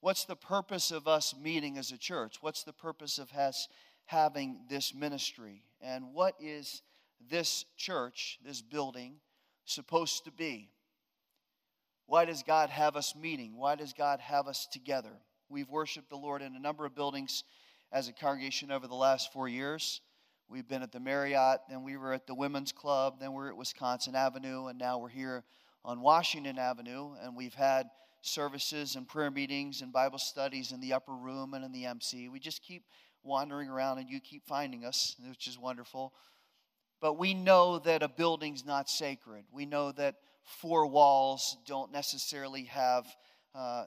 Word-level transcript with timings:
What's 0.00 0.24
the 0.24 0.36
purpose 0.36 0.90
of 0.90 1.06
us 1.06 1.34
meeting 1.40 1.76
as 1.76 1.92
a 1.92 1.98
church? 1.98 2.36
What's 2.40 2.64
the 2.64 2.72
purpose 2.72 3.18
of 3.18 3.30
us 3.32 3.68
having 4.06 4.60
this 4.68 4.94
ministry? 4.94 5.62
And 5.82 6.14
what 6.14 6.34
is 6.40 6.82
this 7.30 7.66
church, 7.76 8.38
this 8.44 8.62
building, 8.62 9.16
supposed 9.66 10.24
to 10.24 10.32
be? 10.32 10.70
Why 12.06 12.24
does 12.24 12.42
God 12.42 12.70
have 12.70 12.96
us 12.96 13.14
meeting? 13.14 13.56
Why 13.56 13.74
does 13.76 13.92
God 13.92 14.20
have 14.20 14.48
us 14.48 14.66
together? 14.72 15.12
We've 15.48 15.68
worshiped 15.68 16.08
the 16.08 16.16
Lord 16.16 16.42
in 16.42 16.56
a 16.56 16.60
number 16.60 16.86
of 16.86 16.94
buildings 16.94 17.44
as 17.92 18.08
a 18.08 18.12
congregation 18.12 18.72
over 18.72 18.86
the 18.86 18.94
last 18.94 19.32
four 19.32 19.48
years. 19.48 20.00
We've 20.48 20.66
been 20.66 20.82
at 20.82 20.92
the 20.92 20.98
Marriott, 20.98 21.60
then 21.68 21.84
we 21.84 21.96
were 21.96 22.12
at 22.12 22.26
the 22.26 22.34
Women's 22.34 22.72
Club, 22.72 23.20
then 23.20 23.32
we're 23.32 23.50
at 23.50 23.56
Wisconsin 23.56 24.16
Avenue, 24.16 24.66
and 24.66 24.78
now 24.78 24.98
we're 24.98 25.08
here 25.08 25.44
on 25.84 26.00
Washington 26.00 26.58
Avenue. 26.58 27.12
And 27.22 27.36
we've 27.36 27.54
had 27.54 27.90
services 28.22 28.96
and 28.96 29.08
prayer 29.08 29.30
meetings 29.30 29.82
and 29.82 29.92
Bible 29.92 30.18
studies 30.18 30.72
in 30.72 30.80
the 30.80 30.92
upper 30.92 31.14
room 31.14 31.54
and 31.54 31.64
in 31.64 31.72
the 31.72 31.86
MC. 31.86 32.28
We 32.28 32.38
just 32.38 32.62
keep 32.62 32.84
wandering 33.22 33.68
around 33.68 33.98
and 33.98 34.08
you 34.08 34.20
keep 34.20 34.46
finding 34.46 34.84
us, 34.84 35.16
which 35.28 35.46
is 35.46 35.58
wonderful. 35.58 36.12
But 37.00 37.18
we 37.18 37.32
know 37.34 37.78
that 37.80 38.02
a 38.02 38.08
building's 38.08 38.64
not 38.64 38.88
sacred. 38.90 39.44
We 39.50 39.64
know 39.66 39.92
that 39.92 40.16
four 40.44 40.86
walls 40.86 41.56
don't 41.66 41.92
necessarily 41.92 42.64
have, 42.64 43.06
uh, 43.54 43.84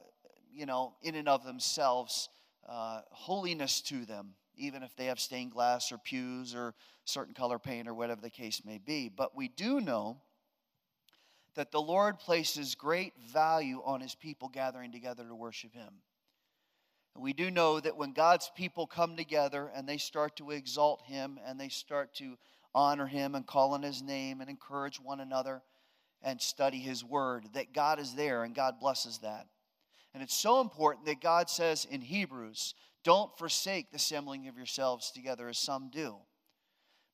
you 0.52 0.65
know, 0.65 0.95
in 1.02 1.15
and 1.15 1.27
of 1.27 1.43
themselves, 1.43 2.29
uh, 2.68 3.02
holiness 3.12 3.81
to 3.81 4.05
them, 4.05 4.34
even 4.55 4.81
if 4.81 4.95
they 4.95 5.05
have 5.05 5.20
stained 5.20 5.52
glass 5.52 5.91
or 5.91 5.98
pews 5.98 6.55
or 6.55 6.73
certain 7.05 7.34
color 7.34 7.59
paint 7.59 7.88
or 7.88 7.93
whatever 7.93 8.21
the 8.21 8.29
case 8.29 8.62
may 8.65 8.79
be. 8.79 9.09
But 9.09 9.35
we 9.35 9.48
do 9.48 9.79
know 9.79 10.21
that 11.55 11.71
the 11.71 11.81
Lord 11.81 12.20
places 12.20 12.75
great 12.75 13.13
value 13.31 13.81
on 13.85 14.02
his 14.02 14.16
people 14.16 14.49
gathering 14.49 14.91
together 14.91 15.23
to 15.27 15.35
worship 15.35 15.73
him. 15.73 15.93
And 17.16 17.23
we 17.23 17.34
do 17.34 17.52
know 17.52 17.79
that 17.79 17.98
when 17.98 18.13
God's 18.13 18.52
people 18.55 18.88
come 18.88 19.16
together 19.16 19.71
and 19.76 19.88
they 19.88 19.98
start 19.98 20.35
to 20.37 20.51
exalt 20.51 21.04
him 21.04 21.40
and 21.46 21.59
they 21.59 21.70
start 21.70 22.13
to 22.15 22.37
honor 22.74 23.05
him 23.05 23.35
and 23.35 23.46
call 23.46 23.74
on 23.74 23.84
his 23.84 24.01
name 24.01 24.41
and 24.41 24.49
encourage 24.49 24.99
one 24.99 25.20
another 25.20 25.62
and 26.24 26.41
study 26.41 26.79
his 26.79 27.04
word, 27.04 27.46
that 27.54 27.74
God 27.74 27.99
is 27.99 28.15
there 28.15 28.43
and 28.43 28.55
God 28.55 28.79
blesses 28.79 29.20
that. 29.20 29.46
And 30.13 30.24
it's 30.24 30.35
so 30.35 30.59
important 30.62 31.05
that 31.05 31.21
God 31.21 31.49
says 31.49 31.85
in 31.90 32.01
Hebrews, 32.01 32.74
don't 33.04 33.37
forsake 33.37 33.91
the 33.91 33.98
assembling 33.98 34.48
of 34.48 34.57
yourselves 34.57 35.12
together 35.12 35.49
as 35.49 35.57
some 35.57 35.90
do. 35.90 36.15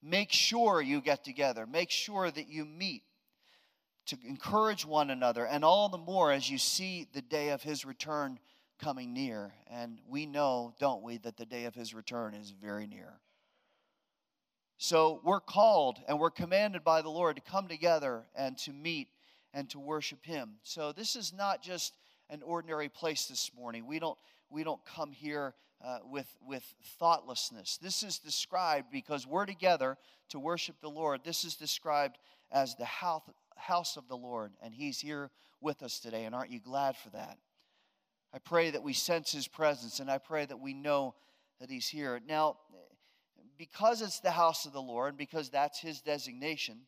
Make 0.02 0.32
sure 0.32 0.82
you 0.82 1.02
get 1.02 1.26
together. 1.26 1.66
Make 1.66 1.90
sure 1.90 2.32
that 2.32 2.48
you 2.48 2.64
meet 2.64 3.04
to 4.10 4.18
encourage 4.28 4.86
one 4.86 5.10
another, 5.10 5.46
and 5.46 5.64
all 5.64 5.90
the 5.90 5.98
more 5.98 6.32
as 6.32 6.50
you 6.50 6.58
see 6.58 7.08
the 7.14 7.22
day 7.22 7.50
of 7.50 7.62
his 7.62 7.86
return 7.86 8.40
coming 8.80 9.14
near. 9.14 9.54
And 9.70 10.00
we 10.08 10.26
know, 10.26 10.74
don't 10.80 11.04
we, 11.04 11.18
that 11.20 11.38
the 11.38 11.46
day 11.46 11.66
of 11.66 11.76
his 11.76 11.94
return 11.94 12.34
is 12.34 12.52
very 12.52 12.88
near. 12.88 13.20
So 14.78 15.20
we're 15.24 15.42
called 15.42 16.00
and 16.08 16.20
we're 16.20 16.32
commanded 16.32 16.86
by 16.86 17.02
the 17.02 17.10
Lord 17.10 17.36
to 17.36 17.42
come 17.42 17.68
together 17.68 18.24
and 18.34 18.58
to 18.60 18.72
meet 18.72 19.10
and 19.54 19.70
to 19.72 19.80
worship 19.80 20.26
him. 20.26 20.52
So 20.64 20.94
this 20.94 21.18
is 21.18 21.34
not 21.34 21.62
just 21.62 21.94
an 22.30 22.42
ordinary 22.44 22.88
place 22.88 23.26
this 23.26 23.52
morning. 23.54 23.86
We 23.86 24.00
don't 24.00 24.18
we 24.50 24.64
don't 24.64 24.84
come 24.86 25.12
here 25.12 25.54
uh, 25.84 26.00
with 26.10 26.34
with 26.48 26.64
thoughtlessness. 26.98 27.78
This 27.82 28.04
is 28.04 28.20
described 28.20 28.88
because 28.90 29.28
we're 29.28 29.46
together 29.46 29.98
to 30.30 30.40
worship 30.40 30.78
the 30.80 30.90
Lord. 30.90 31.22
This 31.26 31.44
is 31.44 31.56
described 31.56 32.18
as 32.50 32.76
the 32.76 32.86
house 32.86 33.24
house 33.60 33.98
of 33.98 34.08
the 34.08 34.18
Lord, 34.18 34.52
and 34.62 34.74
He's 34.74 35.00
here 35.00 35.32
with 35.62 35.84
us 35.84 36.00
today. 36.00 36.26
And 36.26 36.34
aren't 36.34 36.52
you 36.52 36.60
glad 36.60 36.98
for 36.98 37.10
that? 37.12 37.38
I 38.34 38.40
pray 38.40 38.72
that 38.72 38.84
we 38.84 38.94
sense 38.94 39.32
His 39.32 39.48
presence, 39.48 40.00
and 40.00 40.10
I 40.10 40.18
pray 40.18 40.46
that 40.46 40.60
we 40.60 40.74
know 40.74 41.16
that 41.60 41.70
He's 41.70 41.88
here. 41.88 42.20
Now, 42.26 42.58
because 43.58 44.02
it's 44.02 44.20
the 44.20 44.32
house 44.32 44.66
of 44.66 44.74
the 44.74 44.82
Lord, 44.82 45.18
because 45.18 45.50
that's 45.50 45.80
His 45.80 46.02
designation, 46.02 46.82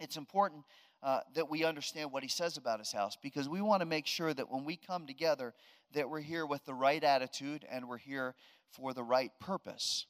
it's 0.00 0.16
important 0.16 0.64
uh, 1.02 1.20
that 1.34 1.48
we 1.48 1.64
understand 1.64 2.12
what 2.12 2.22
He 2.22 2.28
says 2.28 2.56
about 2.56 2.80
His 2.80 2.92
house, 2.92 3.16
because 3.22 3.48
we 3.48 3.60
want 3.60 3.80
to 3.80 3.86
make 3.86 4.06
sure 4.06 4.34
that 4.34 4.50
when 4.50 4.64
we 4.64 4.76
come 4.76 5.06
together, 5.06 5.54
that 5.94 6.10
we're 6.10 6.20
here 6.20 6.44
with 6.44 6.64
the 6.64 6.74
right 6.74 7.02
attitude 7.02 7.64
and 7.70 7.88
we're 7.88 7.96
here 7.98 8.34
for 8.70 8.92
the 8.92 9.02
right 9.02 9.32
purpose. 9.40 10.06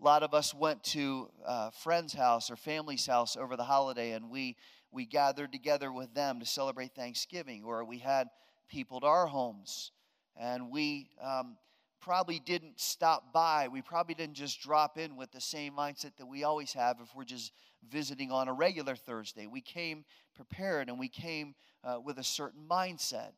A 0.00 0.04
lot 0.04 0.22
of 0.22 0.34
us 0.34 0.52
went 0.52 0.82
to 0.84 1.30
a 1.46 1.50
uh, 1.50 1.70
friend's 1.70 2.12
house 2.12 2.50
or 2.50 2.56
family's 2.56 3.06
house 3.06 3.36
over 3.36 3.56
the 3.56 3.64
holiday, 3.64 4.12
and 4.12 4.28
we 4.28 4.56
we 4.94 5.04
gathered 5.04 5.52
together 5.52 5.92
with 5.92 6.14
them 6.14 6.40
to 6.40 6.46
celebrate 6.46 6.94
Thanksgiving, 6.94 7.64
or 7.64 7.84
we 7.84 7.98
had 7.98 8.28
people 8.68 9.00
to 9.00 9.06
our 9.06 9.26
homes, 9.26 9.90
and 10.36 10.70
we 10.70 11.10
um, 11.22 11.56
probably 12.00 12.38
didn't 12.38 12.78
stop 12.78 13.32
by. 13.32 13.68
We 13.68 13.82
probably 13.82 14.14
didn't 14.14 14.34
just 14.34 14.60
drop 14.60 14.96
in 14.98 15.16
with 15.16 15.32
the 15.32 15.40
same 15.40 15.72
mindset 15.74 16.16
that 16.18 16.26
we 16.26 16.44
always 16.44 16.72
have 16.74 16.98
if 17.02 17.14
we're 17.14 17.24
just 17.24 17.52
visiting 17.90 18.30
on 18.30 18.48
a 18.48 18.52
regular 18.52 18.94
Thursday. 18.94 19.46
We 19.46 19.60
came 19.60 20.04
prepared 20.34 20.88
and 20.88 20.98
we 20.98 21.08
came 21.08 21.54
uh, 21.82 21.98
with 22.04 22.18
a 22.18 22.24
certain 22.24 22.62
mindset. 22.68 23.32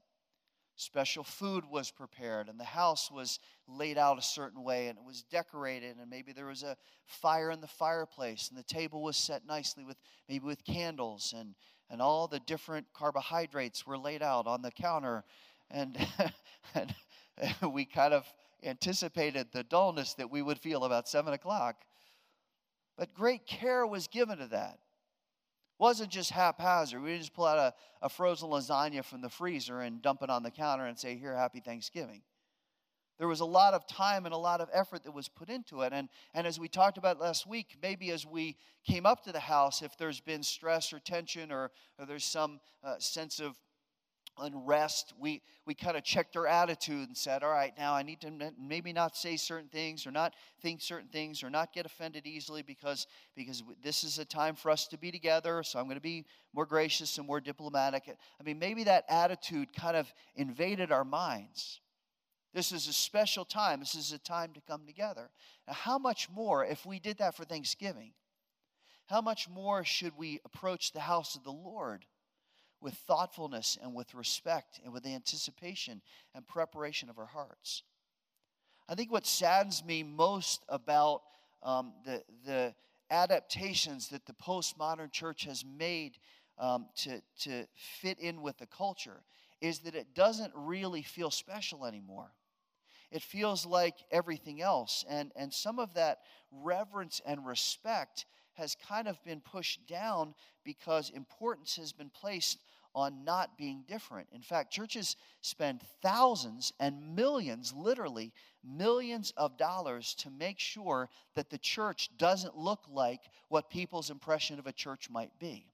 Special 0.78 1.25
food 1.25 1.64
was 1.64 1.91
prepared, 1.91 2.50
and 2.50 2.60
the 2.60 2.64
house 2.64 3.10
was 3.10 3.38
laid 3.66 3.97
out 3.97 4.19
a 4.19 4.22
certain 4.22 4.62
way, 4.62 4.88
and 4.88 4.98
it 4.98 5.04
was 5.04 5.22
decorated, 5.22 5.97
and 5.97 6.10
maybe 6.10 6.32
there 6.32 6.47
was 6.47 6.62
a 6.62 6.76
fire 7.06 7.50
in 7.50 7.62
the 7.62 7.66
fireplace, 7.66 8.50
and 8.50 8.59
the 8.59 8.62
table 8.62 9.03
was 9.03 9.16
set 9.16 9.47
nicely 9.47 9.84
with 9.84 9.97
maybe 10.28 10.44
with 10.44 10.64
candles, 10.64 11.34
and, 11.34 11.54
and 11.88 12.03
all 12.03 12.28
the 12.28 12.41
different 12.41 12.87
carbohydrates 12.92 13.87
were 13.87 13.97
laid 13.97 14.22
out 14.22 14.47
on 14.47 14.60
the 14.60 14.70
counter. 14.70 15.25
And, 15.70 15.97
and 16.75 16.94
we 17.72 17.87
kind 17.87 18.12
of 18.12 18.26
anticipated 18.62 19.48
the 19.53 19.64
dullness 19.64 20.12
that 20.14 20.31
we 20.31 20.43
would 20.43 20.58
feel 20.58 20.84
about 20.84 21.08
7 21.08 21.32
o'clock. 21.32 21.76
But 22.98 23.14
great 23.14 23.47
care 23.47 23.87
was 23.87 24.08
given 24.08 24.38
to 24.38 24.47
that 24.48 24.78
wasn't 25.78 26.10
just 26.10 26.31
haphazard. 26.31 27.03
We 27.03 27.10
didn't 27.10 27.22
just 27.22 27.34
pull 27.34 27.47
out 27.47 27.59
a, 27.59 27.75
a 28.04 28.09
frozen 28.09 28.48
lasagna 28.48 29.04
from 29.04 29.20
the 29.20 29.28
freezer 29.28 29.81
and 29.81 30.00
dump 30.00 30.22
it 30.22 30.31
on 30.31 30.42
the 30.42 30.50
counter 30.50 30.87
and 30.87 30.98
say, 30.98 31.16
Here, 31.16 31.34
happy 31.34 31.60
Thanksgiving. 31.60 32.22
There 33.19 33.28
was 33.28 33.41
a 33.41 33.47
lot 33.47 33.72
of 33.72 33.87
time 33.87 34.26
and 34.26 34.34
a 34.34 34.38
lot 34.38 34.60
of 34.60 34.69
effort 34.72 35.04
that 35.04 35.12
was 35.12 35.28
put 35.28 35.48
into 35.48 35.81
it. 35.82 35.92
And, 35.94 36.09
and 36.34 36.47
as 36.47 36.60
we 36.60 36.69
talked 36.69 36.98
about 36.98 37.19
last 37.19 37.47
week, 37.47 37.76
maybe 37.81 38.10
as 38.10 38.26
we 38.26 38.56
came 38.87 39.06
up 39.06 39.25
to 39.25 39.32
the 39.32 39.41
house, 39.41 39.81
if 39.81 39.97
there's 39.97 40.20
been 40.20 40.42
stress 40.42 40.92
or 40.92 40.98
tension 40.98 41.50
or, 41.50 41.70
or 41.98 42.04
there's 42.04 42.25
some 42.25 42.60
uh, 42.84 42.98
sense 42.98 43.41
of 43.41 43.56
unrest, 44.38 45.12
we, 45.19 45.42
we 45.66 45.74
kind 45.74 45.97
of 45.97 46.04
checked 46.04 46.36
our 46.36 46.47
attitude 46.47 47.08
and 47.08 47.16
said, 47.16 47.42
all 47.42 47.50
right, 47.50 47.72
now 47.78 47.94
I 47.94 48.02
need 48.02 48.20
to 48.22 48.52
maybe 48.58 48.92
not 48.92 49.16
say 49.16 49.36
certain 49.36 49.69
things 49.69 50.06
or 50.06 50.10
not 50.10 50.34
think 50.60 50.80
certain 50.80 51.08
things 51.08 51.42
or 51.42 51.50
not 51.50 51.72
get 51.72 51.86
offended 51.86 52.26
easily 52.26 52.62
because, 52.62 53.06
because 53.34 53.62
this 53.82 54.04
is 54.04 54.19
a 54.19 54.25
time 54.25 54.54
for 54.54 54.70
us 54.70 54.86
to 54.88 54.98
be 54.98 55.10
together, 55.10 55.62
so 55.62 55.78
I'm 55.78 55.86
going 55.86 55.96
to 55.96 56.00
be 56.00 56.25
more 56.54 56.66
gracious 56.66 57.19
and 57.19 57.26
more 57.26 57.41
diplomatic. 57.41 58.04
I 58.08 58.42
mean, 58.42 58.58
maybe 58.58 58.84
that 58.84 59.04
attitude 59.08 59.72
kind 59.72 59.96
of 59.96 60.12
invaded 60.34 60.92
our 60.92 61.04
minds. 61.04 61.80
This 62.54 62.72
is 62.72 62.88
a 62.88 62.92
special 62.92 63.44
time. 63.44 63.80
This 63.80 63.94
is 63.94 64.12
a 64.12 64.19
time 64.19 64.52
to 64.54 64.60
come 64.62 64.86
together. 64.86 65.28
Now, 65.66 65.75
how 65.75 65.98
much 65.98 66.30
more 66.30 66.64
if 66.64 66.86
we 66.86 66.98
did 66.98 67.19
that 67.19 67.36
for 67.36 67.44
Thanksgiving? 67.44 68.12
How 69.08 69.20
much 69.20 69.48
more 69.48 69.84
should 69.84 70.16
we 70.16 70.41
approach 70.44 70.92
the 70.92 71.00
house 71.00 71.36
of 71.36 71.44
the 71.44 71.52
Lord? 71.52 72.06
With 72.81 72.94
thoughtfulness 72.94 73.78
and 73.82 73.94
with 73.94 74.14
respect 74.14 74.81
and 74.84 74.92
with 74.92 75.06
anticipation 75.06 76.00
and 76.34 76.47
preparation 76.47 77.09
of 77.09 77.19
our 77.19 77.26
hearts. 77.26 77.82
I 78.88 78.94
think 78.94 79.10
what 79.10 79.26
saddens 79.26 79.84
me 79.84 80.03
most 80.03 80.64
about 80.69 81.22
um, 81.62 81.92
the, 82.04 82.22
the 82.44 82.75
adaptations 83.10 84.09
that 84.09 84.26
the 84.26 84.34
postmodern 84.34 85.10
church 85.10 85.44
has 85.44 85.64
made 85.64 86.19
um, 86.59 86.87
to, 86.97 87.20
to 87.41 87.66
fit 87.75 88.19
in 88.19 88.42
with 88.42 88.59
the 88.59 88.66
culture 88.66 89.22
is 89.60 89.81
that 89.81 89.94
it 89.94 90.14
doesn't 90.14 90.53
really 90.54 91.03
feel 91.03 91.31
special 91.31 91.84
anymore. 91.87 92.31
It 93.11 93.23
feels 93.23 93.64
like 93.64 93.94
everything 94.11 94.61
else. 94.61 95.05
And, 95.08 95.32
and 95.37 95.52
some 95.52 95.78
of 95.78 95.94
that 95.94 96.19
reverence 96.50 97.20
and 97.25 97.46
respect 97.46 98.26
has 98.55 98.76
kind 98.88 99.06
of 99.06 99.23
been 99.25 99.40
pushed 99.40 99.87
down 99.87 100.34
because 100.64 101.11
importance 101.11 101.76
has 101.76 101.93
been 101.93 102.11
placed 102.11 102.58
on 102.96 103.25
not 103.25 103.58
being 103.58 103.84
different. 103.87 104.26
In 104.32 104.40
fact, 104.40 104.72
churches 104.72 105.16
spend 105.43 105.82
thousands 106.00 106.72
and 106.81 107.14
millions, 107.14 107.75
literally 107.76 108.32
millions 108.64 109.34
of 109.37 109.58
dollars, 109.58 110.14
to 110.14 110.31
make 110.31 110.58
sure 110.58 111.10
that 111.34 111.50
the 111.50 111.58
church 111.58 112.08
doesn't 112.16 112.56
look 112.56 112.81
like 112.90 113.20
what 113.50 113.69
people's 113.69 114.08
impression 114.08 114.58
of 114.58 114.66
a 114.66 114.72
church 114.72 115.10
might 115.10 115.38
be. 115.38 115.66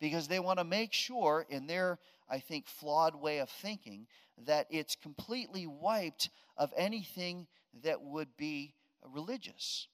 Because 0.00 0.28
they 0.28 0.38
want 0.38 0.58
to 0.58 0.64
make 0.64 0.92
sure, 0.92 1.46
in 1.48 1.66
their, 1.66 1.98
I 2.28 2.40
think, 2.40 2.68
flawed 2.68 3.16
way 3.16 3.38
of 3.38 3.48
thinking, 3.48 4.06
that 4.46 4.66
it's 4.68 4.96
completely 4.96 5.66
wiped 5.66 6.28
of 6.58 6.74
anything 6.76 7.46
that 7.82 8.02
would 8.02 8.36
be 8.36 8.74
religious. 9.02 9.88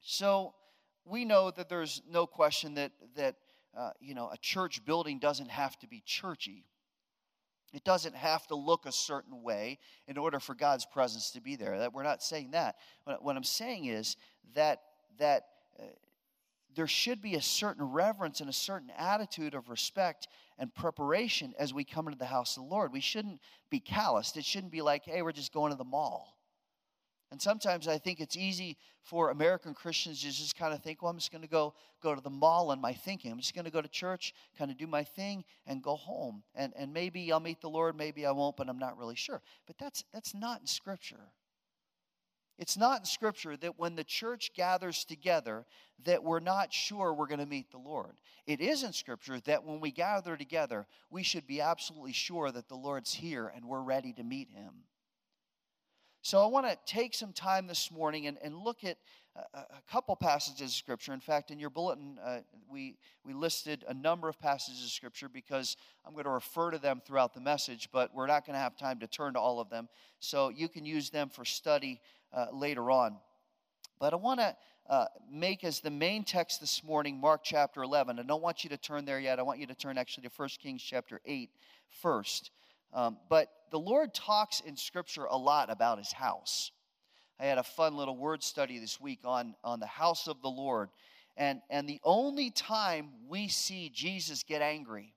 So, 0.00 0.54
we 1.04 1.24
know 1.24 1.52
that 1.52 1.68
there's 1.68 2.02
no 2.10 2.26
question 2.26 2.74
that, 2.74 2.92
that 3.16 3.36
uh, 3.76 3.90
you 4.00 4.14
know, 4.14 4.28
a 4.32 4.36
church 4.38 4.84
building 4.84 5.18
doesn't 5.18 5.50
have 5.50 5.78
to 5.80 5.86
be 5.86 6.02
churchy. 6.04 6.64
It 7.72 7.84
doesn't 7.84 8.14
have 8.14 8.46
to 8.48 8.54
look 8.54 8.84
a 8.84 8.92
certain 8.92 9.42
way 9.42 9.78
in 10.06 10.18
order 10.18 10.38
for 10.40 10.54
God's 10.54 10.84
presence 10.84 11.30
to 11.30 11.40
be 11.40 11.56
there. 11.56 11.78
That 11.78 11.94
we're 11.94 12.02
not 12.02 12.22
saying 12.22 12.50
that. 12.50 12.76
What 13.04 13.36
I'm 13.36 13.44
saying 13.44 13.86
is 13.86 14.16
that 14.54 14.80
that 15.18 15.44
uh, 15.78 15.84
there 16.74 16.86
should 16.86 17.20
be 17.20 17.34
a 17.34 17.42
certain 17.42 17.84
reverence 17.84 18.40
and 18.40 18.48
a 18.48 18.52
certain 18.52 18.90
attitude 18.96 19.54
of 19.54 19.68
respect 19.68 20.28
and 20.58 20.74
preparation 20.74 21.54
as 21.58 21.74
we 21.74 21.84
come 21.84 22.06
into 22.06 22.18
the 22.18 22.24
house 22.24 22.56
of 22.56 22.64
the 22.64 22.68
Lord. 22.68 22.92
We 22.92 23.00
shouldn't 23.00 23.40
be 23.70 23.80
calloused. 23.80 24.36
It 24.36 24.44
shouldn't 24.44 24.72
be 24.72 24.82
like, 24.82 25.04
hey, 25.04 25.22
we're 25.22 25.32
just 25.32 25.52
going 25.52 25.72
to 25.72 25.78
the 25.78 25.84
mall. 25.84 26.36
And 27.32 27.40
sometimes 27.40 27.88
I 27.88 27.96
think 27.96 28.20
it's 28.20 28.36
easy 28.36 28.76
for 29.04 29.30
American 29.30 29.72
Christians 29.72 30.20
to 30.20 30.26
just 30.30 30.54
kind 30.54 30.74
of 30.74 30.82
think, 30.82 31.00
well, 31.00 31.10
I'm 31.10 31.16
just 31.16 31.32
going 31.32 31.40
to 31.40 31.48
go 31.48 31.72
go 32.02 32.14
to 32.14 32.20
the 32.20 32.28
mall 32.28 32.72
in 32.72 32.78
my 32.78 32.92
thinking. 32.92 33.32
I'm 33.32 33.38
just 33.38 33.54
going 33.54 33.64
to 33.64 33.70
go 33.70 33.80
to 33.80 33.88
church, 33.88 34.34
kind 34.58 34.70
of 34.70 34.76
do 34.76 34.86
my 34.86 35.02
thing, 35.02 35.42
and 35.66 35.82
go 35.82 35.96
home. 35.96 36.42
And 36.54 36.74
and 36.76 36.92
maybe 36.92 37.32
I'll 37.32 37.40
meet 37.40 37.62
the 37.62 37.70
Lord, 37.70 37.96
maybe 37.96 38.26
I 38.26 38.32
won't, 38.32 38.58
but 38.58 38.68
I'm 38.68 38.78
not 38.78 38.98
really 38.98 39.16
sure. 39.16 39.40
But 39.66 39.78
that's 39.78 40.04
that's 40.12 40.34
not 40.34 40.60
in 40.60 40.66
Scripture. 40.66 41.32
It's 42.58 42.76
not 42.76 43.00
in 43.00 43.06
Scripture 43.06 43.56
that 43.56 43.78
when 43.78 43.96
the 43.96 44.04
church 44.04 44.50
gathers 44.54 45.02
together, 45.02 45.64
that 46.04 46.22
we're 46.22 46.38
not 46.38 46.70
sure 46.70 47.14
we're 47.14 47.28
going 47.28 47.40
to 47.40 47.46
meet 47.46 47.70
the 47.70 47.78
Lord. 47.78 48.12
It 48.46 48.60
is 48.60 48.82
in 48.82 48.92
Scripture 48.92 49.40
that 49.46 49.64
when 49.64 49.80
we 49.80 49.90
gather 49.90 50.36
together, 50.36 50.86
we 51.10 51.22
should 51.22 51.46
be 51.46 51.62
absolutely 51.62 52.12
sure 52.12 52.52
that 52.52 52.68
the 52.68 52.76
Lord's 52.76 53.14
here 53.14 53.50
and 53.56 53.64
we're 53.64 53.80
ready 53.80 54.12
to 54.12 54.22
meet 54.22 54.50
Him. 54.50 54.84
So 56.24 56.40
I 56.40 56.46
want 56.46 56.66
to 56.66 56.78
take 56.86 57.14
some 57.14 57.32
time 57.32 57.66
this 57.66 57.90
morning 57.90 58.28
and, 58.28 58.38
and 58.44 58.56
look 58.56 58.84
at 58.84 58.96
a, 59.34 59.58
a, 59.58 59.82
couple 59.90 60.14
passages 60.14 60.70
of 60.70 60.70
Scripture. 60.70 61.12
In 61.12 61.18
fact, 61.18 61.50
in 61.50 61.58
your 61.58 61.68
bulletin, 61.68 62.16
uh, 62.24 62.38
we, 62.70 62.96
we 63.24 63.32
listed 63.32 63.84
a 63.88 63.94
number 63.94 64.28
of 64.28 64.38
passages 64.38 64.84
of 64.84 64.90
Scripture 64.90 65.28
because 65.28 65.76
I'm 66.06 66.12
going 66.12 66.26
to 66.26 66.30
refer 66.30 66.70
to 66.70 66.78
them 66.78 67.02
throughout 67.04 67.34
the 67.34 67.40
message, 67.40 67.88
but 67.92 68.14
we're 68.14 68.28
not 68.28 68.46
going 68.46 68.54
to 68.54 68.60
have 68.60 68.76
time 68.76 69.00
to 69.00 69.08
turn 69.08 69.32
to 69.32 69.40
all 69.40 69.58
of 69.58 69.68
them. 69.68 69.88
So 70.20 70.48
you 70.50 70.68
can 70.68 70.84
use 70.84 71.10
them 71.10 71.28
for 71.28 71.44
study 71.44 72.00
uh, 72.32 72.46
later 72.52 72.92
on. 72.92 73.16
But 73.98 74.12
I 74.12 74.16
want 74.16 74.38
to 74.38 74.56
uh, 74.88 75.06
make 75.28 75.64
as 75.64 75.80
the 75.80 75.90
main 75.90 76.22
text 76.22 76.60
this 76.60 76.84
morning 76.84 77.18
Mark 77.18 77.40
chapter 77.42 77.82
11. 77.82 78.20
I 78.20 78.22
don't 78.22 78.42
want 78.42 78.62
you 78.62 78.70
to 78.70 78.76
turn 78.76 79.04
there 79.06 79.18
yet. 79.18 79.40
I 79.40 79.42
want 79.42 79.58
you 79.58 79.66
to 79.66 79.74
turn 79.74 79.98
actually 79.98 80.28
to 80.28 80.30
1 80.36 80.48
Kings 80.60 80.82
chapter 80.84 81.20
8 81.26 81.50
first. 82.00 82.52
Um, 82.92 83.16
but 83.28 83.48
the 83.72 83.80
Lord 83.80 84.14
talks 84.14 84.60
in 84.60 84.76
Scripture 84.76 85.24
a 85.24 85.36
lot 85.36 85.70
about 85.70 85.98
his 85.98 86.12
house. 86.12 86.70
I 87.40 87.46
had 87.46 87.58
a 87.58 87.62
fun 87.64 87.96
little 87.96 88.16
word 88.16 88.42
study 88.42 88.78
this 88.78 89.00
week 89.00 89.20
on, 89.24 89.56
on 89.64 89.80
the 89.80 89.86
house 89.86 90.28
of 90.28 90.42
the 90.42 90.50
Lord. 90.50 90.90
And, 91.38 91.62
and 91.70 91.88
the 91.88 92.00
only 92.04 92.50
time 92.50 93.08
we 93.26 93.48
see 93.48 93.90
Jesus 93.92 94.42
get 94.42 94.60
angry 94.60 95.14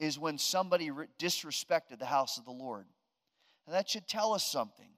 is 0.00 0.18
when 0.18 0.38
somebody 0.38 0.90
re- 0.90 1.06
disrespected 1.20 1.98
the 1.98 2.06
house 2.06 2.38
of 2.38 2.46
the 2.46 2.50
Lord. 2.50 2.86
And 3.66 3.74
that 3.74 3.90
should 3.90 4.08
tell 4.08 4.32
us 4.32 4.44
something. 4.44 4.88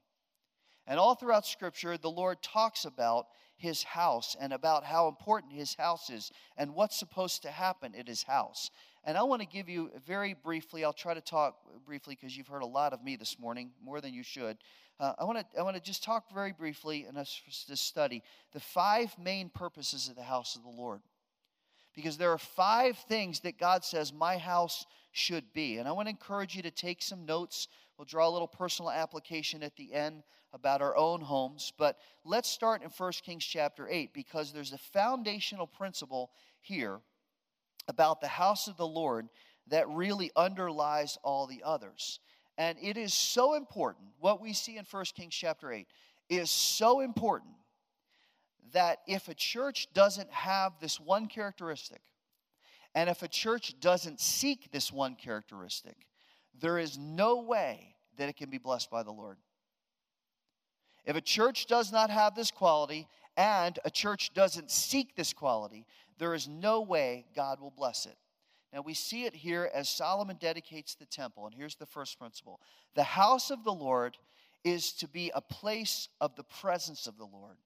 And 0.86 1.00
all 1.00 1.16
throughout 1.16 1.46
Scripture, 1.46 1.98
the 1.98 2.10
Lord 2.10 2.40
talks 2.42 2.84
about 2.84 3.26
his 3.56 3.82
house 3.82 4.36
and 4.40 4.52
about 4.52 4.84
how 4.84 5.08
important 5.08 5.52
his 5.52 5.74
house 5.74 6.10
is 6.10 6.31
and 6.56 6.74
what's 6.74 6.96
supposed 6.96 7.42
to 7.42 7.50
happen 7.50 7.94
at 7.98 8.06
his 8.06 8.22
house. 8.22 8.70
And 9.04 9.19
I 9.19 9.22
want 9.24 9.42
to 9.42 9.48
give 9.48 9.69
you 9.69 9.90
very 10.06 10.34
briefly, 10.34 10.84
I'll 10.84 10.92
try 10.92 11.14
to 11.14 11.20
talk 11.20 11.56
briefly 11.88 12.19
because 12.20 12.37
you've 12.37 12.49
heard 12.49 12.61
a 12.61 12.67
lot 12.67 12.93
of 12.93 13.02
me 13.02 13.17
this 13.17 13.38
morning, 13.38 13.70
more 13.82 14.02
than 14.02 14.12
you 14.12 14.23
should. 14.23 14.58
Uh, 15.00 15.14
I, 15.19 15.25
want 15.25 15.38
to, 15.38 15.58
I 15.58 15.62
want 15.62 15.75
to 15.75 15.82
just 15.82 16.05
talk 16.05 16.31
very 16.35 16.52
briefly 16.52 17.06
in 17.08 17.14
this, 17.14 17.40
this 17.67 17.81
study 17.81 18.23
the 18.52 18.61
five 18.61 19.17
main 19.19 19.49
purposes 19.49 20.06
of 20.06 20.14
the 20.14 20.23
house 20.23 20.55
of 20.55 20.62
the 20.64 20.69
Lord. 20.69 21.00
Because 21.94 22.19
there 22.19 22.31
are 22.31 22.38
five 22.38 22.99
things 23.08 23.40
that 23.40 23.58
God 23.58 23.87
says 23.87 24.12
my 24.12 24.37
house 24.37 24.85
should 25.12 25.50
be. 25.55 25.79
And 25.79 25.88
I 25.88 25.93
want 25.93 26.08
to 26.08 26.11
encourage 26.11 26.55
you 26.55 26.61
to 26.62 26.70
take 26.70 27.00
some 27.00 27.25
notes. 27.25 27.69
We'll 27.96 28.05
draw 28.05 28.29
a 28.29 28.31
little 28.31 28.46
personal 28.46 28.91
application 28.91 29.62
at 29.62 29.75
the 29.76 29.94
end 29.94 30.25
about 30.52 30.82
our 30.82 30.94
own 30.94 31.23
homes. 31.23 31.73
But 31.79 31.96
let's 32.23 32.50
start 32.50 32.82
in 32.82 32.91
1 32.91 33.12
Kings 33.25 33.46
chapter 33.46 33.88
8 33.88 34.12
because 34.12 34.52
there's 34.52 34.75
a 34.75 34.79
foundational 34.79 35.67
principle 35.67 36.32
here 36.61 37.00
about 37.88 38.20
the 38.20 38.29
house 38.29 38.69
of 38.69 38.76
the 38.76 38.87
Lord 38.87 39.31
that 39.70 39.88
really 39.88 40.31
underlies 40.37 41.19
all 41.23 41.47
the 41.47 41.62
others. 41.65 42.20
And 42.56 42.76
it 42.82 42.97
is 42.97 43.15
so 43.15 43.55
important, 43.55 44.09
what 44.19 44.41
we 44.41 44.53
see 44.53 44.76
in 44.76 44.85
1 44.85 45.05
Kings 45.15 45.35
chapter 45.35 45.73
8 45.73 45.87
is 46.29 46.50
so 46.50 47.00
important 47.00 47.55
that 48.73 48.99
if 49.06 49.29
a 49.29 49.35
church 49.35 49.88
doesn't 49.94 50.31
have 50.31 50.73
this 50.81 51.00
one 51.00 51.26
characteristic, 51.26 52.00
and 52.94 53.09
if 53.09 53.23
a 53.23 53.29
church 53.29 53.79
doesn't 53.81 54.20
seek 54.20 54.70
this 54.73 54.93
one 54.93 55.15
characteristic, 55.15 56.06
there 56.61 56.79
is 56.79 56.99
no 56.99 57.43
way 57.43 57.94
that 58.17 58.29
it 58.29 58.37
can 58.37 58.50
be 58.50 58.59
blessed 58.59 58.91
by 58.91 59.03
the 59.03 59.12
Lord. 59.12 59.37
If 61.05 61.17
a 61.17 61.20
church 61.20 61.67
does 61.67 61.93
not 61.93 62.11
have 62.11 62.35
this 62.35 62.50
quality 62.50 63.09
and 63.37 63.79
a 63.85 63.91
church 63.91 64.35
doesn't 64.35 64.70
seek 64.70 65.15
this 65.15 65.32
quality, 65.32 65.87
there 66.19 66.35
is 66.35 66.49
no 66.49 66.82
way 66.82 67.25
God 67.35 67.61
will 67.61 67.70
bless 67.70 68.05
it. 68.05 68.17
Now 68.73 68.82
we 68.82 68.94
see 68.94 69.25
it 69.25 69.35
here 69.35 69.70
as 69.75 69.88
Solomon 69.88 70.37
dedicates 70.38 70.94
the 70.94 71.06
temple. 71.06 71.47
And 71.47 71.55
here's 71.55 71.76
the 71.76 71.87
first 71.87 72.19
principle 72.19 72.61
the 72.94 73.05
house 73.05 73.50
of 73.50 73.65
the 73.65 73.73
Lord 73.73 74.17
is 74.65 74.93
to 74.94 75.09
be 75.09 75.31
a 75.35 75.41
place 75.41 76.09
of 76.20 76.37
the 76.37 76.44
presence 76.44 77.06
of 77.06 77.17
the 77.17 77.25
Lord. 77.25 77.56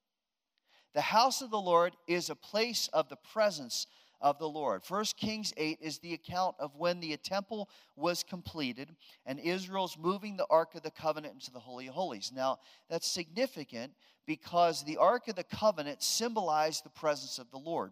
The 0.95 1.01
house 1.01 1.41
of 1.41 1.51
the 1.51 1.61
Lord 1.61 1.95
is 2.07 2.29
a 2.29 2.35
place 2.35 2.89
of 2.93 3.09
the 3.09 3.17
presence 3.17 3.87
of 4.21 4.39
the 4.39 4.49
Lord. 4.49 4.85
First 4.85 5.17
Kings 5.17 5.53
8 5.57 5.79
is 5.81 5.99
the 5.99 6.15
account 6.15 6.55
of 6.59 6.77
when 6.77 7.01
the 7.01 7.17
temple 7.17 7.69
was 7.97 8.23
completed 8.23 8.95
and 9.27 9.41
Israel's 9.41 9.99
moving 9.99 10.37
the 10.37 10.47
Ark 10.49 10.75
of 10.75 10.83
the 10.83 10.91
Covenant 10.91 11.35
into 11.35 11.51
the 11.51 11.59
Holy 11.59 11.89
of 11.89 11.95
Holies. 11.95 12.31
Now, 12.35 12.59
that's 12.89 13.09
significant 13.09 13.93
because 14.27 14.85
the 14.85 14.99
Ark 14.99 15.29
of 15.29 15.35
the 15.35 15.45
Covenant 15.45 16.03
symbolized 16.03 16.85
the 16.85 16.91
presence 16.91 17.39
of 17.39 17.51
the 17.51 17.59
Lord. 17.59 17.91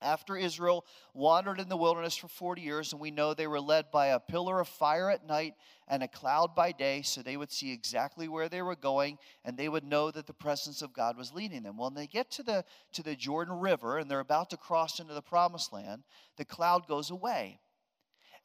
After 0.00 0.36
Israel 0.36 0.84
wandered 1.12 1.58
in 1.58 1.68
the 1.68 1.76
wilderness 1.76 2.16
for 2.16 2.28
40 2.28 2.62
years, 2.62 2.92
and 2.92 3.00
we 3.00 3.10
know 3.10 3.34
they 3.34 3.48
were 3.48 3.60
led 3.60 3.90
by 3.90 4.08
a 4.08 4.20
pillar 4.20 4.60
of 4.60 4.68
fire 4.68 5.10
at 5.10 5.26
night 5.26 5.54
and 5.88 6.02
a 6.02 6.08
cloud 6.08 6.54
by 6.54 6.70
day, 6.70 7.02
so 7.02 7.20
they 7.20 7.36
would 7.36 7.50
see 7.50 7.72
exactly 7.72 8.28
where 8.28 8.48
they 8.48 8.62
were 8.62 8.76
going, 8.76 9.18
and 9.44 9.56
they 9.56 9.68
would 9.68 9.84
know 9.84 10.10
that 10.10 10.26
the 10.26 10.32
presence 10.32 10.82
of 10.82 10.92
God 10.92 11.16
was 11.16 11.32
leading 11.32 11.64
them. 11.64 11.76
Well, 11.76 11.88
when 11.88 11.94
they 11.94 12.06
get 12.06 12.30
to 12.32 12.42
the, 12.42 12.64
to 12.92 13.02
the 13.02 13.16
Jordan 13.16 13.58
River 13.58 13.98
and 13.98 14.08
they're 14.08 14.20
about 14.20 14.50
to 14.50 14.56
cross 14.56 15.00
into 15.00 15.14
the 15.14 15.22
promised 15.22 15.72
land, 15.72 16.04
the 16.36 16.44
cloud 16.44 16.86
goes 16.86 17.10
away. 17.10 17.58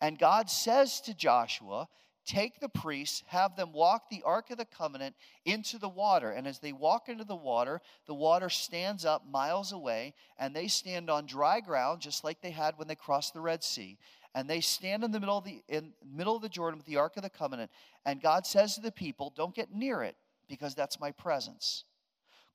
And 0.02 0.18
God 0.18 0.50
says 0.50 1.00
to 1.02 1.14
Joshua, 1.14 1.88
take 2.26 2.60
the 2.60 2.70
priests, 2.70 3.24
have 3.28 3.56
them 3.56 3.72
walk 3.74 4.10
the 4.10 4.24
Ark 4.24 4.50
of 4.52 4.58
the 4.58 4.66
Covenant 4.66 5.16
into 5.46 5.78
the 5.78 5.90
water. 5.90 6.32
And 6.32 6.48
as 6.48 6.60
they 6.60 6.74
walk 6.74 7.10
into 7.10 7.24
the 7.24 7.36
water, 7.36 7.82
the 8.06 8.14
water 8.14 8.50
stands 8.50 9.06
up 9.06 9.26
miles 9.30 9.72
away, 9.72 10.14
and 10.38 10.56
they 10.56 10.68
stand 10.68 11.10
on 11.10 11.26
dry 11.26 11.60
ground, 11.60 12.02
just 12.02 12.24
like 12.24 12.42
they 12.42 12.52
had 12.52 12.78
when 12.78 12.88
they 12.88 12.96
crossed 12.96 13.34
the 13.34 13.42
Red 13.42 13.64
Sea. 13.64 13.98
And 14.36 14.50
they 14.50 14.62
stand 14.62 15.04
in 15.04 15.12
the 15.12 15.20
middle 15.20 15.38
of 15.38 15.44
the 15.44 15.62
in 15.68 15.94
middle 16.04 16.36
of 16.36 16.42
the 16.42 16.50
Jordan 16.50 16.80
with 16.80 16.88
the 16.88 16.98
Ark 16.98 17.18
of 17.18 17.24
the 17.24 17.30
Covenant. 17.30 17.70
And 18.06 18.22
God 18.22 18.48
says 18.48 18.76
to 18.76 18.82
the 18.82 18.92
people, 18.92 19.32
Don't 19.36 19.54
get 19.54 19.74
near 19.74 20.02
it, 20.02 20.16
because 20.48 20.74
that's 20.74 21.00
my 21.00 21.12
presence. 21.12 21.84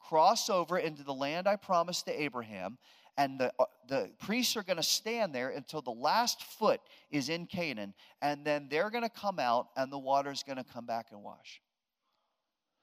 Cross 0.00 0.48
over 0.48 0.78
into 0.78 1.02
the 1.02 1.14
land 1.14 1.46
I 1.46 1.56
promised 1.56 2.06
to 2.06 2.22
Abraham, 2.22 2.78
and 3.18 3.38
the, 3.38 3.52
uh, 3.58 3.64
the 3.88 4.10
priests 4.20 4.56
are 4.56 4.62
going 4.62 4.76
to 4.76 4.82
stand 4.82 5.34
there 5.34 5.50
until 5.50 5.82
the 5.82 5.90
last 5.90 6.44
foot 6.44 6.80
is 7.10 7.28
in 7.28 7.46
Canaan, 7.46 7.92
and 8.22 8.44
then 8.44 8.68
they're 8.70 8.90
going 8.90 9.02
to 9.02 9.10
come 9.10 9.40
out, 9.40 9.66
and 9.76 9.92
the 9.92 9.98
water 9.98 10.30
is 10.30 10.44
going 10.44 10.56
to 10.56 10.64
come 10.64 10.86
back 10.86 11.08
and 11.10 11.22
wash. 11.22 11.60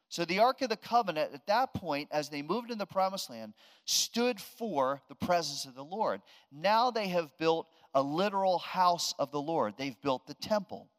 So 0.10 0.24
the 0.26 0.40
Ark 0.40 0.62
of 0.62 0.70
the 0.70 0.78
Covenant, 0.78 1.32
at 1.34 1.48
that 1.48 1.74
point, 1.74 2.10
as 2.12 2.30
they 2.30 2.42
moved 2.42 2.70
in 2.70 2.78
the 2.78 2.86
promised 2.86 3.30
land, 3.30 3.54
stood 3.86 4.40
for 4.40 5.02
the 5.10 5.16
presence 5.16 5.66
of 5.66 5.74
the 5.74 5.84
Lord. 5.84 6.22
Now 6.52 6.92
they 6.92 7.08
have 7.08 7.36
built 7.40 7.68
a 7.94 8.02
literal 8.02 8.60
house 8.60 9.14
of 9.18 9.32
the 9.32 9.42
Lord, 9.42 9.74
they've 9.78 10.00
built 10.02 10.28
the 10.28 10.36
temple. 10.36 10.90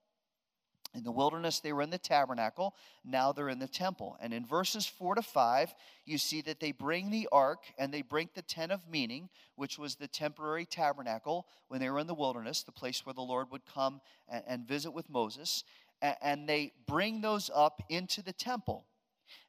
In 0.94 1.04
the 1.04 1.12
wilderness, 1.12 1.60
they 1.60 1.72
were 1.72 1.82
in 1.82 1.90
the 1.90 1.98
tabernacle. 1.98 2.74
Now 3.04 3.32
they're 3.32 3.50
in 3.50 3.58
the 3.58 3.68
temple. 3.68 4.16
And 4.20 4.32
in 4.32 4.46
verses 4.46 4.86
4 4.86 5.16
to 5.16 5.22
5, 5.22 5.74
you 6.06 6.16
see 6.16 6.40
that 6.42 6.60
they 6.60 6.72
bring 6.72 7.10
the 7.10 7.28
ark 7.30 7.64
and 7.78 7.92
they 7.92 8.02
bring 8.02 8.30
the 8.34 8.42
tent 8.42 8.72
of 8.72 8.88
meeting, 8.88 9.28
which 9.56 9.78
was 9.78 9.96
the 9.96 10.08
temporary 10.08 10.64
tabernacle 10.64 11.46
when 11.68 11.80
they 11.80 11.90
were 11.90 11.98
in 11.98 12.06
the 12.06 12.14
wilderness, 12.14 12.62
the 12.62 12.72
place 12.72 13.04
where 13.04 13.14
the 13.14 13.20
Lord 13.20 13.50
would 13.50 13.66
come 13.66 14.00
and, 14.28 14.66
visit 14.66 14.92
with 14.92 15.10
Moses. 15.10 15.64
And, 16.00 16.16
and 16.22 16.48
they 16.48 16.72
bring 16.86 17.20
those 17.20 17.50
up 17.54 17.82
into 17.90 18.22
the 18.22 18.32
temple. 18.32 18.86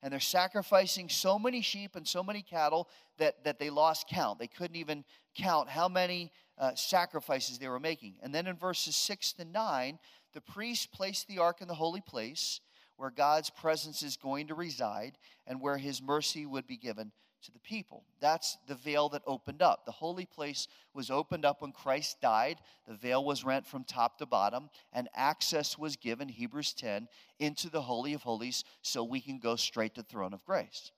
And 0.02 0.12
they're 0.12 0.20
sacrificing 0.20 1.08
so 1.08 1.40
many 1.40 1.62
sheep 1.62 1.96
and 1.96 2.08
so 2.08 2.24
many 2.24 2.42
cattle 2.42 2.90
that, 3.20 3.44
that 3.44 3.60
they 3.60 3.70
lost 3.70 4.08
count. 4.08 4.40
They 4.40 4.48
couldn't 4.48 4.76
even 4.76 5.06
count 5.36 5.70
how 5.70 5.88
many 5.88 6.32
uh, 6.58 6.74
sacrifices 6.76 7.58
they 7.58 7.68
were 7.68 7.80
making. 7.80 8.16
And 8.22 8.34
then 8.34 8.48
in 8.48 8.56
verses 8.56 8.96
6 8.96 9.34
to 9.34 9.46
9, 9.46 10.00
the 10.34 10.42
priest 10.42 10.92
placed 10.92 11.28
the 11.28 11.40
ark 11.40 11.62
in 11.62 11.68
the 11.68 11.76
holy 11.76 12.02
place 12.02 12.62
where 12.98 13.12
God's 13.12 13.50
presence 13.50 14.02
is 14.02 14.18
going 14.18 14.48
to 14.48 14.56
reside 14.56 15.18
and 15.46 15.62
where 15.62 15.78
his 15.78 16.02
mercy 16.02 16.46
would 16.46 16.68
be 16.68 16.78
given 16.78 17.12
to 17.44 17.52
the 17.52 17.60
people. 17.60 18.04
That's 18.20 18.58
the 18.68 18.76
veil 18.76 19.10
that 19.10 19.22
opened 19.26 19.62
up. 19.62 19.86
The 19.86 19.92
holy 19.92 20.26
place 20.26 20.68
was 20.94 21.10
opened 21.10 21.46
up 21.46 21.62
when 21.62 21.72
Christ 21.72 22.20
died. 22.22 22.58
The 22.88 22.96
veil 22.96 23.24
was 23.24 23.44
rent 23.44 23.66
from 23.66 23.84
top 23.84 24.18
to 24.18 24.26
bottom, 24.26 24.70
and 24.92 25.08
access 25.16 25.78
was 25.78 25.96
given, 25.96 26.28
Hebrews 26.28 26.74
10, 26.74 27.08
into 27.40 27.70
the 27.70 27.82
Holy 27.82 28.14
of 28.14 28.24
Holies 28.24 28.64
so 28.82 29.04
we 29.04 29.22
can 29.22 29.40
go 29.40 29.56
straight 29.56 29.96
to 29.96 30.02
the 30.02 30.08
throne 30.08 30.34
of 30.34 30.44
grace. 30.46 30.92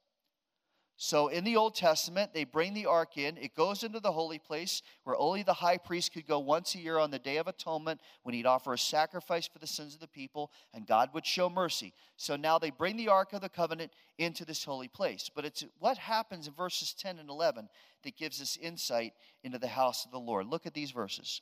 So 1.01 1.29
in 1.29 1.45
the 1.45 1.55
Old 1.55 1.75
Testament, 1.75 2.33
they 2.33 2.43
bring 2.43 2.73
the 2.73 2.87
ark 2.87 3.17
in. 3.17 3.37
It 3.37 3.55
goes 3.55 3.85
into 3.85 4.01
the 4.01 4.11
holy 4.11 4.37
place 4.37 4.81
where 5.05 5.15
only 5.15 5.43
the 5.43 5.53
high 5.53 5.77
priest 5.77 6.11
could 6.11 6.27
go 6.27 6.39
once 6.39 6.75
a 6.75 6.79
year 6.79 6.97
on 6.97 7.09
the 7.09 7.17
Day 7.17 7.37
of 7.37 7.47
Atonement 7.47 8.01
when 8.23 8.35
he'd 8.35 8.45
offer 8.45 8.73
a 8.73 8.77
sacrifice 8.77 9.47
for 9.47 9.59
the 9.59 9.65
sins 9.65 9.93
of 9.93 10.01
the 10.01 10.09
people 10.09 10.51
and 10.73 10.85
God 10.85 11.11
would 11.13 11.25
show 11.25 11.49
mercy. 11.49 11.93
So 12.17 12.35
now 12.35 12.59
they 12.59 12.69
bring 12.69 12.97
the 12.97 13.07
ark 13.07 13.31
of 13.31 13.39
the 13.39 13.47
covenant 13.47 13.93
into 14.17 14.43
this 14.43 14.65
holy 14.65 14.89
place. 14.89 15.31
But 15.33 15.45
it's 15.45 15.63
what 15.79 15.97
happens 15.97 16.47
in 16.47 16.53
verses 16.53 16.93
10 16.93 17.17
and 17.17 17.29
11 17.29 17.69
that 18.03 18.17
gives 18.17 18.41
us 18.41 18.57
insight 18.61 19.13
into 19.41 19.57
the 19.57 19.67
house 19.67 20.03
of 20.03 20.11
the 20.11 20.19
Lord. 20.19 20.47
Look 20.47 20.65
at 20.65 20.73
these 20.73 20.91
verses. 20.91 21.41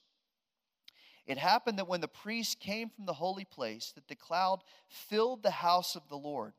It 1.25 1.39
happened 1.39 1.79
that 1.79 1.87
when 1.87 2.01
the 2.01 2.07
priest 2.07 2.59
came 2.59 2.89
from 2.89 3.07
the 3.07 3.13
holy 3.13 3.43
place 3.43 3.91
that 3.95 4.07
the 4.07 4.15
cloud 4.15 4.59
filled 4.87 5.41
the 5.41 5.49
house 5.49 5.95
of 5.95 6.07
the 6.09 6.15
Lord 6.15 6.53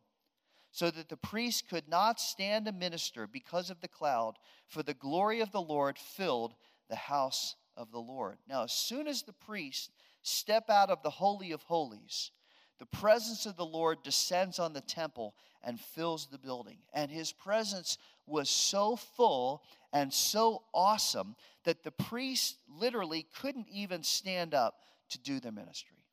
so 0.78 0.92
that 0.92 1.08
the 1.08 1.16
priest 1.16 1.68
could 1.68 1.88
not 1.88 2.20
stand 2.20 2.64
to 2.64 2.70
minister 2.70 3.26
because 3.26 3.68
of 3.68 3.80
the 3.80 3.88
cloud, 3.88 4.34
for 4.68 4.80
the 4.84 4.94
glory 4.94 5.40
of 5.40 5.50
the 5.50 5.60
Lord 5.60 5.98
filled 5.98 6.54
the 6.88 6.94
house 6.94 7.56
of 7.76 7.90
the 7.90 7.98
Lord. 7.98 8.36
Now, 8.48 8.62
as 8.62 8.72
soon 8.72 9.08
as 9.08 9.24
the 9.24 9.32
priest 9.32 9.90
step 10.22 10.70
out 10.70 10.88
of 10.88 11.02
the 11.02 11.10
holy 11.10 11.50
of 11.50 11.64
holies, 11.64 12.30
the 12.78 12.86
presence 12.86 13.44
of 13.44 13.56
the 13.56 13.66
Lord 13.66 14.04
descends 14.04 14.60
on 14.60 14.72
the 14.72 14.80
temple 14.80 15.34
and 15.64 15.80
fills 15.80 16.28
the 16.28 16.38
building. 16.38 16.78
And 16.94 17.10
his 17.10 17.32
presence 17.32 17.98
was 18.24 18.48
so 18.48 18.94
full 18.94 19.64
and 19.92 20.14
so 20.14 20.62
awesome 20.72 21.34
that 21.64 21.82
the 21.82 21.90
priest 21.90 22.54
literally 22.68 23.26
couldn't 23.40 23.66
even 23.68 24.04
stand 24.04 24.54
up 24.54 24.76
to 25.10 25.18
do 25.18 25.40
their 25.40 25.50
ministry. 25.50 26.04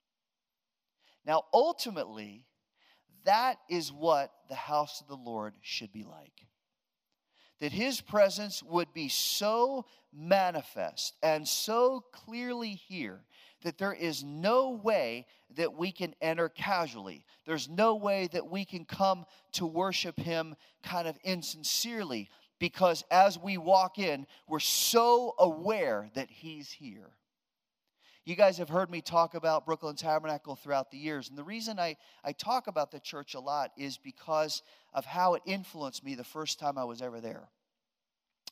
Now, 1.23 1.43
ultimately, 1.53 2.47
that 3.25 3.57
is 3.69 3.91
what 3.91 4.31
the 4.49 4.55
house 4.55 5.01
of 5.01 5.07
the 5.07 5.15
Lord 5.15 5.53
should 5.61 5.91
be 5.91 6.03
like. 6.03 6.45
That 7.59 7.71
his 7.71 8.01
presence 8.01 8.61
would 8.63 8.93
be 8.93 9.09
so 9.09 9.85
manifest 10.13 11.13
and 11.23 11.47
so 11.47 12.03
clearly 12.11 12.71
here 12.71 13.21
that 13.63 13.77
there 13.77 13.93
is 13.93 14.23
no 14.23 14.71
way 14.71 15.25
that 15.55 15.73
we 15.73 15.91
can 15.91 16.13
enter 16.21 16.49
casually. 16.49 17.25
There's 17.45 17.67
no 17.67 17.95
way 17.95 18.27
that 18.31 18.47
we 18.47 18.63
can 18.63 18.85
come 18.85 19.25
to 19.53 19.65
worship 19.65 20.19
him 20.19 20.55
kind 20.83 21.07
of 21.07 21.17
insincerely 21.23 22.29
because 22.59 23.03
as 23.09 23.39
we 23.39 23.57
walk 23.57 23.97
in, 23.97 24.27
we're 24.47 24.59
so 24.59 25.33
aware 25.39 26.09
that 26.13 26.29
he's 26.29 26.71
here. 26.71 27.09
You 28.25 28.35
guys 28.35 28.57
have 28.57 28.69
heard 28.69 28.89
me 28.89 29.01
talk 29.01 29.35
about 29.35 29.67
Brooklyn 29.67 29.95
Tabernacle 29.95 30.55
throughout 30.55 30.89
the 30.89 30.97
years. 30.97 31.29
And 31.29 31.37
the 31.37 31.43
reason 31.43 31.79
I, 31.79 31.95
I 32.23 32.31
talk 32.31 32.65
about 32.65 32.89
the 32.89 32.99
church 32.99 33.35
a 33.35 33.39
lot 33.39 33.71
is 33.77 33.99
because 33.99 34.63
of 34.93 35.05
how 35.05 35.35
it 35.35 35.43
influenced 35.45 36.03
me 36.03 36.15
the 36.15 36.23
first 36.23 36.57
time 36.57 36.75
I 36.75 36.85
was 36.85 37.03
ever 37.03 37.21
there. 37.21 37.49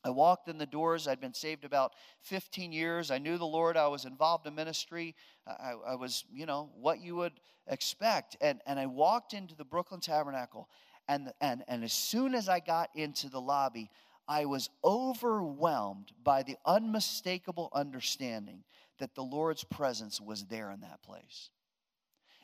I 0.04 0.10
walked 0.10 0.48
in 0.48 0.58
the 0.58 0.66
doors. 0.66 1.08
I'd 1.08 1.20
been 1.20 1.34
saved 1.34 1.64
about 1.64 1.94
15 2.20 2.70
years. 2.70 3.10
I 3.10 3.18
knew 3.18 3.36
the 3.36 3.46
Lord. 3.46 3.76
I 3.76 3.88
was 3.88 4.04
involved 4.04 4.46
in 4.46 4.54
ministry. 4.54 5.16
I, 5.44 5.72
I 5.84 5.94
was, 5.96 6.24
you 6.32 6.46
know, 6.46 6.70
what 6.76 7.00
you 7.00 7.16
would 7.16 7.32
expect. 7.66 8.36
And, 8.40 8.60
and 8.66 8.78
I 8.78 8.86
walked 8.86 9.34
into 9.34 9.56
the 9.56 9.64
Brooklyn 9.64 10.00
Tabernacle. 10.00 10.68
And, 11.08 11.32
and, 11.40 11.64
and 11.66 11.82
as 11.82 11.92
soon 11.92 12.36
as 12.36 12.48
I 12.48 12.60
got 12.60 12.90
into 12.94 13.28
the 13.28 13.40
lobby, 13.40 13.90
I 14.28 14.44
was 14.44 14.70
overwhelmed 14.84 16.12
by 16.22 16.44
the 16.44 16.56
unmistakable 16.64 17.70
understanding 17.72 18.62
that 18.98 19.14
the 19.14 19.22
Lord's 19.22 19.64
presence 19.64 20.20
was 20.20 20.44
there 20.44 20.70
in 20.70 20.80
that 20.80 21.02
place. 21.02 21.50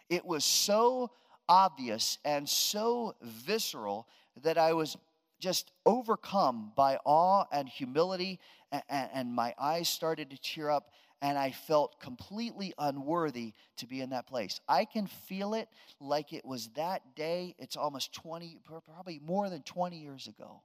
It 0.08 0.24
was 0.24 0.44
so 0.44 1.10
obvious 1.48 2.18
and 2.24 2.48
so 2.48 3.14
visceral 3.22 4.08
that 4.42 4.58
I 4.58 4.72
was 4.72 4.96
just 5.40 5.72
overcome 5.86 6.72
by 6.76 6.98
awe 7.04 7.44
and 7.50 7.68
humility, 7.68 8.38
and, 8.70 8.82
and, 9.12 9.34
my 9.34 9.54
eyes 9.58 9.88
started 9.88 10.30
to 10.30 10.38
tear 10.40 10.70
up, 10.70 10.90
and 11.22 11.36
I 11.36 11.50
felt 11.50 11.98
completely 11.98 12.74
unworthy 12.78 13.54
to 13.78 13.86
be 13.86 14.00
in 14.00 14.10
that 14.10 14.26
place. 14.26 14.60
I 14.68 14.84
can 14.84 15.06
feel 15.06 15.54
it 15.54 15.68
like 15.98 16.32
it 16.32 16.44
was 16.44 16.68
that 16.76 17.16
day. 17.16 17.56
It's 17.58 17.76
almost 17.76 18.12
20, 18.12 18.58
probably 18.86 19.20
more 19.24 19.50
than 19.50 19.62
20 19.62 19.98
years 19.98 20.28
ago. 20.28 20.62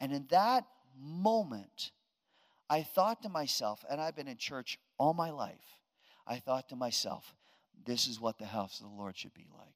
And 0.00 0.12
in 0.12 0.26
that 0.30 0.66
moment, 1.00 1.92
I 2.68 2.82
thought 2.82 3.22
to 3.22 3.28
myself, 3.28 3.84
and 3.90 4.00
I've 4.00 4.16
been 4.16 4.28
in 4.28 4.36
church 4.36 4.78
all 4.98 5.14
my 5.14 5.30
life, 5.30 5.78
I 6.26 6.36
thought 6.36 6.68
to 6.68 6.76
myself, 6.76 7.34
this 7.84 8.06
is 8.06 8.20
what 8.20 8.38
the 8.38 8.46
house 8.46 8.80
of 8.80 8.86
the 8.86 8.96
Lord 8.96 9.16
should 9.16 9.34
be 9.34 9.46
like. 9.52 9.74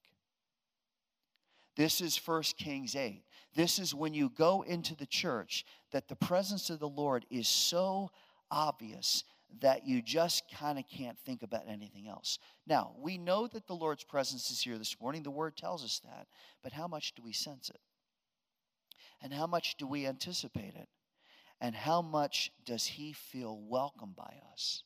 This 1.75 2.01
is 2.01 2.17
1 2.17 2.41
Kings 2.57 2.95
8. 2.95 3.23
This 3.55 3.77
is 3.77 3.93
when 3.93 4.13
you 4.13 4.29
go 4.29 4.63
into 4.63 4.95
the 4.95 5.05
church 5.05 5.63
that 5.91 6.07
the 6.07 6.15
presence 6.15 6.69
of 6.69 6.79
the 6.79 6.89
Lord 6.89 7.25
is 7.29 7.47
so 7.47 8.09
obvious 8.49 9.23
that 9.61 9.85
you 9.87 10.01
just 10.01 10.43
kind 10.51 10.79
of 10.79 10.85
can't 10.89 11.19
think 11.19 11.43
about 11.43 11.67
anything 11.67 12.07
else. 12.07 12.39
Now, 12.65 12.93
we 12.99 13.17
know 13.17 13.47
that 13.47 13.67
the 13.67 13.75
Lord's 13.75 14.03
presence 14.03 14.49
is 14.49 14.61
here 14.61 14.77
this 14.77 14.99
morning. 14.99 15.23
The 15.23 15.31
word 15.31 15.55
tells 15.55 15.83
us 15.83 16.01
that. 16.03 16.27
But 16.63 16.73
how 16.73 16.87
much 16.87 17.13
do 17.15 17.21
we 17.23 17.33
sense 17.33 17.69
it? 17.69 17.79
And 19.21 19.33
how 19.33 19.47
much 19.47 19.77
do 19.77 19.87
we 19.87 20.05
anticipate 20.05 20.75
it? 20.75 20.89
And 21.59 21.75
how 21.75 22.01
much 22.01 22.51
does 22.65 22.85
he 22.85 23.13
feel 23.13 23.59
welcome 23.59 24.13
by 24.15 24.41
us? 24.51 24.83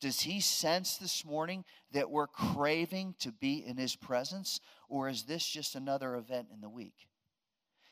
Does 0.00 0.20
he 0.20 0.40
sense 0.40 0.96
this 0.96 1.24
morning 1.24 1.64
that 1.92 2.10
we're 2.10 2.26
craving 2.26 3.14
to 3.20 3.32
be 3.32 3.64
in 3.66 3.76
his 3.76 3.96
presence? 3.96 4.60
Or 4.88 5.08
is 5.08 5.24
this 5.24 5.46
just 5.46 5.74
another 5.74 6.16
event 6.16 6.48
in 6.52 6.60
the 6.60 6.68
week? 6.68 7.08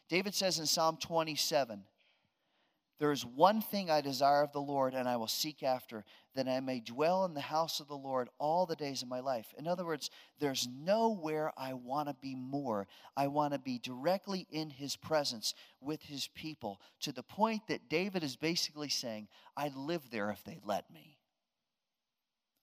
David 0.09 0.35
says 0.35 0.59
in 0.59 0.67
Psalm 0.67 0.99
27 1.01 1.85
there 2.99 3.13
is 3.13 3.25
one 3.25 3.61
thing 3.61 3.91
I 3.91 4.01
desire 4.01 4.43
of 4.43 4.53
the 4.53 4.61
Lord, 4.61 4.95
and 4.95 5.09
I 5.09 5.17
will 5.17 5.29
seek 5.29 5.63
after, 5.63 6.05
that 6.35 6.49
I 6.49 6.61
may 6.61 6.81
dwell 6.81 7.25
in 7.25 7.35
the 7.35 7.41
house 7.41 7.81
of 7.81 7.89
the 7.89 7.97
Lord 7.97 8.29
all 8.39 8.67
the 8.67 8.77
days 8.77 9.03
of 9.03 9.09
my 9.09 9.21
life. 9.21 9.55
In 9.59 9.67
other 9.67 9.85
words, 9.85 10.11
there's 10.41 10.69
nowhere 10.69 11.53
I 11.57 11.75
want 11.75 12.09
to 12.09 12.15
be 12.15 12.35
more. 12.35 12.87
I 13.17 13.29
want 13.29 13.53
to 13.53 13.59
be 13.59 13.79
directly 13.79 14.47
in 14.51 14.71
his 14.71 14.97
presence 14.97 15.55
with 15.81 16.03
his 16.03 16.29
people, 16.35 16.81
to 17.01 17.13
the 17.13 17.23
point 17.23 17.69
that 17.69 17.89
David 17.89 18.25
is 18.25 18.37
basically 18.37 18.89
saying, 18.89 19.29
I'd 19.57 19.77
live 19.77 20.11
there 20.11 20.31
if 20.31 20.43
they 20.45 20.59
let 20.65 20.91
me. 20.93 21.14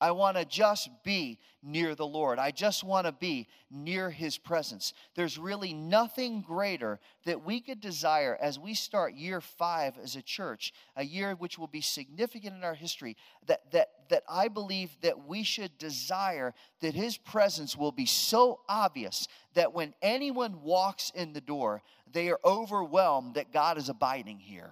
I 0.02 0.12
want 0.12 0.36
to 0.36 0.46
just 0.46 0.90
be 1.04 1.38
near 1.62 1.94
the 1.94 2.08
Lord. 2.08 2.40
I 2.40 2.50
just 2.50 2.84
want 2.84 3.06
to 3.06 3.12
be 3.12 3.48
near 3.70 4.10
His 4.10 4.40
presence. 4.40 4.96
There's 5.16 5.38
really 5.38 5.74
nothing 5.76 6.42
greater 6.42 7.00
that 7.26 7.46
we 7.46 7.62
could 7.62 7.80
desire 7.80 8.36
as 8.42 8.58
we 8.58 8.74
start 8.74 9.14
year 9.14 9.40
five 9.40 9.94
as 10.02 10.16
a 10.16 10.24
church, 10.24 10.74
a 10.96 11.06
year 11.06 11.36
which 11.36 11.60
will 11.60 11.68
be 11.68 11.82
significant 11.82 12.56
in 12.56 12.64
our 12.64 12.74
history, 12.74 13.16
that, 13.46 13.72
that, 13.74 13.90
that 14.10 14.24
I 14.28 14.48
believe 14.48 14.90
that 15.02 15.28
we 15.28 15.44
should 15.44 15.78
desire 15.78 16.56
that 16.80 16.96
His 16.96 17.18
presence 17.18 17.78
will 17.78 17.92
be 17.92 18.08
so 18.08 18.62
obvious 18.68 19.28
that 19.54 19.74
when 19.74 19.94
anyone 20.02 20.64
walks 20.64 21.12
in 21.14 21.34
the 21.34 21.42
door, 21.42 21.84
they 22.12 22.30
are 22.30 22.40
overwhelmed 22.44 23.36
that 23.36 23.54
God 23.54 23.78
is 23.78 23.88
abiding 23.88 24.40
here. 24.40 24.72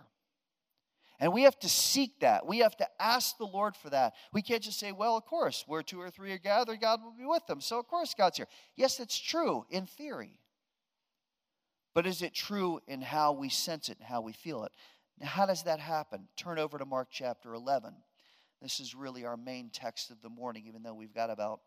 And 1.20 1.34
we 1.34 1.44
have 1.44 1.60
to 1.60 1.70
seek 1.70 2.22
that. 2.22 2.48
We 2.48 2.60
have 2.60 2.78
to 2.78 2.88
ask 3.00 3.38
the 3.38 3.46
Lord 3.46 3.76
for 3.76 3.90
that. 3.90 4.14
We 4.32 4.42
can't 4.42 4.64
just 4.64 4.80
say, 4.80 4.94
well, 4.94 5.18
of 5.18 5.26
course, 5.26 5.66
where 5.68 5.84
two 5.84 6.00
or 6.00 6.10
three 6.10 6.32
are 6.32 6.38
gathered, 6.38 6.80
God 6.80 7.04
will 7.04 7.12
be 7.12 7.26
with 7.26 7.46
them. 7.46 7.60
So, 7.60 7.78
of 7.78 7.88
course, 7.88 8.14
God's 8.14 8.38
here. 8.38 8.48
Yes, 8.78 9.02
it's 9.02 9.20
true 9.20 9.66
in 9.70 9.86
theory. 9.86 10.40
But 11.94 12.08
is 12.08 12.22
it 12.22 12.34
true 12.34 12.80
in 12.88 13.02
how 13.02 13.34
we 13.34 13.50
sense 13.50 13.90
it 13.90 13.98
and 13.98 14.08
how 14.08 14.22
we 14.22 14.32
feel 14.32 14.64
it? 14.64 14.72
Now, 15.20 15.28
how 15.28 15.46
does 15.46 15.64
that 15.64 15.82
happen? 15.82 16.30
Turn 16.38 16.58
over 16.58 16.78
to 16.78 16.86
Mark 16.86 17.10
chapter 17.12 17.54
11. 17.54 17.94
This 18.62 18.80
is 18.80 18.96
really 18.96 19.26
our 19.26 19.36
main 19.36 19.70
text 19.74 20.12
of 20.12 20.22
the 20.22 20.30
morning, 20.30 20.66
even 20.68 20.84
though 20.84 20.94
we've 20.94 21.14
got 21.14 21.30
about 21.30 21.60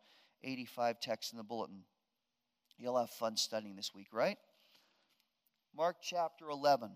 85 0.42 1.00
texts 1.00 1.32
in 1.32 1.38
the 1.38 1.44
bulletin. 1.44 1.84
You'll 2.78 2.98
have 2.98 3.10
fun 3.10 3.36
studying 3.36 3.76
this 3.76 3.94
week, 3.94 4.08
right? 4.12 4.38
Mark 5.76 5.96
chapter 6.02 6.48
11. 6.48 6.90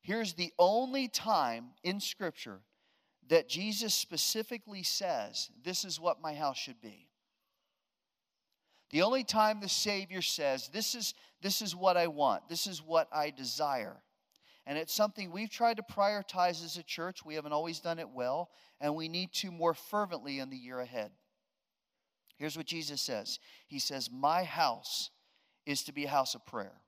Here's 0.00 0.34
the 0.34 0.52
only 0.58 1.08
time 1.08 1.70
in 1.82 2.00
Scripture 2.00 2.60
that 3.28 3.48
Jesus 3.48 3.94
specifically 3.94 4.82
says, 4.82 5.50
This 5.62 5.84
is 5.84 6.00
what 6.00 6.22
my 6.22 6.34
house 6.34 6.56
should 6.56 6.80
be. 6.80 7.08
The 8.90 9.02
only 9.02 9.22
time 9.22 9.60
the 9.60 9.68
Savior 9.68 10.22
says, 10.22 10.68
This 10.72 10.94
is, 10.94 11.14
this 11.42 11.60
is 11.60 11.76
what 11.76 11.96
I 11.96 12.06
want, 12.06 12.48
this 12.48 12.66
is 12.66 12.82
what 12.82 13.08
I 13.12 13.30
desire. 13.30 13.96
And 14.66 14.76
it's 14.76 14.92
something 14.92 15.30
we've 15.30 15.50
tried 15.50 15.78
to 15.78 15.82
prioritize 15.82 16.62
as 16.62 16.76
a 16.76 16.82
church. 16.82 17.24
We 17.24 17.36
haven't 17.36 17.52
always 17.54 17.80
done 17.80 17.98
it 17.98 18.10
well, 18.10 18.50
and 18.82 18.94
we 18.94 19.08
need 19.08 19.32
to 19.34 19.50
more 19.50 19.72
fervently 19.72 20.40
in 20.40 20.50
the 20.50 20.58
year 20.58 20.80
ahead. 20.80 21.10
Here's 22.36 22.56
what 22.56 22.66
Jesus 22.66 23.00
says 23.00 23.38
He 23.66 23.78
says, 23.78 24.10
My 24.10 24.44
house 24.44 25.10
is 25.66 25.82
to 25.84 25.92
be 25.92 26.04
a 26.04 26.10
house 26.10 26.34
of 26.34 26.46
prayer. 26.46 26.80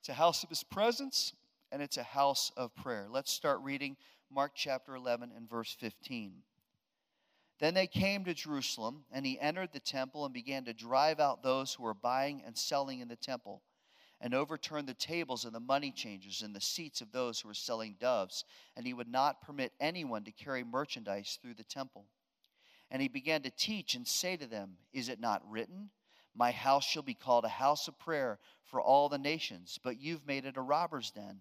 It's 0.00 0.08
a 0.10 0.14
house 0.14 0.42
of 0.42 0.50
his 0.50 0.62
presence, 0.62 1.32
and 1.74 1.82
it's 1.82 1.96
a 1.96 2.04
house 2.04 2.52
of 2.56 2.72
prayer. 2.76 3.08
Let's 3.10 3.32
start 3.32 3.58
reading 3.64 3.96
Mark 4.30 4.52
chapter 4.54 4.94
11 4.94 5.32
and 5.36 5.50
verse 5.50 5.76
15. 5.80 6.34
Then 7.58 7.74
they 7.74 7.88
came 7.88 8.24
to 8.24 8.32
Jerusalem, 8.32 9.02
and 9.10 9.26
he 9.26 9.40
entered 9.40 9.70
the 9.72 9.80
temple 9.80 10.24
and 10.24 10.32
began 10.32 10.64
to 10.66 10.72
drive 10.72 11.18
out 11.18 11.42
those 11.42 11.74
who 11.74 11.82
were 11.82 11.92
buying 11.92 12.44
and 12.46 12.56
selling 12.56 13.00
in 13.00 13.08
the 13.08 13.16
temple, 13.16 13.60
and 14.20 14.34
overturned 14.34 14.86
the 14.86 14.94
tables 14.94 15.44
of 15.44 15.52
the 15.52 15.58
money 15.58 15.90
changers 15.90 16.42
and 16.42 16.54
the 16.54 16.60
seats 16.60 17.00
of 17.00 17.10
those 17.10 17.40
who 17.40 17.48
were 17.48 17.54
selling 17.54 17.96
doves. 17.98 18.44
And 18.76 18.86
he 18.86 18.94
would 18.94 19.08
not 19.08 19.42
permit 19.42 19.72
anyone 19.80 20.22
to 20.22 20.30
carry 20.30 20.62
merchandise 20.62 21.40
through 21.42 21.54
the 21.54 21.64
temple. 21.64 22.06
And 22.88 23.02
he 23.02 23.08
began 23.08 23.42
to 23.42 23.50
teach 23.50 23.96
and 23.96 24.06
say 24.06 24.36
to 24.36 24.46
them, 24.46 24.76
Is 24.92 25.08
it 25.08 25.18
not 25.18 25.42
written, 25.50 25.90
My 26.36 26.52
house 26.52 26.84
shall 26.84 27.02
be 27.02 27.14
called 27.14 27.44
a 27.44 27.48
house 27.48 27.88
of 27.88 27.98
prayer 27.98 28.38
for 28.64 28.80
all 28.80 29.08
the 29.08 29.18
nations, 29.18 29.80
but 29.82 30.00
you've 30.00 30.24
made 30.24 30.44
it 30.44 30.56
a 30.56 30.62
robber's 30.62 31.10
den? 31.10 31.40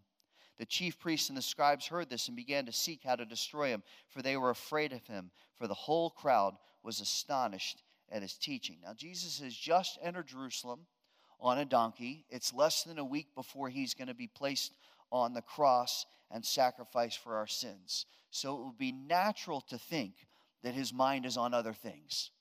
The 0.64 0.68
chief 0.68 0.98
priests 0.98 1.28
and 1.28 1.38
the 1.38 1.42
scribes 1.42 1.88
heard 1.88 2.10
this 2.10 2.30
and 2.30 2.38
began 2.38 2.66
to 2.68 2.72
seek 2.72 3.04
how 3.04 3.18
to 3.18 3.26
destroy 3.26 3.68
him, 3.68 3.84
for 4.08 4.22
they 4.22 4.38
were 4.38 4.50
afraid 4.50 4.94
of 4.94 5.06
him, 5.06 5.30
for 5.58 5.68
the 5.68 5.74
whole 5.74 6.10
crowd 6.10 6.56
was 6.84 7.02
astonished 7.02 7.84
at 8.10 8.22
his 8.22 8.36
teaching. 8.36 8.78
Now, 8.82 8.94
Jesus 8.94 9.42
has 9.42 9.54
just 9.54 10.00
entered 10.02 10.28
Jerusalem 10.28 10.86
on 11.38 11.58
a 11.58 11.66
donkey. 11.66 12.24
It's 12.30 12.54
less 12.54 12.84
than 12.84 12.98
a 12.98 13.04
week 13.04 13.36
before 13.36 13.68
he's 13.68 13.94
going 13.94 14.08
to 14.08 14.14
be 14.14 14.28
placed 14.28 14.72
on 15.12 15.34
the 15.34 15.42
cross 15.42 16.06
and 16.32 16.46
sacrificed 16.46 17.18
for 17.18 17.36
our 17.36 17.46
sins. 17.46 18.06
So 18.32 18.56
it 18.56 18.64
would 18.64 18.78
be 18.78 18.94
natural 18.94 19.60
to 19.68 19.78
think 19.78 20.14
that 20.64 20.76
his 20.76 20.94
mind 20.94 21.26
is 21.26 21.36
on 21.36 21.54
other 21.54 21.74
things 21.74 22.32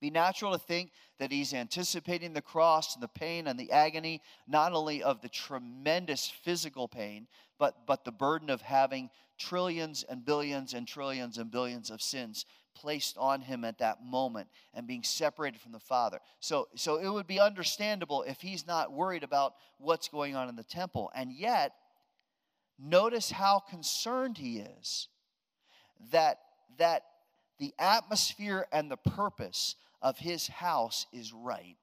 be 0.00 0.10
natural 0.10 0.52
to 0.52 0.58
think 0.58 0.92
that 1.18 1.30
he's 1.30 1.52
anticipating 1.52 2.32
the 2.32 2.42
cross 2.42 2.94
and 2.94 3.02
the 3.02 3.08
pain 3.08 3.46
and 3.46 3.58
the 3.58 3.70
agony, 3.70 4.22
not 4.48 4.72
only 4.72 5.02
of 5.02 5.20
the 5.20 5.28
tremendous 5.28 6.32
physical 6.42 6.88
pain, 6.88 7.26
but, 7.58 7.86
but 7.86 8.04
the 8.04 8.12
burden 8.12 8.48
of 8.48 8.62
having 8.62 9.10
trillions 9.38 10.04
and 10.08 10.24
billions 10.24 10.74
and 10.74 10.88
trillions 10.88 11.38
and 11.38 11.50
billions 11.50 11.90
of 11.90 12.00
sins 12.00 12.46
placed 12.74 13.18
on 13.18 13.40
him 13.40 13.64
at 13.64 13.78
that 13.78 14.02
moment 14.02 14.48
and 14.74 14.86
being 14.86 15.02
separated 15.02 15.60
from 15.60 15.72
the 15.72 15.80
Father. 15.80 16.18
So, 16.40 16.68
so 16.76 16.96
it 16.96 17.08
would 17.08 17.26
be 17.26 17.40
understandable 17.40 18.22
if 18.22 18.40
he's 18.40 18.66
not 18.66 18.92
worried 18.92 19.24
about 19.24 19.54
what's 19.78 20.08
going 20.08 20.36
on 20.36 20.48
in 20.48 20.56
the 20.56 20.62
temple. 20.62 21.10
And 21.14 21.32
yet, 21.32 21.72
notice 22.78 23.30
how 23.30 23.58
concerned 23.58 24.38
he 24.38 24.58
is 24.58 25.08
that, 26.12 26.38
that 26.78 27.02
the 27.58 27.74
atmosphere 27.78 28.66
and 28.72 28.90
the 28.90 28.96
purpose 28.96 29.76
of 30.02 30.18
his 30.18 30.46
house 30.46 31.06
is 31.12 31.32
right. 31.32 31.76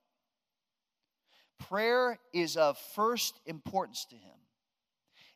Prayer 1.60 2.20
is 2.34 2.58
of 2.58 2.78
first 2.96 3.40
importance 3.46 4.06
to 4.06 4.16
him. 4.16 4.38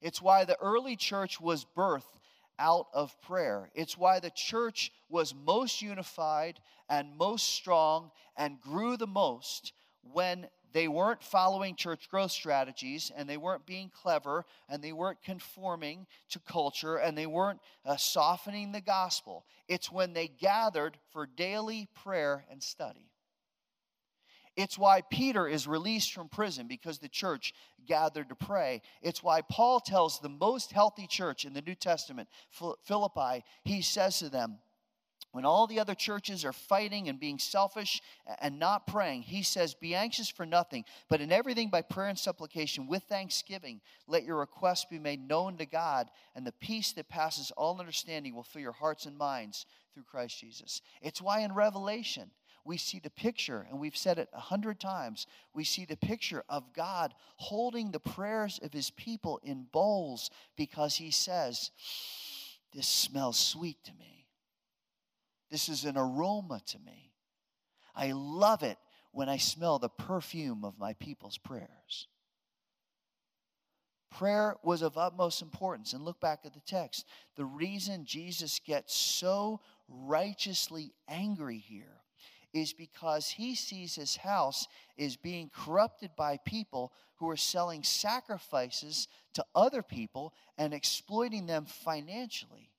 It's 0.01 0.21
why 0.21 0.45
the 0.45 0.59
early 0.59 0.95
church 0.95 1.39
was 1.39 1.65
birthed 1.77 2.19
out 2.57 2.87
of 2.93 3.19
prayer. 3.21 3.69
It's 3.73 3.97
why 3.97 4.19
the 4.19 4.31
church 4.31 4.91
was 5.09 5.33
most 5.33 5.81
unified 5.81 6.59
and 6.89 7.17
most 7.17 7.49
strong 7.49 8.11
and 8.37 8.61
grew 8.61 8.97
the 8.97 9.07
most 9.07 9.73
when 10.03 10.47
they 10.73 10.87
weren't 10.87 11.23
following 11.23 11.75
church 11.75 12.09
growth 12.09 12.31
strategies 12.31 13.11
and 13.15 13.29
they 13.29 13.37
weren't 13.37 13.65
being 13.65 13.89
clever 13.89 14.45
and 14.69 14.81
they 14.81 14.93
weren't 14.93 15.21
conforming 15.21 16.07
to 16.29 16.39
culture 16.39 16.97
and 16.97 17.17
they 17.17 17.25
weren't 17.25 17.59
uh, 17.85 17.97
softening 17.97 18.71
the 18.71 18.81
gospel. 18.81 19.45
It's 19.67 19.91
when 19.91 20.13
they 20.13 20.27
gathered 20.27 20.97
for 21.11 21.25
daily 21.25 21.87
prayer 21.93 22.45
and 22.49 22.61
study. 22.61 23.11
It's 24.57 24.77
why 24.77 25.01
Peter 25.01 25.47
is 25.47 25.65
released 25.65 26.13
from 26.13 26.27
prison 26.27 26.67
because 26.67 26.99
the 26.99 27.07
church 27.07 27.53
gathered 27.87 28.29
to 28.29 28.35
pray. 28.35 28.81
It's 29.01 29.23
why 29.23 29.41
Paul 29.41 29.79
tells 29.79 30.19
the 30.19 30.29
most 30.29 30.71
healthy 30.71 31.07
church 31.07 31.45
in 31.45 31.53
the 31.53 31.61
New 31.61 31.75
Testament, 31.75 32.27
Philippi, 32.83 33.45
he 33.63 33.81
says 33.81 34.19
to 34.19 34.29
them, 34.29 34.57
when 35.31 35.45
all 35.45 35.65
the 35.65 35.79
other 35.79 35.95
churches 35.95 36.43
are 36.43 36.51
fighting 36.51 37.07
and 37.07 37.19
being 37.19 37.39
selfish 37.39 38.01
and 38.39 38.59
not 38.59 38.85
praying, 38.85 39.21
he 39.21 39.43
says, 39.43 39.73
Be 39.73 39.95
anxious 39.95 40.29
for 40.29 40.45
nothing, 40.45 40.83
but 41.09 41.21
in 41.21 41.31
everything 41.31 41.69
by 41.69 41.81
prayer 41.81 42.09
and 42.09 42.19
supplication 42.19 42.87
with 42.87 43.03
thanksgiving, 43.03 43.79
let 44.07 44.23
your 44.23 44.37
requests 44.37 44.85
be 44.85 44.99
made 44.99 45.25
known 45.27 45.57
to 45.57 45.65
God, 45.65 46.09
and 46.35 46.45
the 46.45 46.51
peace 46.51 46.91
that 46.93 47.07
passes 47.07 47.51
all 47.51 47.79
understanding 47.79 48.35
will 48.35 48.43
fill 48.43 48.61
your 48.61 48.73
hearts 48.73 49.05
and 49.05 49.17
minds 49.17 49.65
through 49.93 50.03
Christ 50.03 50.39
Jesus. 50.39 50.81
It's 51.01 51.21
why 51.21 51.39
in 51.39 51.53
Revelation, 51.53 52.31
we 52.63 52.77
see 52.77 52.99
the 52.99 53.09
picture, 53.09 53.65
and 53.69 53.79
we've 53.79 53.97
said 53.97 54.19
it 54.19 54.29
a 54.33 54.39
hundred 54.39 54.79
times. 54.79 55.27
We 55.53 55.63
see 55.63 55.85
the 55.85 55.97
picture 55.97 56.43
of 56.49 56.73
God 56.73 57.13
holding 57.37 57.91
the 57.91 57.99
prayers 57.99 58.59
of 58.61 58.71
his 58.73 58.91
people 58.91 59.39
in 59.43 59.67
bowls 59.71 60.29
because 60.55 60.95
he 60.95 61.09
says, 61.09 61.71
This 62.73 62.87
smells 62.87 63.39
sweet 63.39 63.83
to 63.85 63.93
me. 63.93 64.20
This 65.51 65.67
is 65.69 65.83
an 65.83 65.97
aroma 65.97 66.61
to 66.67 66.79
me. 66.79 67.11
I 67.93 68.13
love 68.13 68.63
it 68.63 68.77
when 69.11 69.27
I 69.27 69.37
smell 69.37 69.77
the 69.77 69.89
perfume 69.89 70.63
of 70.63 70.79
my 70.79 70.93
people's 70.93 71.37
prayers. 71.37 72.07
Prayer 74.09 74.55
was 74.63 74.81
of 74.81 74.97
utmost 74.97 75.41
importance. 75.41 75.93
And 75.93 76.03
look 76.03 76.19
back 76.19 76.39
at 76.45 76.53
the 76.53 76.61
text. 76.61 77.05
The 77.35 77.45
reason 77.45 78.05
Jesus 78.05 78.59
gets 78.59 78.95
so 78.95 79.59
righteously 79.87 80.93
angry 81.07 81.57
here 81.57 82.01
is 82.53 82.73
because 82.73 83.29
he 83.29 83.55
sees 83.55 83.95
his 83.95 84.17
house 84.17 84.67
is 84.97 85.15
being 85.15 85.49
corrupted 85.53 86.11
by 86.17 86.37
people 86.45 86.91
who 87.15 87.29
are 87.29 87.37
selling 87.37 87.83
sacrifices 87.83 89.07
to 89.33 89.45
other 89.55 89.81
people 89.81 90.33
and 90.57 90.73
exploiting 90.73 91.45
them 91.45 91.65
financially. 91.65 92.70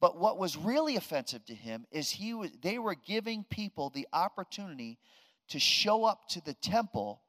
But 0.00 0.16
what 0.16 0.38
was 0.38 0.56
really 0.56 0.96
offensive 0.96 1.44
to 1.46 1.54
him 1.54 1.86
is 1.90 2.10
he 2.10 2.34
was, 2.34 2.50
they 2.62 2.78
were 2.78 2.94
giving 2.94 3.44
people 3.44 3.90
the 3.90 4.06
opportunity 4.12 4.98
to 5.48 5.58
show 5.58 6.04
up 6.04 6.28
to 6.28 6.44
the 6.44 6.54
temple 6.54 7.22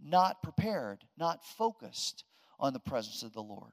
not 0.00 0.42
prepared, 0.42 1.04
not 1.16 1.44
focused 1.44 2.24
on 2.58 2.72
the 2.72 2.80
presence 2.80 3.22
of 3.22 3.32
the 3.32 3.42
Lord. 3.42 3.72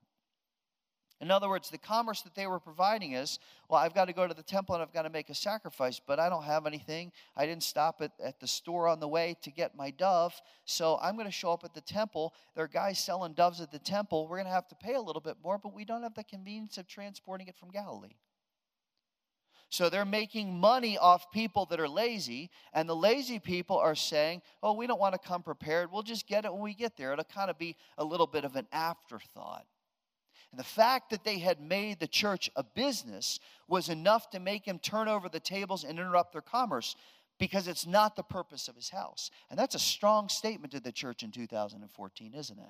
In 1.22 1.32
other 1.32 1.48
words, 1.48 1.70
the 1.70 1.78
commerce 1.78 2.22
that 2.24 2.36
they 2.36 2.46
were 2.46 2.60
providing 2.60 3.14
is 3.14 3.40
well, 3.70 3.80
I've 3.80 3.96
got 3.96 4.06
to 4.06 4.14
go 4.14 4.28
to 4.28 4.34
the 4.34 4.44
temple 4.44 4.76
and 4.76 4.82
I've 4.82 4.94
got 4.94 5.04
to 5.04 5.10
make 5.10 5.30
a 5.30 5.34
sacrifice, 5.34 6.00
but 6.06 6.20
I 6.20 6.30
don't 6.30 6.44
have 6.44 6.66
anything. 6.66 7.12
I 7.36 7.46
didn't 7.46 7.64
stop 7.64 8.02
at, 8.02 8.12
at 8.24 8.40
the 8.40 8.48
store 8.48 8.88
on 8.88 9.00
the 9.00 9.08
way 9.08 9.38
to 9.42 9.50
get 9.50 9.76
my 9.76 9.92
dove, 9.92 10.34
so 10.66 11.00
I'm 11.02 11.16
going 11.16 11.28
to 11.28 11.32
show 11.32 11.52
up 11.52 11.64
at 11.64 11.74
the 11.74 11.82
temple. 11.82 12.34
There 12.54 12.66
are 12.66 12.68
guys 12.68 13.00
selling 13.00 13.34
doves 13.34 13.62
at 13.62 13.72
the 13.72 13.80
temple. 13.80 14.28
We're 14.28 14.38
going 14.38 14.48
to 14.48 14.52
have 14.52 14.68
to 14.68 14.76
pay 14.76 14.96
a 14.96 15.02
little 15.02 15.22
bit 15.22 15.38
more, 15.42 15.58
but 15.58 15.74
we 15.74 15.86
don't 15.86 16.04
have 16.04 16.16
the 16.16 16.24
convenience 16.24 16.78
of 16.78 16.88
transporting 16.88 17.48
it 17.48 17.56
from 17.56 17.72
Galilee. 17.72 18.18
So 19.70 19.90
they're 19.90 20.06
making 20.06 20.58
money 20.60 20.98
off 20.98 21.32
people 21.32 21.66
that 21.68 21.80
are 21.80 21.90
lazy, 21.90 22.52
and 22.72 22.88
the 22.88 22.96
lazy 22.96 23.40
people 23.40 23.78
are 23.78 23.96
saying, 23.96 24.42
Oh, 24.62 24.74
we 24.74 24.86
don't 24.86 25.00
want 25.00 25.14
to 25.14 25.28
come 25.28 25.44
prepared. 25.44 25.92
We'll 25.92 26.04
just 26.04 26.28
get 26.28 26.46
it 26.46 26.54
when 26.54 26.62
we 26.62 26.74
get 26.74 26.98
there. 26.98 27.14
It'll 27.14 27.26
kind 27.26 27.50
of 27.50 27.58
be 27.58 27.76
a 27.98 28.04
little 28.04 28.28
bit 28.28 28.46
of 28.46 28.56
an 28.56 28.68
afterthought. 28.72 29.66
And 30.56 30.60
the 30.62 30.64
fact 30.64 31.10
that 31.10 31.26
they 31.26 31.40
had 31.40 31.60
made 31.60 32.00
the 32.00 32.08
church 32.08 32.50
a 32.56 32.64
business 32.64 33.42
was 33.68 33.90
enough 33.90 34.30
to 34.30 34.40
make 34.40 34.66
him 34.66 34.80
turn 34.80 35.10
over 35.10 35.28
the 35.28 35.42
tables 35.42 35.84
and 35.84 36.00
interrupt 36.00 36.32
their 36.32 36.42
commerce 36.42 36.96
because 37.38 37.68
it's 37.68 37.86
not 37.86 38.16
the 38.16 38.24
purpose 38.24 38.70
of 38.70 38.76
his 38.78 38.90
house. 38.90 39.32
And 39.50 39.60
that's 39.60 39.76
a 39.76 39.80
strong 39.80 40.30
statement 40.30 40.72
to 40.72 40.80
the 40.80 40.94
church 40.94 41.24
in 41.24 41.32
2014, 41.32 42.34
isn't 42.34 42.58
it? 42.58 42.66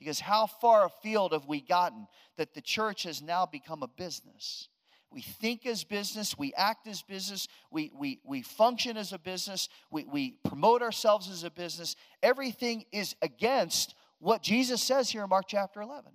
Because 0.00 0.18
how 0.18 0.48
far 0.48 0.86
afield 0.86 1.34
have 1.34 1.46
we 1.46 1.60
gotten 1.60 2.08
that 2.36 2.52
the 2.52 2.60
church 2.60 3.04
has 3.04 3.22
now 3.22 3.46
become 3.46 3.84
a 3.84 3.88
business? 3.88 4.68
We 5.12 5.20
think 5.20 5.66
as 5.66 5.84
business, 5.84 6.36
we 6.36 6.52
act 6.54 6.88
as 6.88 7.00
business, 7.02 7.46
we, 7.70 7.92
we, 7.96 8.18
we 8.24 8.42
function 8.42 8.96
as 8.96 9.12
a 9.12 9.20
business, 9.20 9.68
we, 9.92 10.02
we 10.02 10.32
promote 10.42 10.82
ourselves 10.82 11.30
as 11.30 11.44
a 11.44 11.50
business. 11.50 11.94
Everything 12.24 12.86
is 12.90 13.14
against 13.22 13.94
what 14.18 14.42
Jesus 14.42 14.82
says 14.82 15.10
here 15.10 15.22
in 15.22 15.28
Mark 15.28 15.44
chapter 15.46 15.80
11. 15.80 16.10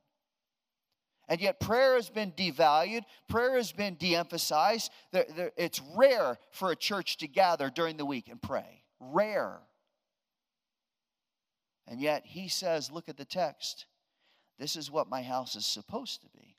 And 1.31 1.39
yet, 1.39 1.61
prayer 1.61 1.95
has 1.95 2.09
been 2.09 2.33
devalued, 2.33 3.03
prayer 3.29 3.55
has 3.55 3.71
been 3.71 3.95
de 3.95 4.17
emphasized. 4.17 4.91
It's 5.13 5.81
rare 5.95 6.37
for 6.51 6.71
a 6.71 6.75
church 6.75 7.15
to 7.19 7.27
gather 7.29 7.69
during 7.69 7.95
the 7.95 8.05
week 8.05 8.27
and 8.27 8.41
pray. 8.41 8.83
Rare. 8.99 9.59
And 11.87 12.01
yet, 12.01 12.23
he 12.25 12.49
says, 12.49 12.91
look 12.91 13.07
at 13.07 13.15
the 13.15 13.23
text. 13.23 13.85
This 14.59 14.75
is 14.75 14.91
what 14.91 15.09
my 15.09 15.21
house 15.21 15.55
is 15.55 15.65
supposed 15.65 16.21
to 16.23 16.27
be. 16.37 16.57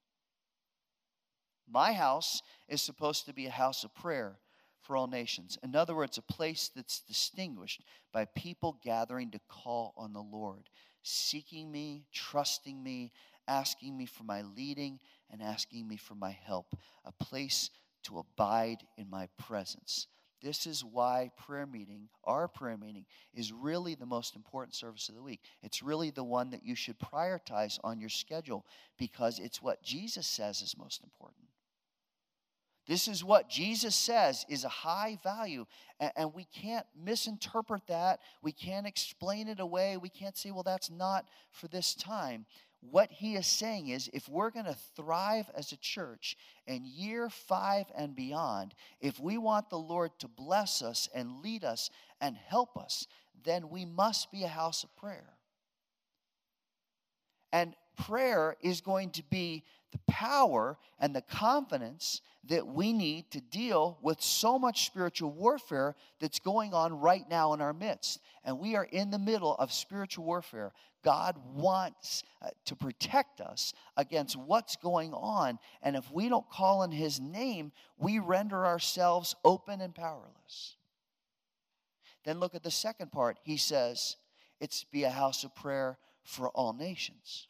My 1.70 1.92
house 1.92 2.40
is 2.66 2.80
supposed 2.80 3.26
to 3.26 3.34
be 3.34 3.44
a 3.44 3.50
house 3.50 3.84
of 3.84 3.94
prayer 3.94 4.38
for 4.80 4.96
all 4.96 5.06
nations. 5.06 5.58
In 5.62 5.76
other 5.76 5.94
words, 5.94 6.16
a 6.16 6.22
place 6.22 6.70
that's 6.74 7.02
distinguished 7.02 7.82
by 8.10 8.24
people 8.24 8.80
gathering 8.82 9.32
to 9.32 9.40
call 9.50 9.92
on 9.98 10.14
the 10.14 10.22
Lord, 10.22 10.70
seeking 11.02 11.70
me, 11.70 12.06
trusting 12.10 12.82
me, 12.82 13.12
asking 13.48 13.96
me 13.96 14.06
for 14.06 14.24
my 14.24 14.42
leading, 14.42 15.00
and 15.30 15.42
asking 15.42 15.88
me 15.88 15.96
for 15.96 16.14
my 16.14 16.30
help. 16.30 16.74
A 17.04 17.12
place 17.12 17.70
to 18.04 18.18
abide 18.18 18.78
in 18.96 19.08
my 19.08 19.28
presence, 19.38 20.08
This 20.42 20.66
is 20.66 20.84
why 20.84 21.30
prayer 21.38 21.66
meeting, 21.66 22.08
our 22.24 22.48
prayer 22.48 22.76
meeting, 22.76 23.06
is 23.32 23.52
really 23.52 23.94
the 23.94 24.06
most 24.06 24.34
important 24.34 24.74
service 24.74 25.08
of 25.08 25.14
the 25.14 25.22
week. 25.22 25.40
It's 25.62 25.84
really 25.84 26.10
the 26.10 26.24
one 26.24 26.50
that 26.50 26.64
you 26.64 26.74
should 26.74 26.98
prioritize 26.98 27.78
on 27.84 28.00
your 28.00 28.08
schedule 28.08 28.66
because 28.98 29.38
it's 29.38 29.62
what 29.62 29.84
Jesus 29.84 30.26
says 30.26 30.60
is 30.60 30.76
most 30.76 31.04
important. 31.04 31.46
This 32.88 33.06
is 33.06 33.22
what 33.22 33.48
Jesus 33.48 33.94
says 33.94 34.44
is 34.48 34.64
a 34.64 34.68
high 34.68 35.16
value, 35.22 35.66
and, 36.00 36.34
we 36.34 36.46
can't 36.52 36.86
misinterpret 37.00 37.86
that. 37.86 38.18
We 38.42 38.50
can't 38.50 38.88
explain 38.88 39.46
it 39.46 39.60
away. 39.60 39.96
We 39.96 40.08
can't 40.08 40.36
say, 40.36 40.50
well, 40.50 40.64
that's 40.64 40.90
not 40.90 41.28
for 41.52 41.68
this 41.68 41.94
time 41.94 42.46
what 42.90 43.10
he 43.12 43.36
is 43.36 43.46
saying 43.46 43.88
is 43.88 44.10
if 44.12 44.28
we're 44.28 44.50
going 44.50 44.66
to 44.66 44.76
thrive 44.96 45.46
as 45.56 45.72
a 45.72 45.76
church 45.76 46.36
in 46.66 46.82
year 46.84 47.30
five 47.30 47.86
and 47.96 48.16
beyond, 48.16 48.74
if 49.00 49.20
we 49.20 49.38
want 49.38 49.70
the 49.70 49.78
Lord 49.78 50.10
to 50.18 50.28
bless 50.28 50.82
us 50.82 51.08
and 51.14 51.42
lead 51.42 51.64
us 51.64 51.90
and 52.20 52.36
help 52.36 52.76
us, 52.76 53.06
then 53.44 53.70
we 53.70 53.84
must 53.84 54.32
be 54.32 54.42
a 54.42 54.48
house 54.48 54.82
of 54.82 54.94
prayer. 54.96 55.34
And 57.52 57.74
prayer 57.96 58.56
is 58.62 58.80
going 58.80 59.10
to 59.10 59.22
be 59.24 59.62
the 59.92 60.00
power 60.08 60.78
and 60.98 61.14
the 61.14 61.22
confidence 61.22 62.20
that 62.48 62.66
we 62.66 62.92
need 62.92 63.30
to 63.30 63.40
deal 63.40 63.98
with 64.02 64.20
so 64.20 64.58
much 64.58 64.86
spiritual 64.86 65.30
warfare 65.30 65.94
that's 66.18 66.40
going 66.40 66.74
on 66.74 66.98
right 66.98 67.28
now 67.28 67.52
in 67.52 67.60
our 67.60 67.72
midst. 67.72 68.20
And 68.44 68.58
we 68.58 68.74
are 68.74 68.84
in 68.84 69.10
the 69.10 69.18
middle 69.18 69.54
of 69.54 69.72
spiritual 69.72 70.24
warfare. 70.24 70.72
God 71.02 71.36
wants 71.54 72.22
uh, 72.40 72.50
to 72.66 72.76
protect 72.76 73.40
us 73.40 73.72
against 73.96 74.36
what's 74.36 74.76
going 74.76 75.12
on. 75.12 75.58
And 75.82 75.96
if 75.96 76.10
we 76.10 76.28
don't 76.28 76.48
call 76.48 76.82
on 76.82 76.92
His 76.92 77.20
name, 77.20 77.72
we 77.98 78.18
render 78.18 78.66
ourselves 78.66 79.34
open 79.44 79.80
and 79.80 79.94
powerless. 79.94 80.76
Then 82.24 82.38
look 82.38 82.54
at 82.54 82.62
the 82.62 82.70
second 82.70 83.12
part. 83.12 83.38
He 83.42 83.56
says, 83.56 84.16
It's 84.60 84.84
be 84.84 85.04
a 85.04 85.10
house 85.10 85.44
of 85.44 85.54
prayer 85.54 85.98
for 86.24 86.48
all 86.50 86.72
nations 86.72 87.48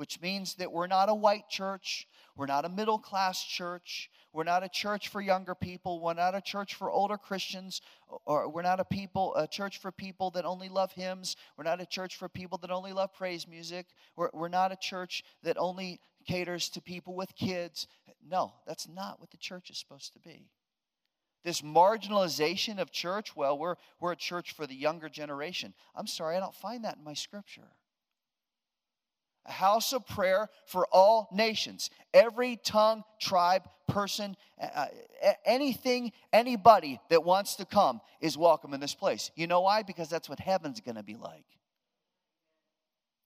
which 0.00 0.18
means 0.22 0.54
that 0.54 0.72
we're 0.72 0.86
not 0.86 1.10
a 1.10 1.14
white 1.14 1.46
church, 1.50 2.08
we're 2.34 2.46
not 2.46 2.64
a 2.64 2.70
middle 2.70 2.98
class 2.98 3.44
church, 3.44 4.08
we're 4.32 4.44
not 4.44 4.64
a 4.64 4.68
church 4.70 5.08
for 5.08 5.20
younger 5.20 5.54
people, 5.54 6.00
we're 6.00 6.14
not 6.14 6.34
a 6.34 6.40
church 6.40 6.74
for 6.74 6.90
older 6.90 7.18
Christians, 7.18 7.82
or 8.24 8.48
we're 8.48 8.62
not 8.62 8.80
a 8.80 8.84
people 8.86 9.36
a 9.36 9.46
church 9.46 9.76
for 9.78 9.92
people 9.92 10.30
that 10.30 10.46
only 10.46 10.70
love 10.70 10.90
hymns, 10.92 11.36
we're 11.58 11.64
not 11.64 11.82
a 11.82 11.86
church 11.86 12.16
for 12.16 12.30
people 12.30 12.56
that 12.62 12.70
only 12.70 12.94
love 12.94 13.12
praise 13.12 13.46
music, 13.46 13.88
we're, 14.16 14.30
we're 14.32 14.48
not 14.48 14.72
a 14.72 14.76
church 14.76 15.22
that 15.42 15.58
only 15.58 16.00
caters 16.26 16.70
to 16.70 16.80
people 16.80 17.14
with 17.14 17.36
kids. 17.36 17.86
No, 18.26 18.54
that's 18.66 18.88
not 18.88 19.20
what 19.20 19.30
the 19.30 19.36
church 19.36 19.68
is 19.68 19.76
supposed 19.76 20.14
to 20.14 20.18
be. 20.18 20.48
This 21.44 21.60
marginalization 21.60 22.78
of 22.78 22.90
church 22.90 23.36
well 23.36 23.58
we're, 23.58 23.76
we're 24.00 24.12
a 24.12 24.16
church 24.16 24.52
for 24.52 24.66
the 24.66 24.74
younger 24.74 25.10
generation. 25.10 25.74
I'm 25.94 26.06
sorry 26.06 26.38
i 26.38 26.40
don't 26.40 26.54
find 26.54 26.84
that 26.84 26.96
in 26.96 27.04
my 27.04 27.12
scripture 27.12 27.68
a 29.46 29.52
house 29.52 29.92
of 29.92 30.06
prayer 30.06 30.48
for 30.66 30.86
all 30.92 31.28
nations, 31.32 31.90
every 32.12 32.56
tongue, 32.56 33.02
tribe, 33.20 33.62
person, 33.88 34.36
uh, 34.60 34.86
anything, 35.44 36.12
anybody 36.32 37.00
that 37.08 37.24
wants 37.24 37.56
to 37.56 37.64
come 37.64 38.00
is 38.20 38.38
welcome 38.38 38.74
in 38.74 38.80
this 38.80 38.94
place. 38.94 39.30
You 39.34 39.46
know 39.46 39.62
why? 39.62 39.82
Because 39.82 40.08
that's 40.08 40.28
what 40.28 40.40
heaven's 40.40 40.80
going 40.80 40.96
to 40.96 41.02
be 41.02 41.16
like. 41.16 41.44